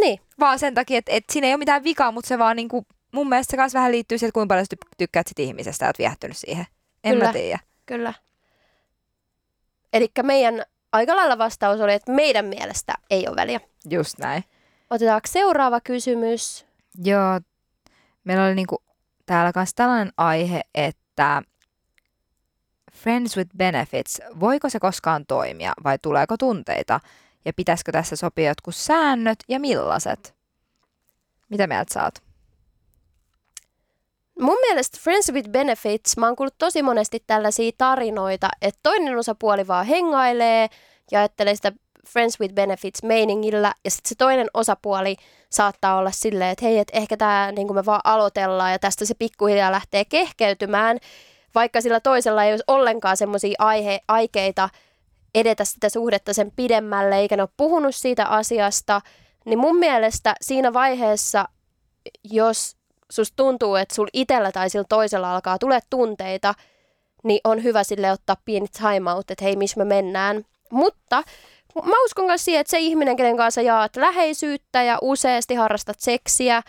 Niin, 0.00 0.20
Vaan 0.40 0.58
sen 0.58 0.74
takia, 0.74 0.98
että, 0.98 1.12
että 1.12 1.32
siinä 1.32 1.46
ei 1.46 1.52
ole 1.52 1.58
mitään 1.58 1.84
vikaa, 1.84 2.12
mutta 2.12 2.28
se 2.28 2.38
vaan 2.38 2.56
niin 2.56 2.68
kuin, 2.68 2.86
mun 3.12 3.28
mielestä 3.28 3.50
se 3.50 3.56
kanssa 3.56 3.78
vähän 3.78 3.92
liittyy 3.92 4.18
siihen, 4.18 4.28
että 4.28 4.34
kuinka 4.34 4.52
paljon 4.52 4.66
ty- 4.74 4.88
tykkäät 4.98 5.26
sit 5.26 5.38
ihmisestä 5.38 5.84
ja 5.84 5.88
oot 5.88 5.98
viehtynyt 5.98 6.36
siihen. 6.36 6.66
En 7.04 7.12
Kyllä. 7.12 7.26
mä 7.26 7.32
tiedä. 7.32 7.58
kyllä. 7.86 8.14
Eli 9.92 10.08
meidän 10.22 10.62
aika 10.92 11.16
lailla 11.16 11.38
vastaus 11.38 11.80
oli, 11.80 11.92
että 11.92 12.12
meidän 12.12 12.44
mielestä 12.44 12.94
ei 13.10 13.28
ole 13.28 13.36
väliä. 13.36 13.60
Just 13.90 14.18
näin. 14.18 14.44
Otetaanko 14.90 15.28
seuraava 15.30 15.80
kysymys? 15.80 16.66
Joo, 17.04 17.40
meillä 18.24 18.44
oli 18.44 18.54
niinku 18.54 18.82
täällä 19.26 19.52
kanssa 19.52 19.76
tällainen 19.76 20.12
aihe, 20.16 20.60
että 20.74 21.42
Friends 22.94 23.36
with 23.36 23.50
Benefits, 23.56 24.20
voiko 24.40 24.68
se 24.68 24.80
koskaan 24.80 25.26
toimia 25.26 25.72
vai 25.84 25.98
tuleeko 25.98 26.36
tunteita? 26.36 27.00
Ja 27.44 27.52
pitäisikö 27.52 27.92
tässä 27.92 28.16
sopia 28.16 28.50
jotkut 28.50 28.74
säännöt 28.74 29.38
ja 29.48 29.60
millaiset? 29.60 30.34
Mitä 31.48 31.66
mieltä 31.66 32.04
oot? 32.04 32.14
Mun 34.40 34.58
mielestä 34.60 34.98
Friends 35.00 35.32
with 35.32 35.50
Benefits, 35.50 36.16
mä 36.16 36.26
oon 36.26 36.36
kuullut 36.36 36.58
tosi 36.58 36.82
monesti 36.82 37.24
tällaisia 37.26 37.70
tarinoita, 37.78 38.48
että 38.62 38.80
toinen 38.82 39.18
osapuoli 39.18 39.66
vaan 39.66 39.86
hengailee 39.86 40.68
ja 41.10 41.18
ajattelee 41.18 41.54
sitä 41.54 41.72
Friends 42.08 42.40
with 42.40 42.54
Benefits 42.54 43.02
meiningillä 43.02 43.74
ja 43.84 43.90
sitten 43.90 44.08
se 44.08 44.14
toinen 44.14 44.46
osapuoli 44.54 45.16
saattaa 45.54 45.96
olla 45.96 46.10
silleen, 46.10 46.50
että 46.50 46.64
hei, 46.64 46.78
että 46.78 46.98
ehkä 46.98 47.16
tämä 47.16 47.52
niin 47.56 47.74
me 47.74 47.86
vaan 47.86 48.00
aloitellaan 48.04 48.72
ja 48.72 48.78
tästä 48.78 49.04
se 49.04 49.14
pikkuhiljaa 49.14 49.72
lähtee 49.72 50.04
kehkeytymään, 50.04 50.98
vaikka 51.54 51.80
sillä 51.80 52.00
toisella 52.00 52.44
ei 52.44 52.52
olisi 52.52 52.64
ollenkaan 52.66 53.16
semmoisia 53.16 53.54
aihe, 53.58 54.00
aikeita 54.08 54.68
edetä 55.34 55.64
sitä 55.64 55.88
suhdetta 55.88 56.34
sen 56.34 56.52
pidemmälle, 56.56 57.16
eikä 57.16 57.36
ne 57.36 57.42
ole 57.42 57.50
puhunut 57.56 57.94
siitä 57.94 58.26
asiasta, 58.26 59.00
niin 59.44 59.58
mun 59.58 59.76
mielestä 59.76 60.34
siinä 60.40 60.72
vaiheessa, 60.72 61.48
jos 62.24 62.76
susta 63.10 63.36
tuntuu, 63.36 63.74
että 63.74 63.94
sul 63.94 64.08
itellä 64.12 64.52
tai 64.52 64.70
sillä 64.70 64.84
toisella 64.88 65.34
alkaa 65.34 65.58
tulee 65.58 65.80
tunteita, 65.90 66.54
niin 67.24 67.40
on 67.44 67.62
hyvä 67.62 67.84
sille 67.84 68.12
ottaa 68.12 68.36
pieni 68.44 68.66
time 68.68 69.12
out, 69.12 69.30
että 69.30 69.44
hei, 69.44 69.56
missä 69.56 69.78
me 69.78 69.84
mennään. 69.84 70.44
Mutta 70.70 71.22
mä 71.74 72.04
uskon 72.04 72.26
myös 72.26 72.44
siihen, 72.44 72.60
että 72.60 72.70
se 72.70 72.78
ihminen, 72.78 73.16
kenen 73.16 73.36
kanssa 73.36 73.62
jaat 73.62 73.96
läheisyyttä 73.96 74.82
ja 74.82 74.98
useasti 75.02 75.54
harrastat 75.54 75.96
seksiä, 76.00 76.62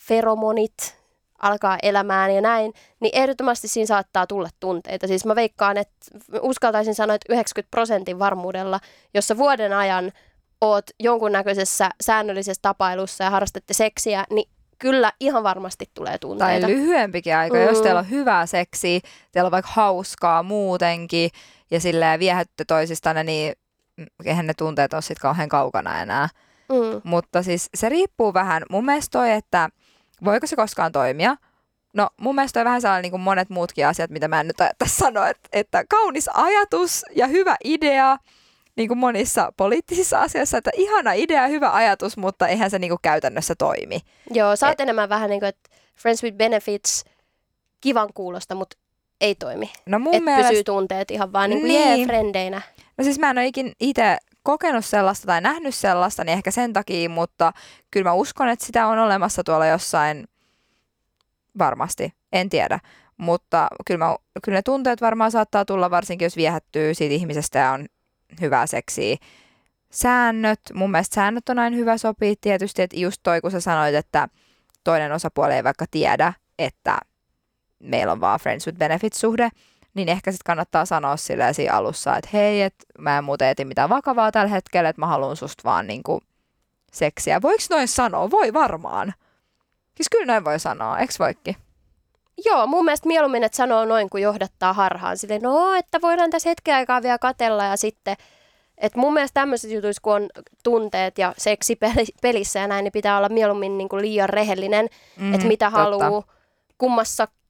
feromonit 0.00 1.02
alkaa 1.42 1.78
elämään 1.82 2.34
ja 2.34 2.40
näin, 2.40 2.72
niin 3.00 3.10
ehdottomasti 3.18 3.68
siinä 3.68 3.86
saattaa 3.86 4.26
tulla 4.26 4.48
tunteita. 4.60 5.06
Siis 5.06 5.26
mä 5.26 5.34
veikkaan, 5.34 5.76
että 5.76 5.94
uskaltaisin 6.40 6.94
sanoa, 6.94 7.14
että 7.14 7.32
90 7.32 7.70
prosentin 7.70 8.18
varmuudella, 8.18 8.80
jossa 9.14 9.36
vuoden 9.36 9.72
ajan 9.72 10.12
oot 10.60 10.84
jonkunnäköisessä 11.00 11.90
säännöllisessä 12.00 12.62
tapailussa 12.62 13.24
ja 13.24 13.30
harrastatte 13.30 13.74
seksiä, 13.74 14.24
niin 14.30 14.48
kyllä 14.78 15.12
ihan 15.20 15.42
varmasti 15.42 15.90
tulee 15.94 16.12
Tai 16.12 16.18
tunteita. 16.18 16.66
lyhyempikin 16.66 17.36
aika, 17.36 17.56
mm. 17.56 17.62
jos 17.62 17.80
teillä 17.80 17.98
on 17.98 18.10
hyvää 18.10 18.46
seksiä, 18.46 19.00
teillä 19.32 19.46
on 19.46 19.52
vaikka 19.52 19.70
hauskaa 19.74 20.42
muutenkin 20.42 21.30
ja 21.70 21.80
silleen 21.80 22.20
viehätte 22.20 22.64
toisistanne, 22.64 23.24
niin 23.24 23.52
eihän 24.24 24.46
ne 24.46 24.54
tunteet 24.54 24.92
ole 24.92 25.02
sitten 25.02 25.22
kauhean 25.22 25.48
kaukana 25.48 26.02
enää. 26.02 26.28
mm. 26.68 27.00
Mutta 27.04 27.42
siis 27.42 27.70
se 27.74 27.88
riippuu 27.88 28.34
vähän. 28.34 28.62
Mun 28.70 28.84
mielestä 28.84 29.18
toi, 29.18 29.30
että 29.32 29.68
voiko 30.24 30.46
se 30.46 30.56
koskaan 30.56 30.92
toimia? 30.92 31.36
No 31.94 32.08
mun 32.20 32.34
mielestä 32.34 32.60
toi 32.60 32.64
vähän 32.64 32.80
sellainen 32.80 33.02
niin 33.02 33.10
kuin 33.10 33.20
monet 33.20 33.50
muutkin 33.50 33.86
asiat, 33.86 34.10
mitä 34.10 34.28
mä 34.28 34.40
en 34.40 34.46
nyt 34.46 34.60
ajattaisi 34.60 34.96
sanoa, 35.04 35.28
että, 35.28 35.48
että 35.52 35.84
kaunis 35.90 36.28
ajatus 36.34 37.04
ja 37.16 37.26
hyvä 37.26 37.56
idea, 37.64 38.16
niin 38.76 38.88
kuin 38.88 38.98
monissa 38.98 39.52
poliittisissa 39.56 40.20
asioissa, 40.20 40.58
että 40.58 40.70
ihana 40.76 41.12
idea, 41.12 41.46
hyvä 41.46 41.72
ajatus, 41.74 42.16
mutta 42.16 42.48
eihän 42.48 42.70
se 42.70 42.78
niin 42.78 42.90
kuin 42.90 42.98
käytännössä 43.02 43.54
toimi. 43.58 44.00
Joo, 44.30 44.56
sä 44.56 44.68
oot 44.68 44.80
enemmän 44.80 45.08
vähän 45.08 45.30
niin 45.30 45.40
kuin, 45.40 45.48
että 45.48 45.70
Friends 45.96 46.22
with 46.22 46.36
Benefits 46.36 47.04
kivan 47.80 48.08
kuulosta, 48.14 48.54
mutta 48.54 48.76
ei 49.20 49.34
toimi. 49.34 49.70
No 49.86 49.98
mun 49.98 50.14
Että 50.14 50.24
mielestä, 50.24 50.48
pysyy 50.48 50.64
tunteet 50.64 51.10
ihan 51.10 51.32
vaan 51.32 51.50
niin 51.50 51.60
kuin 51.60 51.68
Niin. 51.68 52.06
frendeinä. 52.08 52.62
No 52.98 53.04
siis 53.04 53.18
mä 53.18 53.30
en 53.30 53.38
ole 53.38 53.46
ikin 53.46 53.72
itse 53.80 54.16
kokenut 54.42 54.84
sellaista 54.84 55.26
tai 55.26 55.40
nähnyt 55.40 55.74
sellaista, 55.74 56.24
niin 56.24 56.32
ehkä 56.32 56.50
sen 56.50 56.72
takia, 56.72 57.08
mutta 57.08 57.52
kyllä 57.90 58.10
mä 58.10 58.12
uskon, 58.12 58.48
että 58.48 58.66
sitä 58.66 58.86
on 58.86 58.98
olemassa 58.98 59.44
tuolla 59.44 59.66
jossain 59.66 60.28
varmasti, 61.58 62.12
en 62.32 62.48
tiedä. 62.48 62.78
Mutta 63.16 63.68
kyllä, 63.86 64.04
mä, 64.04 64.16
kyllä 64.44 64.58
ne 64.58 64.62
tunteet 64.62 65.00
varmaan 65.00 65.30
saattaa 65.30 65.64
tulla, 65.64 65.90
varsinkin 65.90 66.26
jos 66.26 66.36
viehättyy 66.36 66.94
siitä 66.94 67.14
ihmisestä 67.14 67.58
ja 67.58 67.72
on 67.72 67.86
hyvää 68.40 68.66
seksiä. 68.66 69.16
Säännöt, 69.90 70.60
mun 70.74 70.90
mielestä 70.90 71.14
säännöt 71.14 71.48
on 71.48 71.58
aina 71.58 71.76
hyvä 71.76 71.98
sopia 71.98 72.34
tietysti, 72.40 72.82
että 72.82 72.96
just 72.96 73.20
toi 73.22 73.40
kun 73.40 73.50
sä 73.50 73.60
sanoit, 73.60 73.94
että 73.94 74.28
toinen 74.84 75.12
osapuoli 75.12 75.54
ei 75.54 75.64
vaikka 75.64 75.84
tiedä, 75.90 76.32
että 76.58 76.98
meillä 77.78 78.12
on 78.12 78.20
vaan 78.20 78.40
friends 78.40 78.66
with 78.66 78.78
benefits 78.78 79.20
suhde, 79.20 79.48
niin 79.94 80.08
ehkä 80.08 80.32
sitten 80.32 80.44
kannattaa 80.46 80.84
sanoa 80.84 81.16
silleen 81.16 81.54
siinä 81.54 81.74
alussa, 81.74 82.16
että 82.16 82.30
hei, 82.32 82.62
että 82.62 82.84
mä 82.98 83.18
en 83.18 83.24
muuten 83.24 83.48
eti 83.48 83.64
mitään 83.64 83.90
vakavaa 83.90 84.32
tällä 84.32 84.48
hetkellä, 84.48 84.88
että 84.88 85.00
mä 85.00 85.06
haluan 85.06 85.36
susta 85.36 85.62
vaan 85.64 85.86
niinku 85.86 86.20
seksiä. 86.92 87.42
Voiko 87.42 87.62
noin 87.70 87.88
sanoa? 87.88 88.30
Voi 88.30 88.52
varmaan. 88.52 89.14
Siis 89.94 90.08
kyllä 90.10 90.32
noin 90.32 90.44
voi 90.44 90.60
sanoa, 90.60 90.98
eikö 90.98 91.14
voikki? 91.18 91.56
Joo, 92.44 92.66
mun 92.66 92.84
mielestä 92.84 93.08
mieluummin, 93.08 93.44
että 93.44 93.56
sanoo 93.56 93.84
noin, 93.84 94.10
kuin 94.10 94.22
johdattaa 94.22 94.72
harhaan. 94.72 95.18
Silleen, 95.18 95.42
no, 95.42 95.74
että 95.74 96.00
voidaan 96.02 96.30
tässä 96.30 96.48
hetken 96.48 96.74
aikaa 96.74 97.02
vielä 97.02 97.18
katella 97.18 97.64
ja 97.64 97.76
sitten 97.76 98.16
et 98.78 98.96
mun 98.96 99.12
mielestä 99.14 99.40
tämmöisissä 99.40 99.76
jutuissa, 99.76 100.02
kun 100.02 100.14
on 100.14 100.28
tunteet 100.62 101.18
ja 101.18 101.34
seksi 101.38 101.78
pelissä 102.22 102.58
ja 102.60 102.66
näin, 102.66 102.84
niin 102.84 102.92
pitää 102.92 103.16
olla 103.16 103.28
mieluummin 103.28 103.78
niin 103.78 103.88
kuin 103.88 104.02
liian 104.02 104.28
rehellinen, 104.28 104.88
mm, 105.16 105.34
että 105.34 105.46
mitä 105.46 105.70
haluaa 105.70 106.24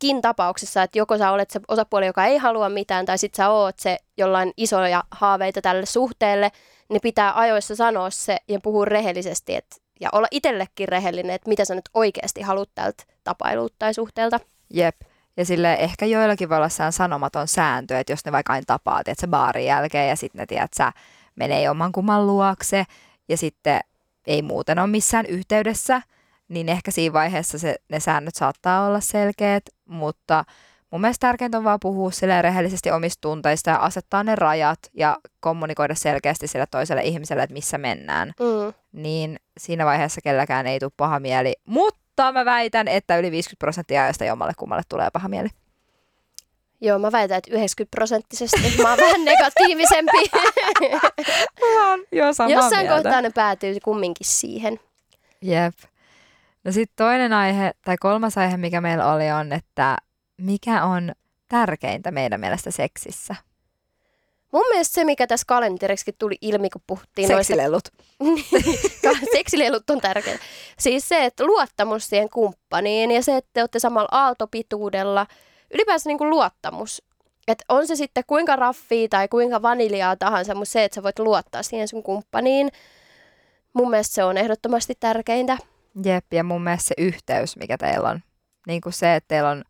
kummassakin 0.02 0.22
tapauksessa, 0.22 0.82
että 0.82 0.98
joko 0.98 1.18
sä 1.18 1.30
olet 1.30 1.50
se 1.50 1.60
osapuoli, 1.68 2.06
joka 2.06 2.24
ei 2.24 2.38
halua 2.38 2.68
mitään, 2.68 3.06
tai 3.06 3.18
sit 3.18 3.34
sä 3.34 3.48
oot 3.48 3.78
se 3.78 3.98
jollain 4.16 4.52
isoja 4.56 5.04
haaveita 5.10 5.62
tälle 5.62 5.86
suhteelle, 5.86 6.50
niin 6.88 7.00
pitää 7.02 7.38
ajoissa 7.38 7.76
sanoa 7.76 8.10
se 8.10 8.36
ja 8.48 8.60
puhua 8.60 8.84
rehellisesti, 8.84 9.54
et, 9.54 9.82
ja 10.00 10.08
olla 10.12 10.26
itsellekin 10.30 10.88
rehellinen, 10.88 11.34
että 11.34 11.48
mitä 11.48 11.64
sä 11.64 11.74
nyt 11.74 11.88
oikeasti 11.94 12.42
haluat 12.42 12.68
tältä 12.74 13.04
tapailulta 13.24 13.74
tai 13.78 13.94
suhteelta. 13.94 14.40
Jep. 14.70 14.96
Ja 15.36 15.44
sille 15.44 15.74
ehkä 15.74 16.06
joillakin 16.06 16.48
voi 16.48 16.56
olla 16.56 16.90
sanomaton 16.90 17.48
sääntö, 17.48 17.98
että 17.98 18.12
jos 18.12 18.24
ne 18.24 18.32
vaikka 18.32 18.52
aina 18.52 18.64
tapaa, 18.66 19.00
että 19.00 19.20
se 19.20 19.26
baarin 19.26 19.66
jälkeen 19.66 20.08
ja 20.08 20.16
sitten 20.16 20.38
ne 20.38 20.46
tiedät, 20.46 20.74
sä 20.76 20.92
menee 21.36 21.70
oman 21.70 21.92
kumman 21.92 22.26
luokse 22.26 22.84
ja 23.28 23.36
sitten 23.36 23.80
ei 24.26 24.42
muuten 24.42 24.78
ole 24.78 24.86
missään 24.86 25.26
yhteydessä, 25.26 26.02
niin 26.48 26.68
ehkä 26.68 26.90
siinä 26.90 27.12
vaiheessa 27.12 27.58
se, 27.58 27.76
ne 27.88 28.00
säännöt 28.00 28.34
saattaa 28.34 28.86
olla 28.86 29.00
selkeät, 29.00 29.64
mutta 29.92 30.44
mun 30.90 31.00
mielestä 31.00 31.26
tärkeintä 31.26 31.58
on 31.58 31.64
vaan 31.64 31.78
puhua 31.82 32.10
sille 32.10 32.42
rehellisesti 32.42 32.90
omista 32.90 33.20
tunteista 33.20 33.70
ja 33.70 33.76
asettaa 33.76 34.24
ne 34.24 34.34
rajat 34.34 34.78
ja 34.94 35.16
kommunikoida 35.40 35.94
selkeästi 35.94 36.46
sille 36.46 36.66
toiselle 36.70 37.02
ihmiselle, 37.02 37.42
että 37.42 37.54
missä 37.54 37.78
mennään. 37.78 38.32
Mm. 38.40 38.72
Niin 38.92 39.36
siinä 39.58 39.84
vaiheessa 39.84 40.20
kelläkään 40.20 40.66
ei 40.66 40.78
tule 40.78 40.90
paha 40.96 41.20
mieli, 41.20 41.54
mutta 41.64 42.32
mä 42.32 42.44
väitän, 42.44 42.88
että 42.88 43.16
yli 43.16 43.30
50 43.30 43.58
prosenttia 43.58 44.04
ajasta 44.04 44.24
jommalle 44.24 44.52
kummalle 44.56 44.82
tulee 44.88 45.08
paha 45.12 45.28
mieli. 45.28 45.48
Joo, 46.80 46.98
mä 46.98 47.12
väitän, 47.12 47.38
että 47.38 47.54
90 47.54 47.96
prosenttisesti. 47.96 48.82
Mä 48.82 48.88
oon 48.88 48.98
vähän 48.98 49.24
negatiivisempi. 49.24 50.18
mä 51.74 51.90
oon 51.90 52.04
jo 52.12 52.32
samaa 52.32 52.52
Jossain 52.52 52.86
mieltä. 52.86 53.02
kohtaa 53.02 53.22
ne 53.22 53.30
päätyy 53.30 53.76
kumminkin 53.84 54.26
siihen. 54.26 54.80
Jep. 55.42 55.74
No 56.64 56.72
sitten 56.72 57.06
toinen 57.06 57.32
aihe, 57.32 57.72
tai 57.84 57.96
kolmas 58.00 58.38
aihe, 58.38 58.56
mikä 58.56 58.80
meillä 58.80 59.12
oli, 59.12 59.30
on, 59.30 59.52
että 59.52 59.96
mikä 60.36 60.84
on 60.84 61.12
tärkeintä 61.48 62.10
meidän 62.10 62.40
mielestä 62.40 62.70
seksissä? 62.70 63.34
Mun 64.52 64.64
mielestä 64.70 64.94
se, 64.94 65.04
mikä 65.04 65.26
tässä 65.26 65.44
kalenteriksi 65.48 66.16
tuli 66.18 66.38
ilmi, 66.40 66.70
kun 66.70 66.82
puhuttiin 66.86 67.28
Seksilelut. 67.28 67.88
Noista... 68.20 69.26
Seksilelut 69.32 69.90
on 69.90 70.00
tärkeää. 70.00 70.38
Siis 70.78 71.08
se, 71.08 71.24
että 71.24 71.44
luottamus 71.44 72.08
siihen 72.08 72.28
kumppaniin 72.28 73.10
ja 73.10 73.22
se, 73.22 73.36
että 73.36 73.50
te 73.52 73.62
olette 73.62 73.78
samalla 73.78 74.08
aaltopituudella– 74.10 75.26
ylipäänsä 75.74 76.08
niin 76.08 76.18
kuin 76.18 76.30
luottamus. 76.30 77.02
Et 77.48 77.64
on 77.68 77.86
se 77.86 77.96
sitten 77.96 78.24
kuinka 78.26 78.56
raffia 78.56 79.08
tai 79.08 79.28
kuinka 79.28 79.62
vaniljaa 79.62 80.16
tahansa, 80.16 80.54
mutta 80.54 80.72
se, 80.72 80.84
että 80.84 80.94
sä 80.94 81.02
voit 81.02 81.18
luottaa 81.18 81.62
siihen 81.62 81.88
sun 81.88 82.02
kumppaniin, 82.02 82.70
mun 83.72 83.90
mielestä 83.90 84.14
se 84.14 84.24
on 84.24 84.36
ehdottomasti 84.36 84.94
tärkeintä. 85.00 85.58
Jep, 86.04 86.32
ja 86.32 86.44
mun 86.44 86.64
mielestä 86.64 86.88
se 86.88 86.94
yhteys, 86.98 87.56
mikä 87.56 87.78
teillä 87.78 88.08
on. 88.08 88.20
Niin 88.66 88.80
kuin 88.80 88.92
se, 88.92 89.14
että 89.14 89.28
teillä 89.28 89.50
on, 89.50 89.64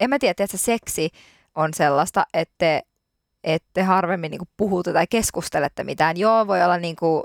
en 0.00 0.10
mä 0.10 0.18
tiedä, 0.18 0.30
että 0.30 0.46
se 0.46 0.64
seksi 0.64 1.10
on 1.54 1.74
sellaista, 1.74 2.26
että 2.34 2.54
te, 2.58 2.82
ette 3.44 3.82
harvemmin 3.82 4.30
niin 4.30 4.48
puhuta 4.56 4.92
tai 4.92 5.06
keskustelette 5.10 5.84
mitään. 5.84 6.16
Joo, 6.16 6.46
voi 6.46 6.62
olla 6.62 6.78
niin 6.78 6.96
kuin 6.96 7.24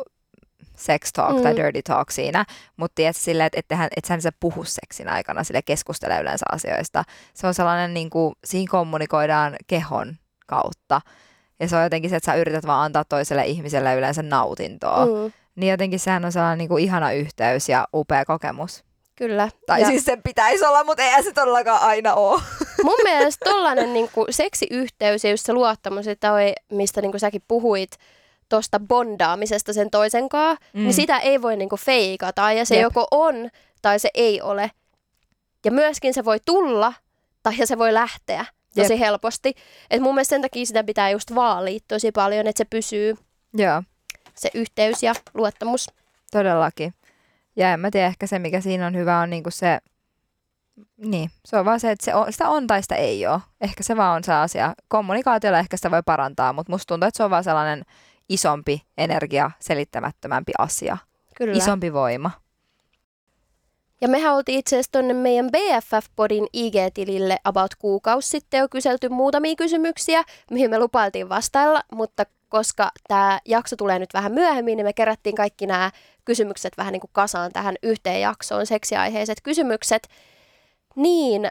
sex 0.75 1.11
talk 1.13 1.35
mm. 1.35 1.43
tai 1.43 1.55
dirty 1.55 1.81
talk 1.81 2.11
siinä, 2.11 2.45
mutta 2.77 2.95
tiedätkö 2.95 3.21
silleen, 3.21 3.47
että 3.47 3.59
ettehän, 3.59 3.89
et 3.97 4.21
sä 4.21 4.31
puhu 4.39 4.63
seksin 4.63 5.09
aikana, 5.09 5.43
sille 5.43 5.61
keskustele 5.61 6.21
yleensä 6.21 6.45
asioista. 6.51 7.03
Se 7.33 7.47
on 7.47 7.53
sellainen, 7.53 7.93
niin 7.93 8.09
kuin, 8.09 8.35
siinä 8.43 8.71
kommunikoidaan 8.71 9.55
kehon 9.67 10.15
kautta. 10.47 11.01
Ja 11.59 11.67
se 11.67 11.75
on 11.75 11.83
jotenkin 11.83 12.09
se, 12.09 12.15
että 12.15 12.31
sä 12.31 12.35
yrität 12.35 12.65
vaan 12.65 12.85
antaa 12.85 13.03
toiselle 13.05 13.45
ihmiselle 13.45 13.95
yleensä 13.95 14.23
nautintoa. 14.23 15.05
Mm. 15.05 15.31
Niin 15.55 15.71
jotenkin 15.71 15.99
sehän 15.99 16.25
on 16.25 16.31
sellainen 16.31 16.57
niin 16.57 16.69
kuin 16.69 16.83
ihana 16.83 17.11
yhteys 17.11 17.69
ja 17.69 17.87
upea 17.93 18.25
kokemus. 18.25 18.83
Kyllä. 19.15 19.49
Tai 19.65 19.81
ja... 19.81 19.87
siis 19.87 20.05
sen 20.05 20.23
pitäisi 20.23 20.65
olla, 20.65 20.83
mutta 20.83 21.03
ei 21.03 21.23
se 21.23 21.33
todellakaan 21.33 21.81
aina 21.81 22.13
ole. 22.13 22.41
Mun 22.83 22.99
mielestä 23.03 23.49
tollainen 23.49 23.93
niin 23.93 24.09
kuin 24.13 24.27
seksiyhteys 24.29 25.23
ja 25.23 25.29
just 25.29 25.45
se 25.45 25.53
luottamus, 25.53 26.07
että 26.07 26.33
oi, 26.33 26.53
mistä 26.71 27.01
niin 27.01 27.11
kuin 27.11 27.19
säkin 27.19 27.43
puhuit, 27.47 27.91
tuosta 28.49 28.79
bondaamisesta 28.79 29.73
sen 29.73 29.89
toisen 29.89 30.29
kanssa, 30.29 30.65
niin 30.73 30.81
mm. 30.81 30.85
niin 30.85 30.93
sitä 30.93 31.19
ei 31.19 31.41
voi 31.41 31.57
niinku 31.57 31.77
feikata 31.77 32.51
ja 32.51 32.65
se 32.65 32.75
Jep. 32.75 32.83
joko 32.83 33.07
on 33.11 33.49
tai 33.81 33.99
se 33.99 34.09
ei 34.13 34.41
ole. 34.41 34.71
Ja 35.65 35.71
myöskin 35.71 36.13
se 36.13 36.25
voi 36.25 36.37
tulla 36.45 36.93
tai 37.43 37.53
se 37.65 37.77
voi 37.77 37.93
lähteä 37.93 38.45
tosi 38.75 38.93
Jep. 38.93 38.99
helposti. 38.99 39.53
Et 39.91 40.01
mun 40.01 40.15
mielestä 40.15 40.29
sen 40.29 40.41
takia 40.41 40.65
sitä 40.65 40.83
pitää 40.83 41.09
just 41.09 41.35
vaalia 41.35 41.79
tosi 41.87 42.11
paljon, 42.11 42.47
että 42.47 42.57
se 42.57 42.65
pysyy 42.65 43.15
Joo. 43.53 43.83
Se 44.35 44.49
yhteys 44.53 45.03
ja 45.03 45.13
luottamus. 45.33 45.87
Todellakin. 46.31 46.93
Ja 47.55 47.73
en 47.73 47.79
mä 47.79 47.91
tiedä, 47.91 48.07
ehkä 48.07 48.27
se 48.27 48.39
mikä 48.39 48.61
siinä 48.61 48.87
on 48.87 48.95
hyvä 48.95 49.19
on 49.19 49.29
niinku 49.29 49.51
se, 49.51 49.79
niin, 50.97 51.29
se 51.45 51.57
on 51.57 51.65
vaan 51.65 51.79
se, 51.79 51.91
että 51.91 52.05
se 52.05 52.15
on, 52.15 52.31
sitä 52.31 52.49
on 52.49 52.67
tai 52.67 52.81
sitä 52.81 52.95
ei 52.95 53.27
ole. 53.27 53.39
Ehkä 53.61 53.83
se 53.83 53.97
vaan 53.97 54.15
on 54.15 54.23
se 54.23 54.33
asia. 54.33 54.73
Kommunikaatiolla 54.87 55.59
ehkä 55.59 55.77
sitä 55.77 55.91
voi 55.91 56.03
parantaa, 56.05 56.53
mutta 56.53 56.71
musta 56.71 56.85
tuntuu, 56.87 57.07
että 57.07 57.17
se 57.17 57.23
on 57.23 57.29
vaan 57.29 57.43
sellainen 57.43 57.85
isompi 58.29 58.81
energia, 58.97 59.51
selittämättömämpi 59.59 60.51
asia. 60.57 60.97
Kyllä. 61.35 61.57
Isompi 61.57 61.93
voima. 61.93 62.31
Ja 64.01 64.07
mehän 64.07 64.35
oltiin 64.35 64.59
itse 64.59 64.75
asiassa 64.75 64.91
tuonne 64.91 65.13
meidän 65.13 65.49
BFF-podin 65.49 66.47
IG-tilille 66.53 67.37
about 67.43 67.75
kuukausi 67.75 68.29
sitten 68.29 68.59
jo 68.59 68.69
kyselty 68.69 69.09
muutamia 69.09 69.55
kysymyksiä, 69.55 70.23
mihin 70.51 70.69
me 70.69 70.79
lupailtiin 70.79 71.29
vastailla, 71.29 71.81
mutta 71.91 72.25
koska 72.51 72.91
tämä 73.07 73.39
jakso 73.45 73.75
tulee 73.75 73.99
nyt 73.99 74.13
vähän 74.13 74.31
myöhemmin, 74.31 74.77
niin 74.77 74.85
me 74.85 74.93
kerättiin 74.93 75.35
kaikki 75.35 75.67
nämä 75.67 75.91
kysymykset 76.25 76.77
vähän 76.77 76.91
niin 76.91 77.01
kuin 77.01 77.11
kasaan 77.13 77.51
tähän 77.51 77.75
yhteen 77.83 78.21
jaksoon, 78.21 78.65
seksiaiheiset 78.65 79.41
kysymykset. 79.41 80.07
Niin, 80.95 81.47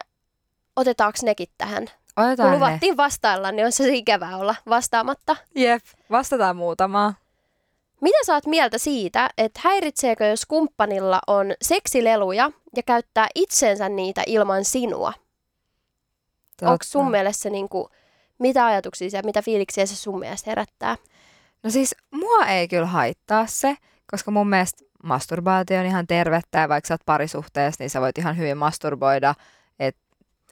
otetaanko 0.76 1.18
nekin 1.22 1.48
tähän? 1.58 1.86
Otetaan 2.16 2.50
Kun 2.50 2.56
luvattiin 2.56 2.92
ne. 2.92 2.96
vastailla, 2.96 3.52
niin 3.52 3.66
on 3.66 3.72
se 3.72 3.88
ikävää 3.88 4.36
olla 4.36 4.54
vastaamatta. 4.68 5.36
Jep, 5.54 5.84
vastataan 6.10 6.56
muutamaa. 6.56 7.14
Mitä 8.00 8.18
sä 8.26 8.34
oot 8.34 8.46
mieltä 8.46 8.78
siitä, 8.78 9.30
että 9.38 9.60
häiritseekö 9.64 10.26
jos 10.26 10.46
kumppanilla 10.46 11.20
on 11.26 11.46
seksileluja 11.62 12.50
ja 12.76 12.82
käyttää 12.82 13.26
itsensä 13.34 13.88
niitä 13.88 14.22
ilman 14.26 14.64
sinua? 14.64 15.12
Onko 16.62 16.84
sun 16.84 17.10
mielestä 17.10 17.42
se 17.42 17.50
niinku, 17.50 17.90
mitä 18.40 18.66
ajatuksia 18.66 19.08
ja 19.12 19.22
mitä 19.24 19.42
fiiliksiä 19.42 19.86
se 19.86 19.96
sun 19.96 20.18
mielestä 20.18 20.50
herättää? 20.50 20.96
No 21.62 21.70
siis 21.70 21.94
mua 22.10 22.46
ei 22.46 22.68
kyllä 22.68 22.86
haittaa 22.86 23.46
se, 23.46 23.76
koska 24.10 24.30
mun 24.30 24.48
mielestä 24.48 24.84
masturbaatio 25.04 25.80
on 25.80 25.86
ihan 25.86 26.06
tervettä 26.06 26.58
ja 26.58 26.68
vaikka 26.68 26.88
sä 26.88 26.94
oot 26.94 27.00
parisuhteessa, 27.06 27.82
niin 27.82 27.90
sä 27.90 28.00
voit 28.00 28.18
ihan 28.18 28.36
hyvin 28.36 28.56
masturboida– 28.56 29.34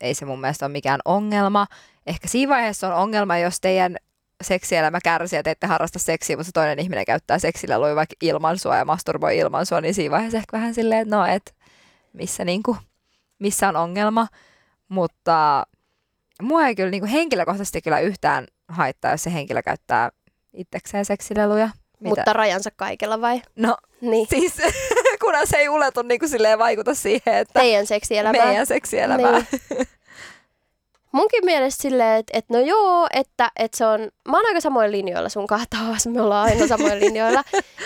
ei 0.01 0.15
se 0.15 0.25
mun 0.25 0.41
mielestä 0.41 0.67
ole 0.67 0.73
mikään 0.73 1.01
ongelma. 1.05 1.67
Ehkä 2.07 2.29
siinä 2.29 2.51
vaiheessa 2.51 2.89
on 2.89 3.03
ongelma, 3.03 3.39
jos 3.39 3.61
teidän 3.61 3.97
seksielämä 4.43 4.99
kärsii 5.05 5.37
ja 5.37 5.43
te 5.43 5.51
ette 5.51 5.67
harrasta 5.67 5.99
seksiä, 5.99 6.37
mutta 6.37 6.53
toinen 6.53 6.79
ihminen 6.79 7.05
käyttää 7.05 7.39
seksillä 7.39 7.79
lui 7.79 7.97
vaikka 7.97 8.17
ilman 8.21 8.59
sua 8.59 8.77
ja 8.77 8.85
masturboi 8.85 9.39
ilman 9.39 9.67
sua, 9.67 9.81
niin 9.81 9.95
siinä 9.95 10.13
vaiheessa 10.13 10.39
ehkä 10.39 10.57
vähän 10.57 10.75
silleen, 10.75 11.01
että 11.01 11.17
no, 11.17 11.27
et 11.27 11.55
missä, 12.13 12.45
niinku, 12.45 12.77
missä 13.39 13.69
on 13.69 13.77
ongelma. 13.77 14.27
Mutta 14.89 15.67
mua 16.43 16.67
ei 16.67 16.75
kyllä 16.75 16.91
niinku 16.91 17.09
henkilökohtaisesti 17.13 17.83
kyllä 17.83 18.01
yhtään 18.01 18.47
haittaa, 18.69 19.11
jos 19.11 19.23
se 19.23 19.33
henkilö 19.33 19.63
käyttää 19.63 20.11
itsekseen 20.53 21.05
seksileluja. 21.05 21.71
Mitä? 22.01 22.09
Mutta 22.09 22.33
rajansa 22.33 22.71
kaikella 22.77 23.21
vai? 23.21 23.43
No 23.57 23.77
niin. 24.01 24.27
siis 24.31 24.57
kunhan 25.25 25.47
se 25.47 25.57
ei 25.57 25.69
uletu 25.69 26.03
niin 26.03 26.21
kuin 26.21 26.29
silleen 26.29 26.59
vaikuta 26.59 26.95
siihen, 26.95 27.35
että... 27.35 27.61
Teidän 27.61 27.87
seksielämää. 27.87 28.47
Meidän 28.47 28.67
seksielämää. 28.67 29.33
Niin. 29.33 29.87
Munkin 31.13 31.45
mielestä 31.45 31.83
silleen, 31.83 32.19
että, 32.19 32.39
että 32.39 32.55
no 32.55 32.61
joo, 32.61 33.07
että, 33.13 33.51
että 33.57 33.79
se 33.79 33.87
on, 33.87 34.01
mä 34.29 34.37
oon 34.37 34.47
aika 34.47 34.61
samoin 34.61 34.93
linjoilla 34.93 35.29
sun 35.29 35.47
taas, 35.71 36.07
me 36.07 36.23
ollaan 36.23 36.49
aina 36.51 36.67
samoin 36.67 37.01
linjoilla. 37.05 37.43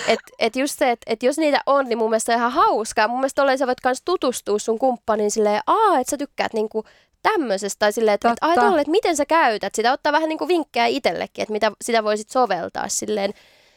että 0.09 0.33
että 0.39 0.59
just 0.59 0.79
se, 0.79 0.91
että, 0.91 1.13
että 1.13 1.27
jos 1.27 1.39
niitä 1.39 1.61
on, 1.67 1.85
niin 1.85 1.99
mun 1.99 2.11
mielestä 2.11 2.33
on 2.33 2.39
ihan 2.39 2.53
hauskaa. 2.53 3.09
Mun 3.09 3.19
mielestä 3.19 3.43
olleen 3.43 3.59
sä 3.59 3.67
voit 3.67 3.81
kans 3.81 4.03
tutustua 4.05 4.59
sun 4.59 4.79
kumppaniin 4.79 5.31
silleen, 5.31 5.63
aa, 5.67 5.99
että 5.99 6.11
sä 6.11 6.17
tykkäät 6.17 6.53
niinku 6.53 6.85
tämmöisestä, 7.23 7.79
tai 7.79 7.93
silleen, 7.93 8.14
että, 8.14 8.31
että, 8.31 8.47
ai, 8.47 8.55
tolle, 8.55 8.81
että 8.81 8.91
miten 8.91 9.16
sä 9.16 9.27
käytät 9.27 9.75
sitä, 9.75 9.93
ottaa 9.93 10.12
vähän 10.12 10.29
niinku 10.29 10.49
vinkkejä 10.49 10.87
itsellekin, 10.87 11.43
että 11.43 11.53
mitä 11.53 11.73
sitä 11.83 12.05
voisit 12.05 12.31
soveltaa 12.31 12.89
silleen 12.89 13.33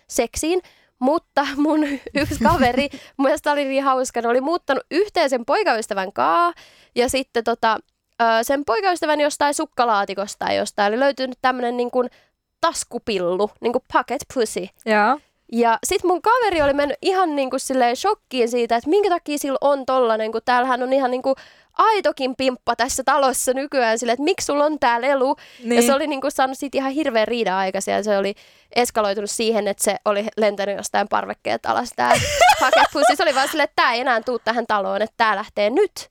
seksiin. 0.08 0.62
Mutta 1.00 1.48
mun 1.56 1.84
yksi 2.22 2.43
kaveri, 2.43 2.89
mun 3.18 3.26
mielestä 3.26 3.52
oli 3.52 3.66
niin 3.66 3.84
hauska, 3.84 4.22
ne 4.22 4.28
oli 4.28 4.41
muuttanut 4.41 4.84
yhteisen 4.91 5.46
poikaystävän 5.46 6.14
kaa 6.14 6.54
ja 6.96 7.10
sitten 7.10 7.43
tota, 7.43 7.78
sen 8.41 8.66
poikaystäväni 8.66 9.24
jostain 9.24 9.54
sukkalaatikosta 9.54 10.46
tai 10.46 10.56
jostain 10.56 10.93
oli 10.93 11.00
löytynyt 11.00 11.38
tämmöinen 11.41 11.78
niin 11.78 11.91
kuin 11.91 12.10
taskupillu, 12.62 13.52
niin 13.62 13.74
kuin 13.74 13.84
pocket 13.93 14.22
pussy. 14.34 14.68
Joo. 14.86 15.20
Ja 15.56 15.80
sit 15.84 16.03
mun 16.03 16.22
kaveri 16.22 16.62
oli 16.62 16.74
mennyt 16.74 16.97
ihan 17.01 17.36
niinku 17.36 17.60
silleen 17.60 17.95
shokkiin 17.95 18.49
siitä, 18.49 18.76
että 18.76 18.89
minkä 18.89 19.10
takia 19.10 19.38
sillä 19.38 19.58
on 19.62 19.86
tollanen, 19.86 20.32
kun 20.32 20.41
täällähän 20.45 20.84
on 20.84 20.93
ihan 20.93 21.12
niinku 21.12 21.36
aitokin 21.74 22.36
pimppa 22.36 22.76
tässä 22.76 23.03
talossa 23.03 23.53
nykyään 23.53 23.99
sille, 23.99 24.12
että 24.12 24.24
miksi 24.24 24.45
sulla 24.45 24.66
on 24.66 24.80
tää 24.80 25.01
lelu. 25.01 25.36
Niin. 25.64 25.76
Ja 25.76 25.82
se 25.82 25.93
oli 25.93 26.08
niinku 26.08 26.30
saanut 26.30 26.58
siitä 26.58 26.78
ihan 26.78 26.91
hirveän 26.91 27.28
riidan 27.28 27.53
aikaisia 27.53 27.95
ja 27.95 28.03
se 28.03 28.18
oli 28.18 28.36
eskaloitunut 28.76 29.30
siihen, 29.32 29.68
että 29.68 29.84
se 29.84 29.95
oli 30.06 30.28
lentänyt 30.38 30.78
jostain 30.78 31.08
parvekkeet 31.08 31.66
alas 31.66 31.89
tää 31.95 32.14
paketpussi. 32.60 33.16
Se 33.16 33.24
oli 33.24 33.36
vaan 33.36 33.47
silleen, 33.47 33.64
että 33.70 33.82
tää 33.82 33.93
ei 33.93 34.01
enää 34.01 34.22
tuu 34.22 34.39
tähän 34.39 34.68
taloon, 34.68 35.01
että 35.01 35.14
tää 35.18 35.36
lähtee 35.36 35.70
nyt. 35.70 36.10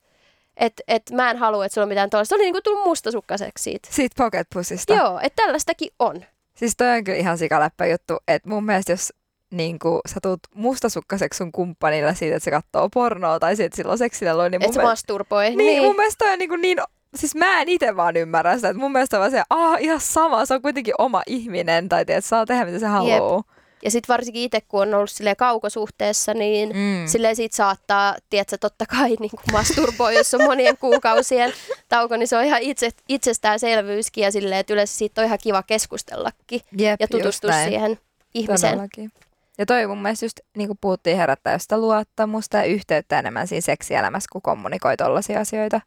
Että 0.57 0.83
et 0.87 1.03
mä 1.11 1.31
en 1.31 1.37
halua, 1.37 1.65
että 1.65 1.73
sulla 1.73 1.85
on 1.85 1.89
mitään 1.89 2.09
tuolla. 2.09 2.25
Se 2.25 2.35
oli 2.35 2.43
niinku 2.43 2.61
tullut 2.61 2.85
mustasukkaiseksi 2.85 3.63
siitä. 3.63 3.89
Siitä 3.91 4.23
pocket 4.23 4.47
pussista. 4.53 4.93
Joo, 4.93 5.19
että 5.23 5.43
tällaistakin 5.43 5.89
on. 5.99 6.25
Siis 6.55 6.73
toi 6.77 6.89
on 6.97 7.03
kyllä 7.03 7.17
ihan 7.17 7.37
sikaläppä 7.37 7.85
juttu, 7.85 8.17
että 8.27 8.49
mun 8.49 8.65
mielestä 8.65 8.91
jos 8.91 9.13
niin 9.57 9.79
kuin, 9.79 10.01
sä 10.09 10.19
tuut 10.21 10.39
mustasukkaiseksi 10.55 11.37
sun 11.37 11.51
kumppanilla 11.51 12.13
siitä, 12.13 12.35
että 12.35 12.43
se 12.45 12.51
katsoo 12.51 12.89
pornoa 12.89 13.39
tai 13.39 13.55
siitä, 13.55 13.65
että 13.65 13.75
sillä 13.75 13.91
on 13.91 13.97
seksilelu, 13.97 14.41
niin 14.41 14.53
Että 14.53 14.65
se 14.65 14.69
mielestä, 14.69 14.91
masturboi. 14.91 15.45
niin, 15.45 15.57
niin. 15.57 15.83
mun 15.83 15.95
mielestä 15.95 16.25
on 16.25 16.39
niin, 16.39 16.49
kuin 16.49 16.61
niin 16.61 16.77
siis 17.15 17.35
mä 17.35 17.61
en 17.61 17.69
itse 17.69 17.95
vaan 17.95 18.17
ymmärrä 18.17 18.55
sitä, 18.55 18.69
että 18.69 18.79
mun 18.79 18.91
mielestä 18.91 19.17
on 19.17 19.19
vaan 19.19 19.31
se, 19.31 19.43
ah, 19.49 19.77
ihan 19.79 19.99
sama, 19.99 20.45
se 20.45 20.53
on 20.53 20.61
kuitenkin 20.61 20.93
oma 20.97 21.23
ihminen, 21.27 21.89
tai 21.89 22.05
tiedät, 22.05 22.25
saa 22.25 22.45
tehdä 22.45 22.65
mitä 22.65 22.79
se 22.79 22.85
haluaa. 22.85 23.43
Ja 23.83 23.91
sitten 23.91 24.13
varsinkin 24.13 24.43
itse, 24.43 24.61
kun 24.61 24.81
on 24.81 24.93
ollut 24.93 25.09
silleen 25.09 25.35
kaukosuhteessa, 25.35 26.33
niin 26.33 26.69
mm. 26.69 27.07
silleen 27.07 27.35
siitä 27.35 27.55
saattaa, 27.55 28.15
tiedätkö, 28.29 28.57
totta 28.57 28.85
kai 28.85 29.09
niin 29.19 29.31
kuin 29.31 29.53
masturboi, 29.53 30.15
jos 30.15 30.33
on 30.33 30.43
monien 30.43 30.77
kuukausien 30.77 31.53
tauko, 31.89 32.17
niin 32.17 32.27
se 32.27 32.37
on 32.37 32.43
ihan 32.43 32.61
itse, 32.61 32.89
itsestäänselvyyskin 33.09 34.23
ja 34.23 34.31
silleen, 34.31 34.59
että 34.59 34.73
yleensä 34.73 34.97
siitä 34.97 35.21
on 35.21 35.25
ihan 35.27 35.39
kiva 35.41 35.63
keskustellakin 35.63 36.61
Jep, 36.77 37.01
ja 37.01 37.07
tutustua 37.07 37.51
siihen 37.51 37.99
ihmiseen. 38.33 38.73
Todellakin. 38.73 39.11
Ja 39.57 39.65
toi 39.65 39.87
mun 39.87 40.01
mielestä 40.01 40.25
just, 40.25 40.39
niin 40.57 40.67
kuin 40.67 40.77
puhuttiin, 40.81 41.17
herättää 41.17 41.57
sitä 41.57 41.77
luottamusta 41.77 42.57
ja 42.57 42.63
yhteyttä 42.63 43.19
enemmän 43.19 43.47
siinä 43.47 43.61
seksielämässä, 43.61 44.27
kun 44.31 44.41
kommunikoi 44.41 44.97
tollaisia 44.97 45.39
asioita. 45.39 45.81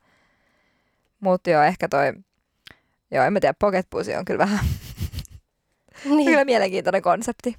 Mutta 1.20 1.50
joo, 1.50 1.62
ehkä 1.62 1.88
toi, 1.88 2.12
joo, 3.10 3.24
en 3.24 3.32
mä 3.32 3.40
tiedä, 3.40 3.54
pocket 3.58 3.86
pussy 3.90 4.14
on 4.14 4.24
kyllä 4.24 4.38
vähän, 4.38 4.64
Niin. 6.04 6.26
kyllä 6.30 6.44
mielenkiintoinen 6.44 7.02
konsepti. 7.02 7.56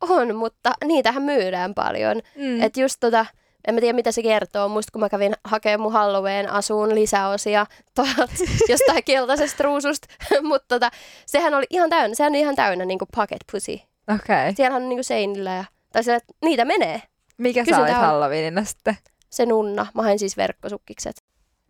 On, 0.00 0.36
mutta 0.36 0.72
niitähän 0.84 1.22
myydään 1.22 1.74
paljon. 1.74 2.20
Mm. 2.36 2.62
Että 2.62 2.80
just 2.80 2.96
tota, 3.00 3.26
en 3.68 3.74
mä 3.74 3.80
tiedä 3.80 3.96
mitä 3.96 4.12
se 4.12 4.22
kertoo, 4.22 4.68
musta 4.68 4.92
kun 4.92 5.00
mä 5.00 5.08
kävin 5.08 5.34
hakemaan 5.44 5.80
mun 5.80 5.92
Halloween-asuun 5.92 6.94
lisäosia 6.94 7.66
tuolta 7.94 8.28
jostain 8.68 9.04
keltaisesta 9.04 9.62
ruususta, 9.62 10.08
mutta 10.42 10.68
tota, 10.68 10.90
sehän 11.26 11.54
oli 11.54 11.66
ihan 11.70 11.90
täynnä, 11.90 12.14
sehän 12.14 12.32
on 12.32 12.36
ihan 12.36 12.56
täynnä 12.56 12.84
niinku 12.84 13.06
pocket 13.16 13.40
pussy. 13.52 13.91
Okei. 14.08 14.16
Okay. 14.16 14.54
Siellä 14.56 14.76
on 14.76 14.88
niinku 14.88 15.02
seinillä 15.02 15.50
ja, 15.50 15.64
tai 15.92 16.04
siellä, 16.04 16.16
että 16.16 16.34
niitä 16.44 16.64
menee. 16.64 17.02
Mikä 17.38 17.60
sä 17.60 17.64
Kysyntä 17.64 17.82
olit 17.82 17.94
on. 17.94 18.00
Halloweenina 18.00 18.64
sitten? 18.64 18.96
Se 19.30 19.46
nunna, 19.46 19.86
mä 19.94 20.02
hain 20.02 20.18
siis 20.18 20.36
verkkosukkikset. 20.36 21.16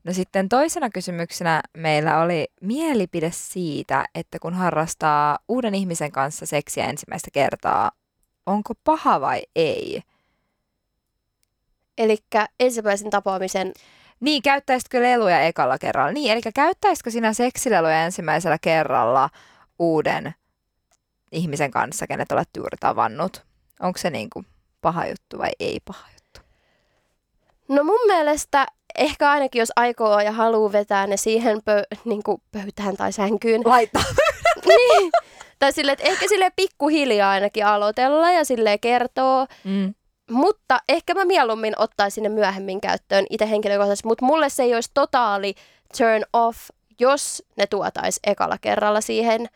No 0.05 0.13
sitten 0.13 0.49
toisena 0.49 0.91
kysymyksenä 0.91 1.63
meillä 1.77 2.21
oli 2.21 2.49
mielipide 2.61 3.31
siitä, 3.35 4.05
että 4.15 4.39
kun 4.39 4.55
harrastaa 4.55 5.39
uuden 5.49 5.75
ihmisen 5.75 6.13
kanssa 6.13 6.47
seksiä 6.47 6.85
ensimmäistä 6.87 7.31
kertaa, 7.33 7.91
onko 8.47 8.75
paha 8.85 9.21
vai 9.21 9.43
ei? 9.57 10.03
Eli 11.99 12.17
ensimmäisen 12.61 13.11
tapaamisen, 13.11 13.73
Niin, 14.21 14.43
käyttäisitkö 14.43 15.03
leluja 15.03 15.41
ekalla 15.41 15.79
kerralla? 15.79 16.13
Niin, 16.13 16.33
eli 16.33 16.41
käyttäisitkö 16.55 17.11
sinä 17.11 17.33
seksileluja 17.33 18.05
ensimmäisellä 18.05 18.59
kerralla 18.61 19.31
uuden 19.79 20.35
ihmisen 21.33 21.71
kanssa, 21.71 22.07
kenet 22.07 22.33
olet 22.33 22.49
juuri 22.57 22.77
tavannut? 22.81 23.43
Onko 23.81 23.99
se 23.99 24.11
niin 24.11 24.31
kuin 24.31 24.47
paha 24.81 25.07
juttu 25.07 25.39
vai 25.39 25.51
ei 25.61 25.81
paha 25.85 26.07
juttu? 26.09 26.23
no 27.69 27.85
mun 27.85 28.01
mielestä 28.07 28.67
ehkä 28.95 29.31
ainakin 29.31 29.61
jos 29.61 29.73
aikoo 29.77 30.21
ja 30.21 30.33
haluaa 30.33 30.73
vetää 30.73 31.07
ne 31.07 31.17
siihen 31.17 31.59
pö- 31.59 31.99
niin 32.05 32.23
kuin 32.23 32.43
pöytään 32.53 32.97
tai 32.97 33.13
sänkyyn, 33.13 33.63
Laittaa. 33.65 34.05
niin. 34.69 35.11
Tai 35.59 35.73
silleen, 35.73 35.93
että 35.93 36.09
ehkä 36.09 36.29
sille 36.29 36.51
pikkuhiljaa 36.57 37.31
ainakin 37.31 37.67
aloitella 37.67 38.31
ja 38.31 38.45
sille 38.45 38.79
kertoo. 38.79 39.47
Mm. 39.65 39.95
Mutta 40.31 40.79
ehkä 40.89 41.15
mä 41.15 41.25
mieluummin 41.25 41.75
ottaisin 41.79 42.23
ne 42.23 42.29
myöhemmin 42.29 42.81
käyttöön 42.81 43.27
itse 43.31 43.51
henkilökohtaisesti. 43.51 44.09
Mutta 44.09 44.27
mulle 44.27 44.49
se 44.49 44.63
ei 44.63 44.75
olisi 44.75 44.91
totaali 44.95 45.55
turn 45.99 46.23
off, 46.33 46.59
jos 47.01 47.43
ne 47.57 47.67
tuotais 47.67 48.21
ekalla 48.27 48.59
kerralla 48.61 49.01
siihen 49.01 49.49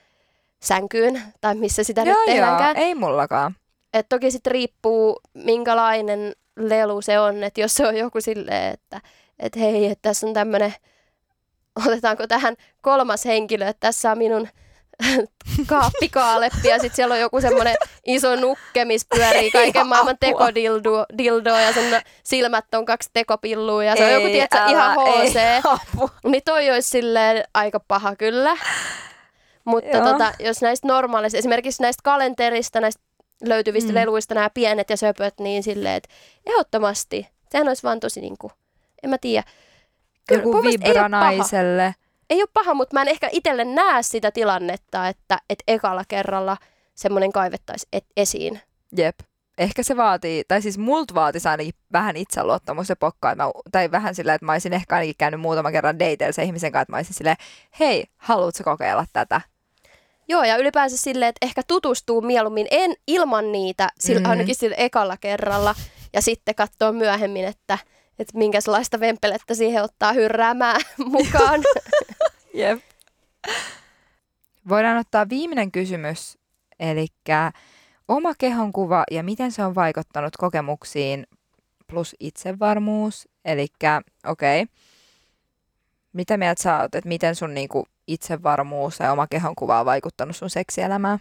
sänkyyn. 0.62 1.22
Tai 1.40 1.54
missä 1.54 1.84
sitä 1.84 2.00
nyt 2.04 2.14
Joo, 2.14 2.22
joo, 2.22 2.26
tehdäänkään. 2.26 2.76
ei 2.76 2.94
mullakaan. 2.94 3.56
Et 3.94 4.06
toki 4.08 4.30
sitten 4.30 4.50
riippuu, 4.50 5.20
minkälainen 5.34 6.32
lelu 6.56 7.02
se 7.02 7.20
on. 7.20 7.44
Että 7.44 7.60
jos 7.60 7.74
se 7.74 7.86
on 7.86 7.96
joku 7.96 8.20
silleen, 8.20 8.72
että 8.74 9.00
et 9.38 9.56
hei, 9.56 9.84
että 9.86 10.08
tässä 10.08 10.26
on 10.26 10.34
tämmöinen, 10.34 10.74
otetaanko 11.86 12.26
tähän 12.26 12.56
kolmas 12.82 13.24
henkilö, 13.24 13.66
että 13.68 13.80
tässä 13.80 14.10
on 14.12 14.18
minun 14.18 14.48
kaappikaaleppi 15.66 16.68
ja 16.68 16.78
sitten 16.78 16.96
siellä 16.96 17.12
on 17.14 17.20
joku 17.20 17.40
semmoinen 17.40 17.76
iso 18.06 18.36
nukke, 18.36 18.84
missä 18.84 19.06
pyörii 19.16 19.50
kaiken 19.50 19.80
Ei, 19.82 19.84
maailman 19.88 20.14
apua. 20.14 20.28
tekodildo 20.30 21.06
dildo, 21.18 21.50
ja 21.56 21.72
sen 21.72 22.02
silmät 22.22 22.74
on 22.74 22.84
kaksi 22.86 23.10
tekopillua 23.12 23.84
ja 23.84 23.96
se 23.96 24.02
on 24.04 24.08
Ei, 24.08 24.14
joku, 24.14 24.26
tiedätkö, 24.26 24.58
älä, 24.58 24.70
ihan 24.70 24.96
ei, 25.06 25.30
HC. 25.30 25.36
apua. 25.64 26.08
Niin 26.24 26.42
toi 26.44 26.70
olisi 26.70 26.88
silleen 26.88 27.44
aika 27.54 27.80
paha 27.88 28.16
kyllä. 28.16 28.56
Mutta 29.66 29.96
Joo. 29.96 30.12
tota, 30.12 30.32
jos 30.38 30.62
näistä 30.62 30.88
normaaleista, 30.88 31.38
esimerkiksi 31.38 31.82
näistä 31.82 32.00
kalenterista, 32.04 32.80
näistä 32.80 33.02
löytyvistä 33.44 33.90
Mm. 33.90 33.94
leluista, 33.94 34.34
nämä 34.34 34.50
pienet 34.50 34.90
ja 34.90 34.96
söpöt, 34.96 35.34
niin 35.40 35.62
silleen, 35.62 35.94
että 35.94 36.08
ehdottomasti. 36.46 37.28
Sehän 37.50 37.68
olisi 37.68 37.82
vaan 37.82 38.00
tosi 38.00 38.20
niinku, 38.20 38.52
en 39.02 39.10
mä 39.10 39.18
tiedä. 39.18 39.42
Kyllä 40.28 40.42
Joku 40.42 40.62
vibra 40.62 41.08
naiselle. 41.08 41.94
Ei 42.30 42.42
ole 42.42 42.48
paha, 42.52 42.74
mutta 42.74 42.94
mä 42.94 43.02
en 43.02 43.08
ehkä 43.08 43.28
itselle 43.32 43.64
näe 43.64 44.02
sitä 44.02 44.30
tilannetta, 44.30 45.08
että, 45.08 45.38
että 45.50 45.64
ekalla 45.68 46.02
kerralla 46.08 46.56
semmoinen 46.94 47.32
kaivettaisiin 47.32 47.88
et, 47.92 48.04
esiin. 48.16 48.60
Jep. 48.96 49.18
Ehkä 49.58 49.82
se 49.82 49.96
vaatii, 49.96 50.44
tai 50.48 50.62
siis 50.62 50.78
multa 50.78 51.14
vaatisi 51.14 51.48
ainakin 51.48 51.74
vähän 51.92 52.16
itseluottamus 52.16 52.88
ja 52.88 52.96
pokkaa, 52.96 53.34
mä, 53.34 53.44
tai 53.72 53.90
vähän 53.90 54.14
sillä, 54.14 54.34
että 54.34 54.44
mä 54.46 54.52
olisin 54.52 54.72
ehkä 54.72 54.94
ainakin 54.94 55.14
käynyt 55.18 55.40
muutaman 55.40 55.72
kerran 55.72 55.98
dateilla 55.98 56.32
sen 56.32 56.44
ihmisen 56.44 56.72
kanssa, 56.72 56.82
että 56.82 56.92
mä 56.92 56.96
olisin 56.96 57.14
silleen, 57.14 57.36
hei, 57.80 58.04
haluatko 58.16 58.64
kokeilla 58.64 59.04
tätä? 59.12 59.40
Joo, 60.28 60.44
ja 60.44 60.56
ylipäänsä 60.56 60.96
silleen, 60.96 61.28
että 61.28 61.46
ehkä 61.46 61.62
tutustuu 61.68 62.20
mieluummin 62.20 62.66
en 62.70 62.94
ilman 63.06 63.52
niitä, 63.52 63.88
sillä, 64.00 64.20
Mm. 64.20 64.24
mm. 64.26 64.30
ainakin 64.30 64.54
sillä 64.54 64.76
ekalla 64.76 65.16
kerralla, 65.16 65.74
ja 66.12 66.22
sitten 66.22 66.54
katsoa 66.54 66.92
myöhemmin, 66.92 67.44
että, 67.44 67.78
että 68.18 68.38
minkälaista 68.38 69.00
vempelettä 69.00 69.54
siihen 69.54 69.82
ottaa 69.82 70.12
hyrräämään 70.12 70.80
mukaan. 71.04 71.60
Jep. 72.54 72.80
Voidaan 74.68 74.98
ottaa 74.98 75.28
viimeinen 75.28 75.72
kysymys, 75.72 76.38
eli 76.80 77.06
oma 78.08 78.34
kehonkuva 78.38 79.04
ja 79.10 79.22
miten 79.22 79.52
se 79.52 79.64
on 79.64 79.74
vaikuttanut 79.74 80.36
kokemuksiin 80.36 81.26
plus 81.86 82.16
itsevarmuus. 82.20 83.28
Eli 83.44 83.66
okei, 84.26 84.62
okay. 84.62 84.74
mitä 86.12 86.36
mieltä 86.36 86.62
sä 86.62 86.78
oot, 86.80 86.94
että 86.94 87.08
miten 87.08 87.34
sun 87.34 87.54
niinku 87.54 87.86
itsevarmuus 88.06 88.98
ja 89.00 89.12
oma 89.12 89.26
kehonkuva 89.26 89.80
on 89.80 89.86
vaikuttanut 89.86 90.36
sun 90.36 90.50
seksielämään? 90.50 91.18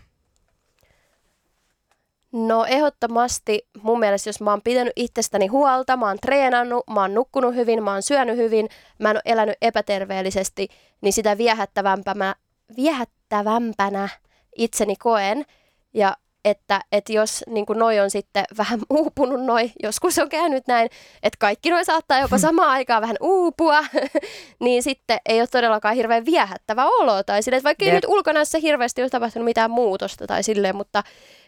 No 2.32 2.66
ehdottomasti 2.66 3.68
mun 3.82 4.00
mielestä, 4.00 4.30
jos 4.30 4.42
mä 4.42 4.50
oon 4.50 4.62
pitänyt 4.62 4.94
itsestäni 4.96 5.48
huolta, 5.48 5.98
mä 5.98 6.08
oon 6.08 6.18
treenannut, 6.22 6.84
mä 6.94 7.02
oon 7.02 7.14
nukkunut 7.14 7.56
hyvin, 7.56 7.84
mä 7.84 7.92
oon 7.92 8.04
syönyt 8.04 8.38
hyvin, 8.38 8.70
mä 9.00 9.10
en 9.10 9.16
ole 9.16 9.22
elänyt 9.26 9.56
epäterveellisesti, 9.62 10.68
niin 11.02 11.14
sitä 11.14 11.38
viehättävämpänä, 11.38 12.36
viehättävämpänä 12.76 14.10
itseni 14.56 14.96
koen. 14.96 15.46
Ja 15.94 16.18
että, 16.46 16.82
että 16.92 17.14
jos 17.14 17.44
niin 17.48 17.66
noi 17.76 18.00
on 18.00 18.10
sitten 18.10 18.44
vähän 18.58 18.80
uupunut 19.00 19.44
noi, 19.44 19.72
joskus 19.84 20.20
on 20.20 20.30
käynyt 20.30 20.68
näin, 20.68 20.90
että 21.24 21.38
kaikki 21.40 21.70
noi 21.70 21.86
saattaa 21.86 22.20
jopa 22.20 22.38
samaan 22.48 22.70
aikaan 22.70 23.02
vähän 23.02 23.18
uupua, 23.22 23.84
niin 24.64 24.84
sitten 24.84 25.20
ei 25.26 25.40
ole 25.40 25.48
todellakaan 25.48 25.96
hirveän 25.96 26.26
viehättävä 26.26 26.86
olo. 26.86 27.24
Tai 27.24 27.44
sille, 27.44 27.58
että 27.58 27.68
vaikka 27.68 27.86
ei 27.86 27.90
Jep. 27.90 27.96
nyt 27.96 28.06
ulkonäössä 28.08 28.58
hirveästi 28.60 29.02
ole 29.02 29.10
tapahtunut 29.10 29.46
mitään 29.46 29.72
muutosta 29.72 30.28
tai 30.28 30.44
silleen, 30.44 30.76
mutta 30.76 31.04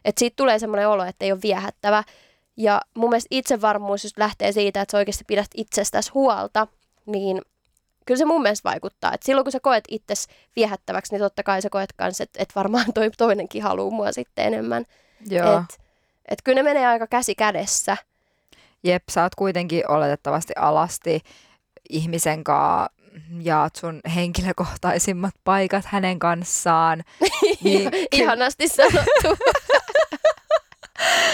että 0.05 0.19
siitä 0.19 0.35
tulee 0.35 0.59
semmoinen 0.59 0.89
olo, 0.89 1.03
että 1.03 1.25
ei 1.25 1.31
ole 1.31 1.41
viehättävä. 1.41 2.03
Ja 2.57 2.81
mun 2.93 3.09
mielestä 3.09 3.27
itsevarmuus 3.31 4.03
just 4.03 4.17
lähtee 4.17 4.51
siitä, 4.51 4.81
että 4.81 4.91
sä 4.91 4.97
oikeasti 4.97 5.23
pidät 5.27 5.47
itsestäsi 5.55 6.11
huolta, 6.13 6.67
niin 7.05 7.41
kyllä 8.07 8.17
se 8.17 8.25
mun 8.25 8.41
mielestä 8.41 8.69
vaikuttaa. 8.69 9.13
Et 9.13 9.23
silloin 9.23 9.45
kun 9.45 9.51
sä 9.51 9.59
koet 9.59 9.83
itses 9.89 10.27
viehättäväksi, 10.55 11.13
niin 11.13 11.21
totta 11.21 11.43
kai 11.43 11.61
sä 11.61 11.69
koet 11.69 11.93
kanssa, 11.93 12.23
että 12.23 12.43
et 12.43 12.55
varmaan 12.55 12.93
toi 12.93 13.09
toinenkin 13.17 13.63
haluaa 13.63 13.91
mua 13.91 14.11
sitten 14.11 14.45
enemmän. 14.45 14.85
Joo. 15.29 15.57
Et, 15.57 15.81
et 16.27 16.39
kyllä 16.43 16.55
ne 16.55 16.63
menee 16.63 16.87
aika 16.87 17.07
käsi 17.07 17.35
kädessä. 17.35 17.97
Jep, 18.83 19.03
sä 19.11 19.23
oot 19.23 19.35
kuitenkin 19.35 19.91
oletettavasti 19.91 20.53
alasti 20.55 21.21
ihmisen 21.89 22.43
kanssa 22.43 22.97
jaat 23.41 23.75
sun 23.75 23.99
henkilökohtaisimmat 24.15 25.33
paikat 25.43 25.85
hänen 25.85 26.19
kanssaan. 26.19 27.03
Niin, 27.63 27.91
Ihanasti 28.11 28.67
sanottu. 28.67 29.43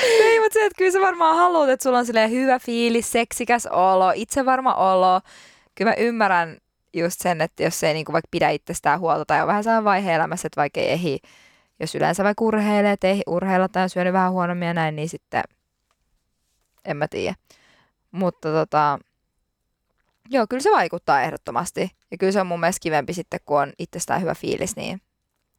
Ei, 0.04 0.40
mutta 0.40 0.54
se, 0.54 0.66
että 0.66 0.78
kyllä 0.78 0.92
sä 0.92 1.02
varmaan 1.02 1.36
haluat, 1.36 1.70
että 1.70 1.84
sulla 1.84 2.00
on 2.00 2.32
hyvä 2.32 2.60
fiilis, 2.60 3.12
seksikäs 3.12 3.66
olo, 3.66 4.12
itsevarma 4.16 4.74
olo. 4.74 5.22
Kyllä 5.76 5.92
mä 5.92 5.96
ymmärrän 5.96 6.58
just 6.94 7.22
sen, 7.22 7.42
että 7.42 7.64
jos 7.64 7.84
ei 7.84 7.94
niinku 7.94 8.14
vaikka 8.14 8.28
pidä 8.32 8.50
itsestään 8.50 9.00
huolta 9.00 9.26
tai 9.26 9.42
on 9.42 9.48
vähän 9.48 9.64
sellainen 9.64 9.84
vaihe 9.84 10.14
elämässä, 10.14 10.48
että 10.48 10.62
vaikka 10.62 10.80
ei 10.80 10.90
ehdi, 10.92 11.18
jos 11.80 11.96
yleensä 11.96 12.24
vaikka 12.24 12.46
urheilee, 12.46 12.92
että 12.92 13.08
ei 13.08 13.22
urheilla 13.28 13.68
tai 13.68 13.84
on 13.84 13.90
syönyt 13.90 14.14
vähän 14.14 14.32
huonommin 14.32 14.68
ja 14.68 14.74
näin, 14.74 14.96
niin 14.96 15.10
sitten 15.10 15.44
en 16.86 16.98
mä 16.98 17.08
tiedä. 17.08 17.36
Mutta 18.12 18.52
tota, 18.52 19.00
joo, 20.30 20.46
kyllä 20.50 20.64
se 20.64 20.72
vaikuttaa 20.72 21.22
ehdottomasti. 21.22 21.92
Ja 22.12 22.18
kyllä 22.18 22.32
se 22.32 22.42
on 22.42 22.48
mun 22.48 22.60
mielestä 22.60 22.84
kivempi 22.84 23.14
sitten, 23.14 23.40
kun 23.46 23.60
on 23.62 23.74
itsestään 23.80 24.22
hyvä 24.22 24.36
fiilis, 24.36 24.76
niin 24.76 25.02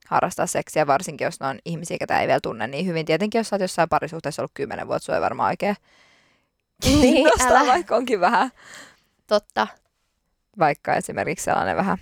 harrastaa 0.08 0.46
seksiä, 0.46 0.86
varsinkin 0.86 1.24
jos 1.24 1.40
ne 1.40 1.46
on 1.46 1.58
ihmisiä, 1.64 1.98
ketä 1.98 2.20
ei 2.20 2.26
vielä 2.26 2.40
tunne 2.42 2.66
niin 2.66 2.86
hyvin. 2.86 3.06
Tietenkin, 3.06 3.38
jos 3.38 3.48
sä 3.48 3.56
oot 3.56 3.60
jossain 3.60 3.88
parisuhteessa 3.88 4.42
ollut 4.42 4.50
kymmenen 4.54 4.88
vuotta, 4.88 5.06
se 5.06 5.14
ei 5.14 5.20
varmaan 5.20 5.48
oikein 5.50 5.76
Niin, 6.84 7.26
älä. 7.40 7.66
vaikka 7.66 7.96
onkin 7.96 8.20
vähän, 8.20 8.50
Totta. 9.26 9.66
Vaikka 10.58 10.94
esimerkiksi 10.94 11.44
sellainen 11.44 11.76
vähän 11.76 11.98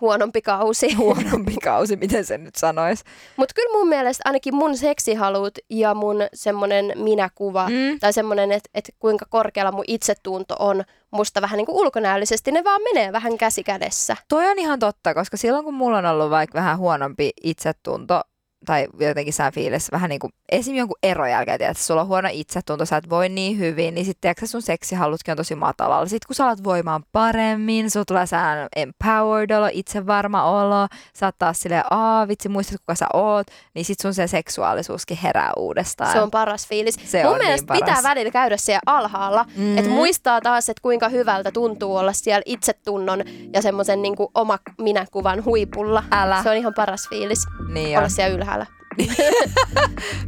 Huonompi 0.00 0.42
kausi. 0.42 0.94
huonompi 1.04 1.54
kausi, 1.64 1.96
miten 1.96 2.24
sen 2.24 2.44
nyt 2.44 2.54
sanoisi. 2.54 3.04
Mutta 3.36 3.54
kyllä 3.54 3.78
mun 3.78 3.88
mielestä 3.88 4.22
ainakin 4.24 4.54
mun 4.54 4.76
seksihalut 4.76 5.58
ja 5.70 5.94
mun 5.94 6.16
semmonen 6.34 6.92
minäkuva 6.94 7.68
Mm. 7.68 7.98
tai 8.00 8.12
semmoinen, 8.12 8.52
että 8.52 8.70
et 8.74 8.94
kuinka 8.98 9.26
korkealla 9.30 9.72
mun 9.72 9.84
itsetunto 9.88 10.56
on 10.58 10.84
musta 11.10 11.40
vähän 11.40 11.56
niin 11.56 11.66
kuin 11.66 11.76
ulkonäöllisesti, 11.76 12.52
ne 12.52 12.64
vaan 12.64 12.82
menee 12.82 13.12
vähän 13.12 13.38
käsi 13.38 13.62
kädessä. 13.64 14.16
Toi 14.28 14.46
on 14.48 14.58
ihan 14.58 14.78
totta, 14.78 15.14
koska 15.14 15.36
silloin 15.36 15.64
kun 15.64 15.74
mulla 15.74 15.98
on 15.98 16.06
ollut 16.06 16.30
vaikka 16.30 16.58
vähän 16.58 16.78
huonompi 16.78 17.30
itsetunto, 17.42 18.20
tai 18.66 18.86
jotenkin 19.00 19.32
sään 19.32 19.52
fiilis 19.52 19.92
vähän 19.92 20.08
niin 20.10 20.18
kuin 20.20 20.32
esim. 20.52 20.74
jonkun 20.76 20.96
eron 21.02 21.30
jälkeen, 21.30 21.62
että 21.62 21.82
sulla 21.82 22.00
on 22.00 22.06
huono 22.06 22.28
itsetunto, 22.32 22.86
sä 22.86 22.96
et 22.96 23.10
voi 23.10 23.28
niin 23.28 23.58
hyvin, 23.58 23.94
niin 23.94 24.04
sitten 24.04 24.20
tiedätkö, 24.20 24.46
sun 24.46 24.62
seksihallutkin 24.62 25.32
on 25.32 25.36
tosi 25.36 25.54
matalalla. 25.54 26.06
Sitten 26.06 26.26
kun 26.26 26.34
sä 26.34 26.44
alat 26.44 26.64
voimaan 26.64 27.02
paremmin, 27.12 27.90
sulla 27.90 28.04
tulee 28.04 28.26
sellainen 28.26 28.68
empowered 28.76 29.50
olo, 29.50 29.68
itsevarma 29.72 30.44
olo, 30.44 30.86
sä 31.16 31.26
oot 31.26 31.34
taas 31.38 31.60
silleen, 31.60 31.84
aa 31.90 32.28
vitsi, 32.28 32.48
muistat 32.48 32.80
kuka 32.80 32.94
sä 32.94 33.06
oot, 33.12 33.46
niin 33.74 33.84
sit 33.84 34.00
sun 34.00 34.14
se 34.14 34.26
seksuaalisuuskin 34.26 35.16
herää 35.22 35.52
uudestaan. 35.56 36.12
Se 36.12 36.20
on 36.20 36.30
paras 36.30 36.68
fiilis. 36.68 36.98
Se 37.04 37.22
mun 37.24 37.32
on 37.32 37.38
mielestä 37.38 37.74
niin 37.74 37.84
pitää 37.84 38.02
välillä 38.02 38.30
käydä 38.30 38.56
siellä 38.56 38.80
alhaalla, 38.86 39.42
Mhm. 39.44 39.60
mm-hmm. 39.60 39.78
että 39.78 39.90
muistaa 39.90 40.40
taas, 40.40 40.68
että 40.68 40.82
kuinka 40.82 41.08
hyvältä 41.08 41.50
tuntuu 41.52 41.96
olla 41.96 42.12
siellä 42.12 42.42
itsetunnon 42.46 43.22
ja 43.52 43.62
semmoisen 43.62 44.02
niin 44.02 44.14
oma 44.34 44.58
minäkuvan 44.80 45.44
huipulla. 45.44 46.04
Älä. 46.10 46.42
Se 46.42 46.50
on 46.50 46.56
ihan 46.56 46.74
paras 46.74 47.08
fiilis 47.08 47.46
niin 47.72 47.96
olla 47.98 48.04
on. 48.04 48.10
siellä 48.10 48.36
ylhäällä. 48.36 48.55
Täällä. 48.56 48.66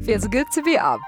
Feels 0.07 0.29
good 0.29 0.47
to 0.55 0.63
be 0.63 0.77
up. 0.77 1.01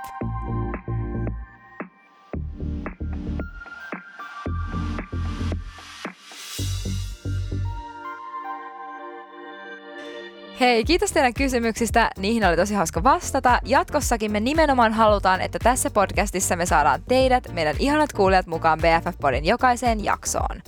Hei, 10.60 10.84
kiitos 10.84 11.12
teidän 11.12 11.34
kysymyksistä. 11.34 12.10
Niihin 12.18 12.44
oli 12.44 12.56
tosi 12.56 12.74
hauska 12.74 13.02
vastata. 13.02 13.60
Jatkossakin 13.64 14.32
me 14.32 14.40
nimenomaan 14.40 14.92
halutaan, 14.92 15.40
että 15.40 15.58
tässä 15.58 15.90
podcastissa 15.90 16.56
me 16.56 16.66
saadaan 16.66 17.02
teidät, 17.08 17.52
meidän 17.52 17.76
ihanat 17.78 18.12
kuulijat, 18.12 18.46
mukaan 18.46 18.80
BFF-podin 18.80 19.44
jokaiseen 19.44 20.04
jaksoon. 20.04 20.62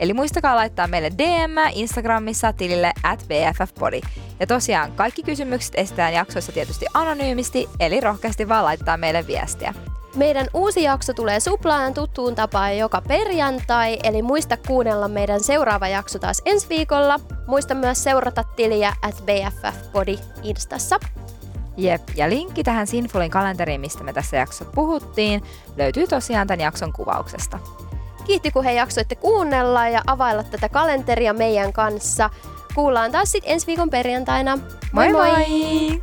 Eli 0.00 0.12
muistakaa 0.12 0.56
laittaa 0.56 0.86
meille 0.86 1.10
DM 1.18 1.72
Instagramissa 1.74 2.52
tilille 2.52 2.92
at 3.02 3.24
BFFpodi. 3.28 4.00
Ja 4.40 4.46
tosiaan 4.46 4.92
kaikki 4.92 5.22
kysymykset 5.22 5.74
estetään 5.76 6.14
jaksoissa 6.14 6.52
tietysti 6.52 6.86
anonyymisti, 6.94 7.68
eli 7.80 8.00
rohkeasti 8.00 8.48
vaan 8.48 8.64
laittaa 8.64 8.96
meille 8.96 9.26
viestiä. 9.26 9.74
Meidän 10.16 10.46
uusi 10.54 10.82
jakso 10.82 11.14
tulee 11.14 11.40
suplaajan 11.40 11.94
tuttuun 11.94 12.34
tapaan 12.34 12.78
joka 12.78 13.02
perjantai, 13.08 13.98
eli 14.02 14.22
muista 14.22 14.56
kuunnella 14.66 15.08
meidän 15.08 15.40
seuraava 15.40 15.88
jakso 15.88 16.18
taas 16.18 16.42
ensi 16.44 16.68
viikolla. 16.68 17.20
Muista 17.46 17.74
myös 17.74 18.04
seurata 18.04 18.44
tiliä 18.56 18.92
at 19.02 19.22
BFFpodi 19.24 20.18
Instassa. 20.42 21.00
Jep, 21.76 22.02
ja 22.14 22.28
linkki 22.28 22.64
tähän 22.64 22.86
Sinfulin 22.86 23.30
kalenteriin, 23.30 23.80
mistä 23.80 24.04
me 24.04 24.12
tässä 24.12 24.36
jaksossa 24.36 24.64
puhuttiin, 24.74 25.42
löytyy 25.76 26.06
tosiaan 26.06 26.46
tämän 26.46 26.60
jakson 26.60 26.92
kuvauksesta. 26.92 27.58
Kiitti 28.24 28.50
kun 28.50 28.64
he 28.64 28.72
jaksoitte 28.72 29.14
kuunnella 29.14 29.88
ja 29.88 30.02
availla 30.06 30.42
tätä 30.42 30.68
kalenteria 30.68 31.32
meidän 31.32 31.72
kanssa. 31.72 32.30
Kuullaan 32.74 33.12
taas 33.12 33.32
sitten 33.32 33.52
ensi 33.52 33.66
viikon 33.66 33.90
perjantaina. 33.90 34.58
moi! 34.92 35.12
moi! 35.12 36.00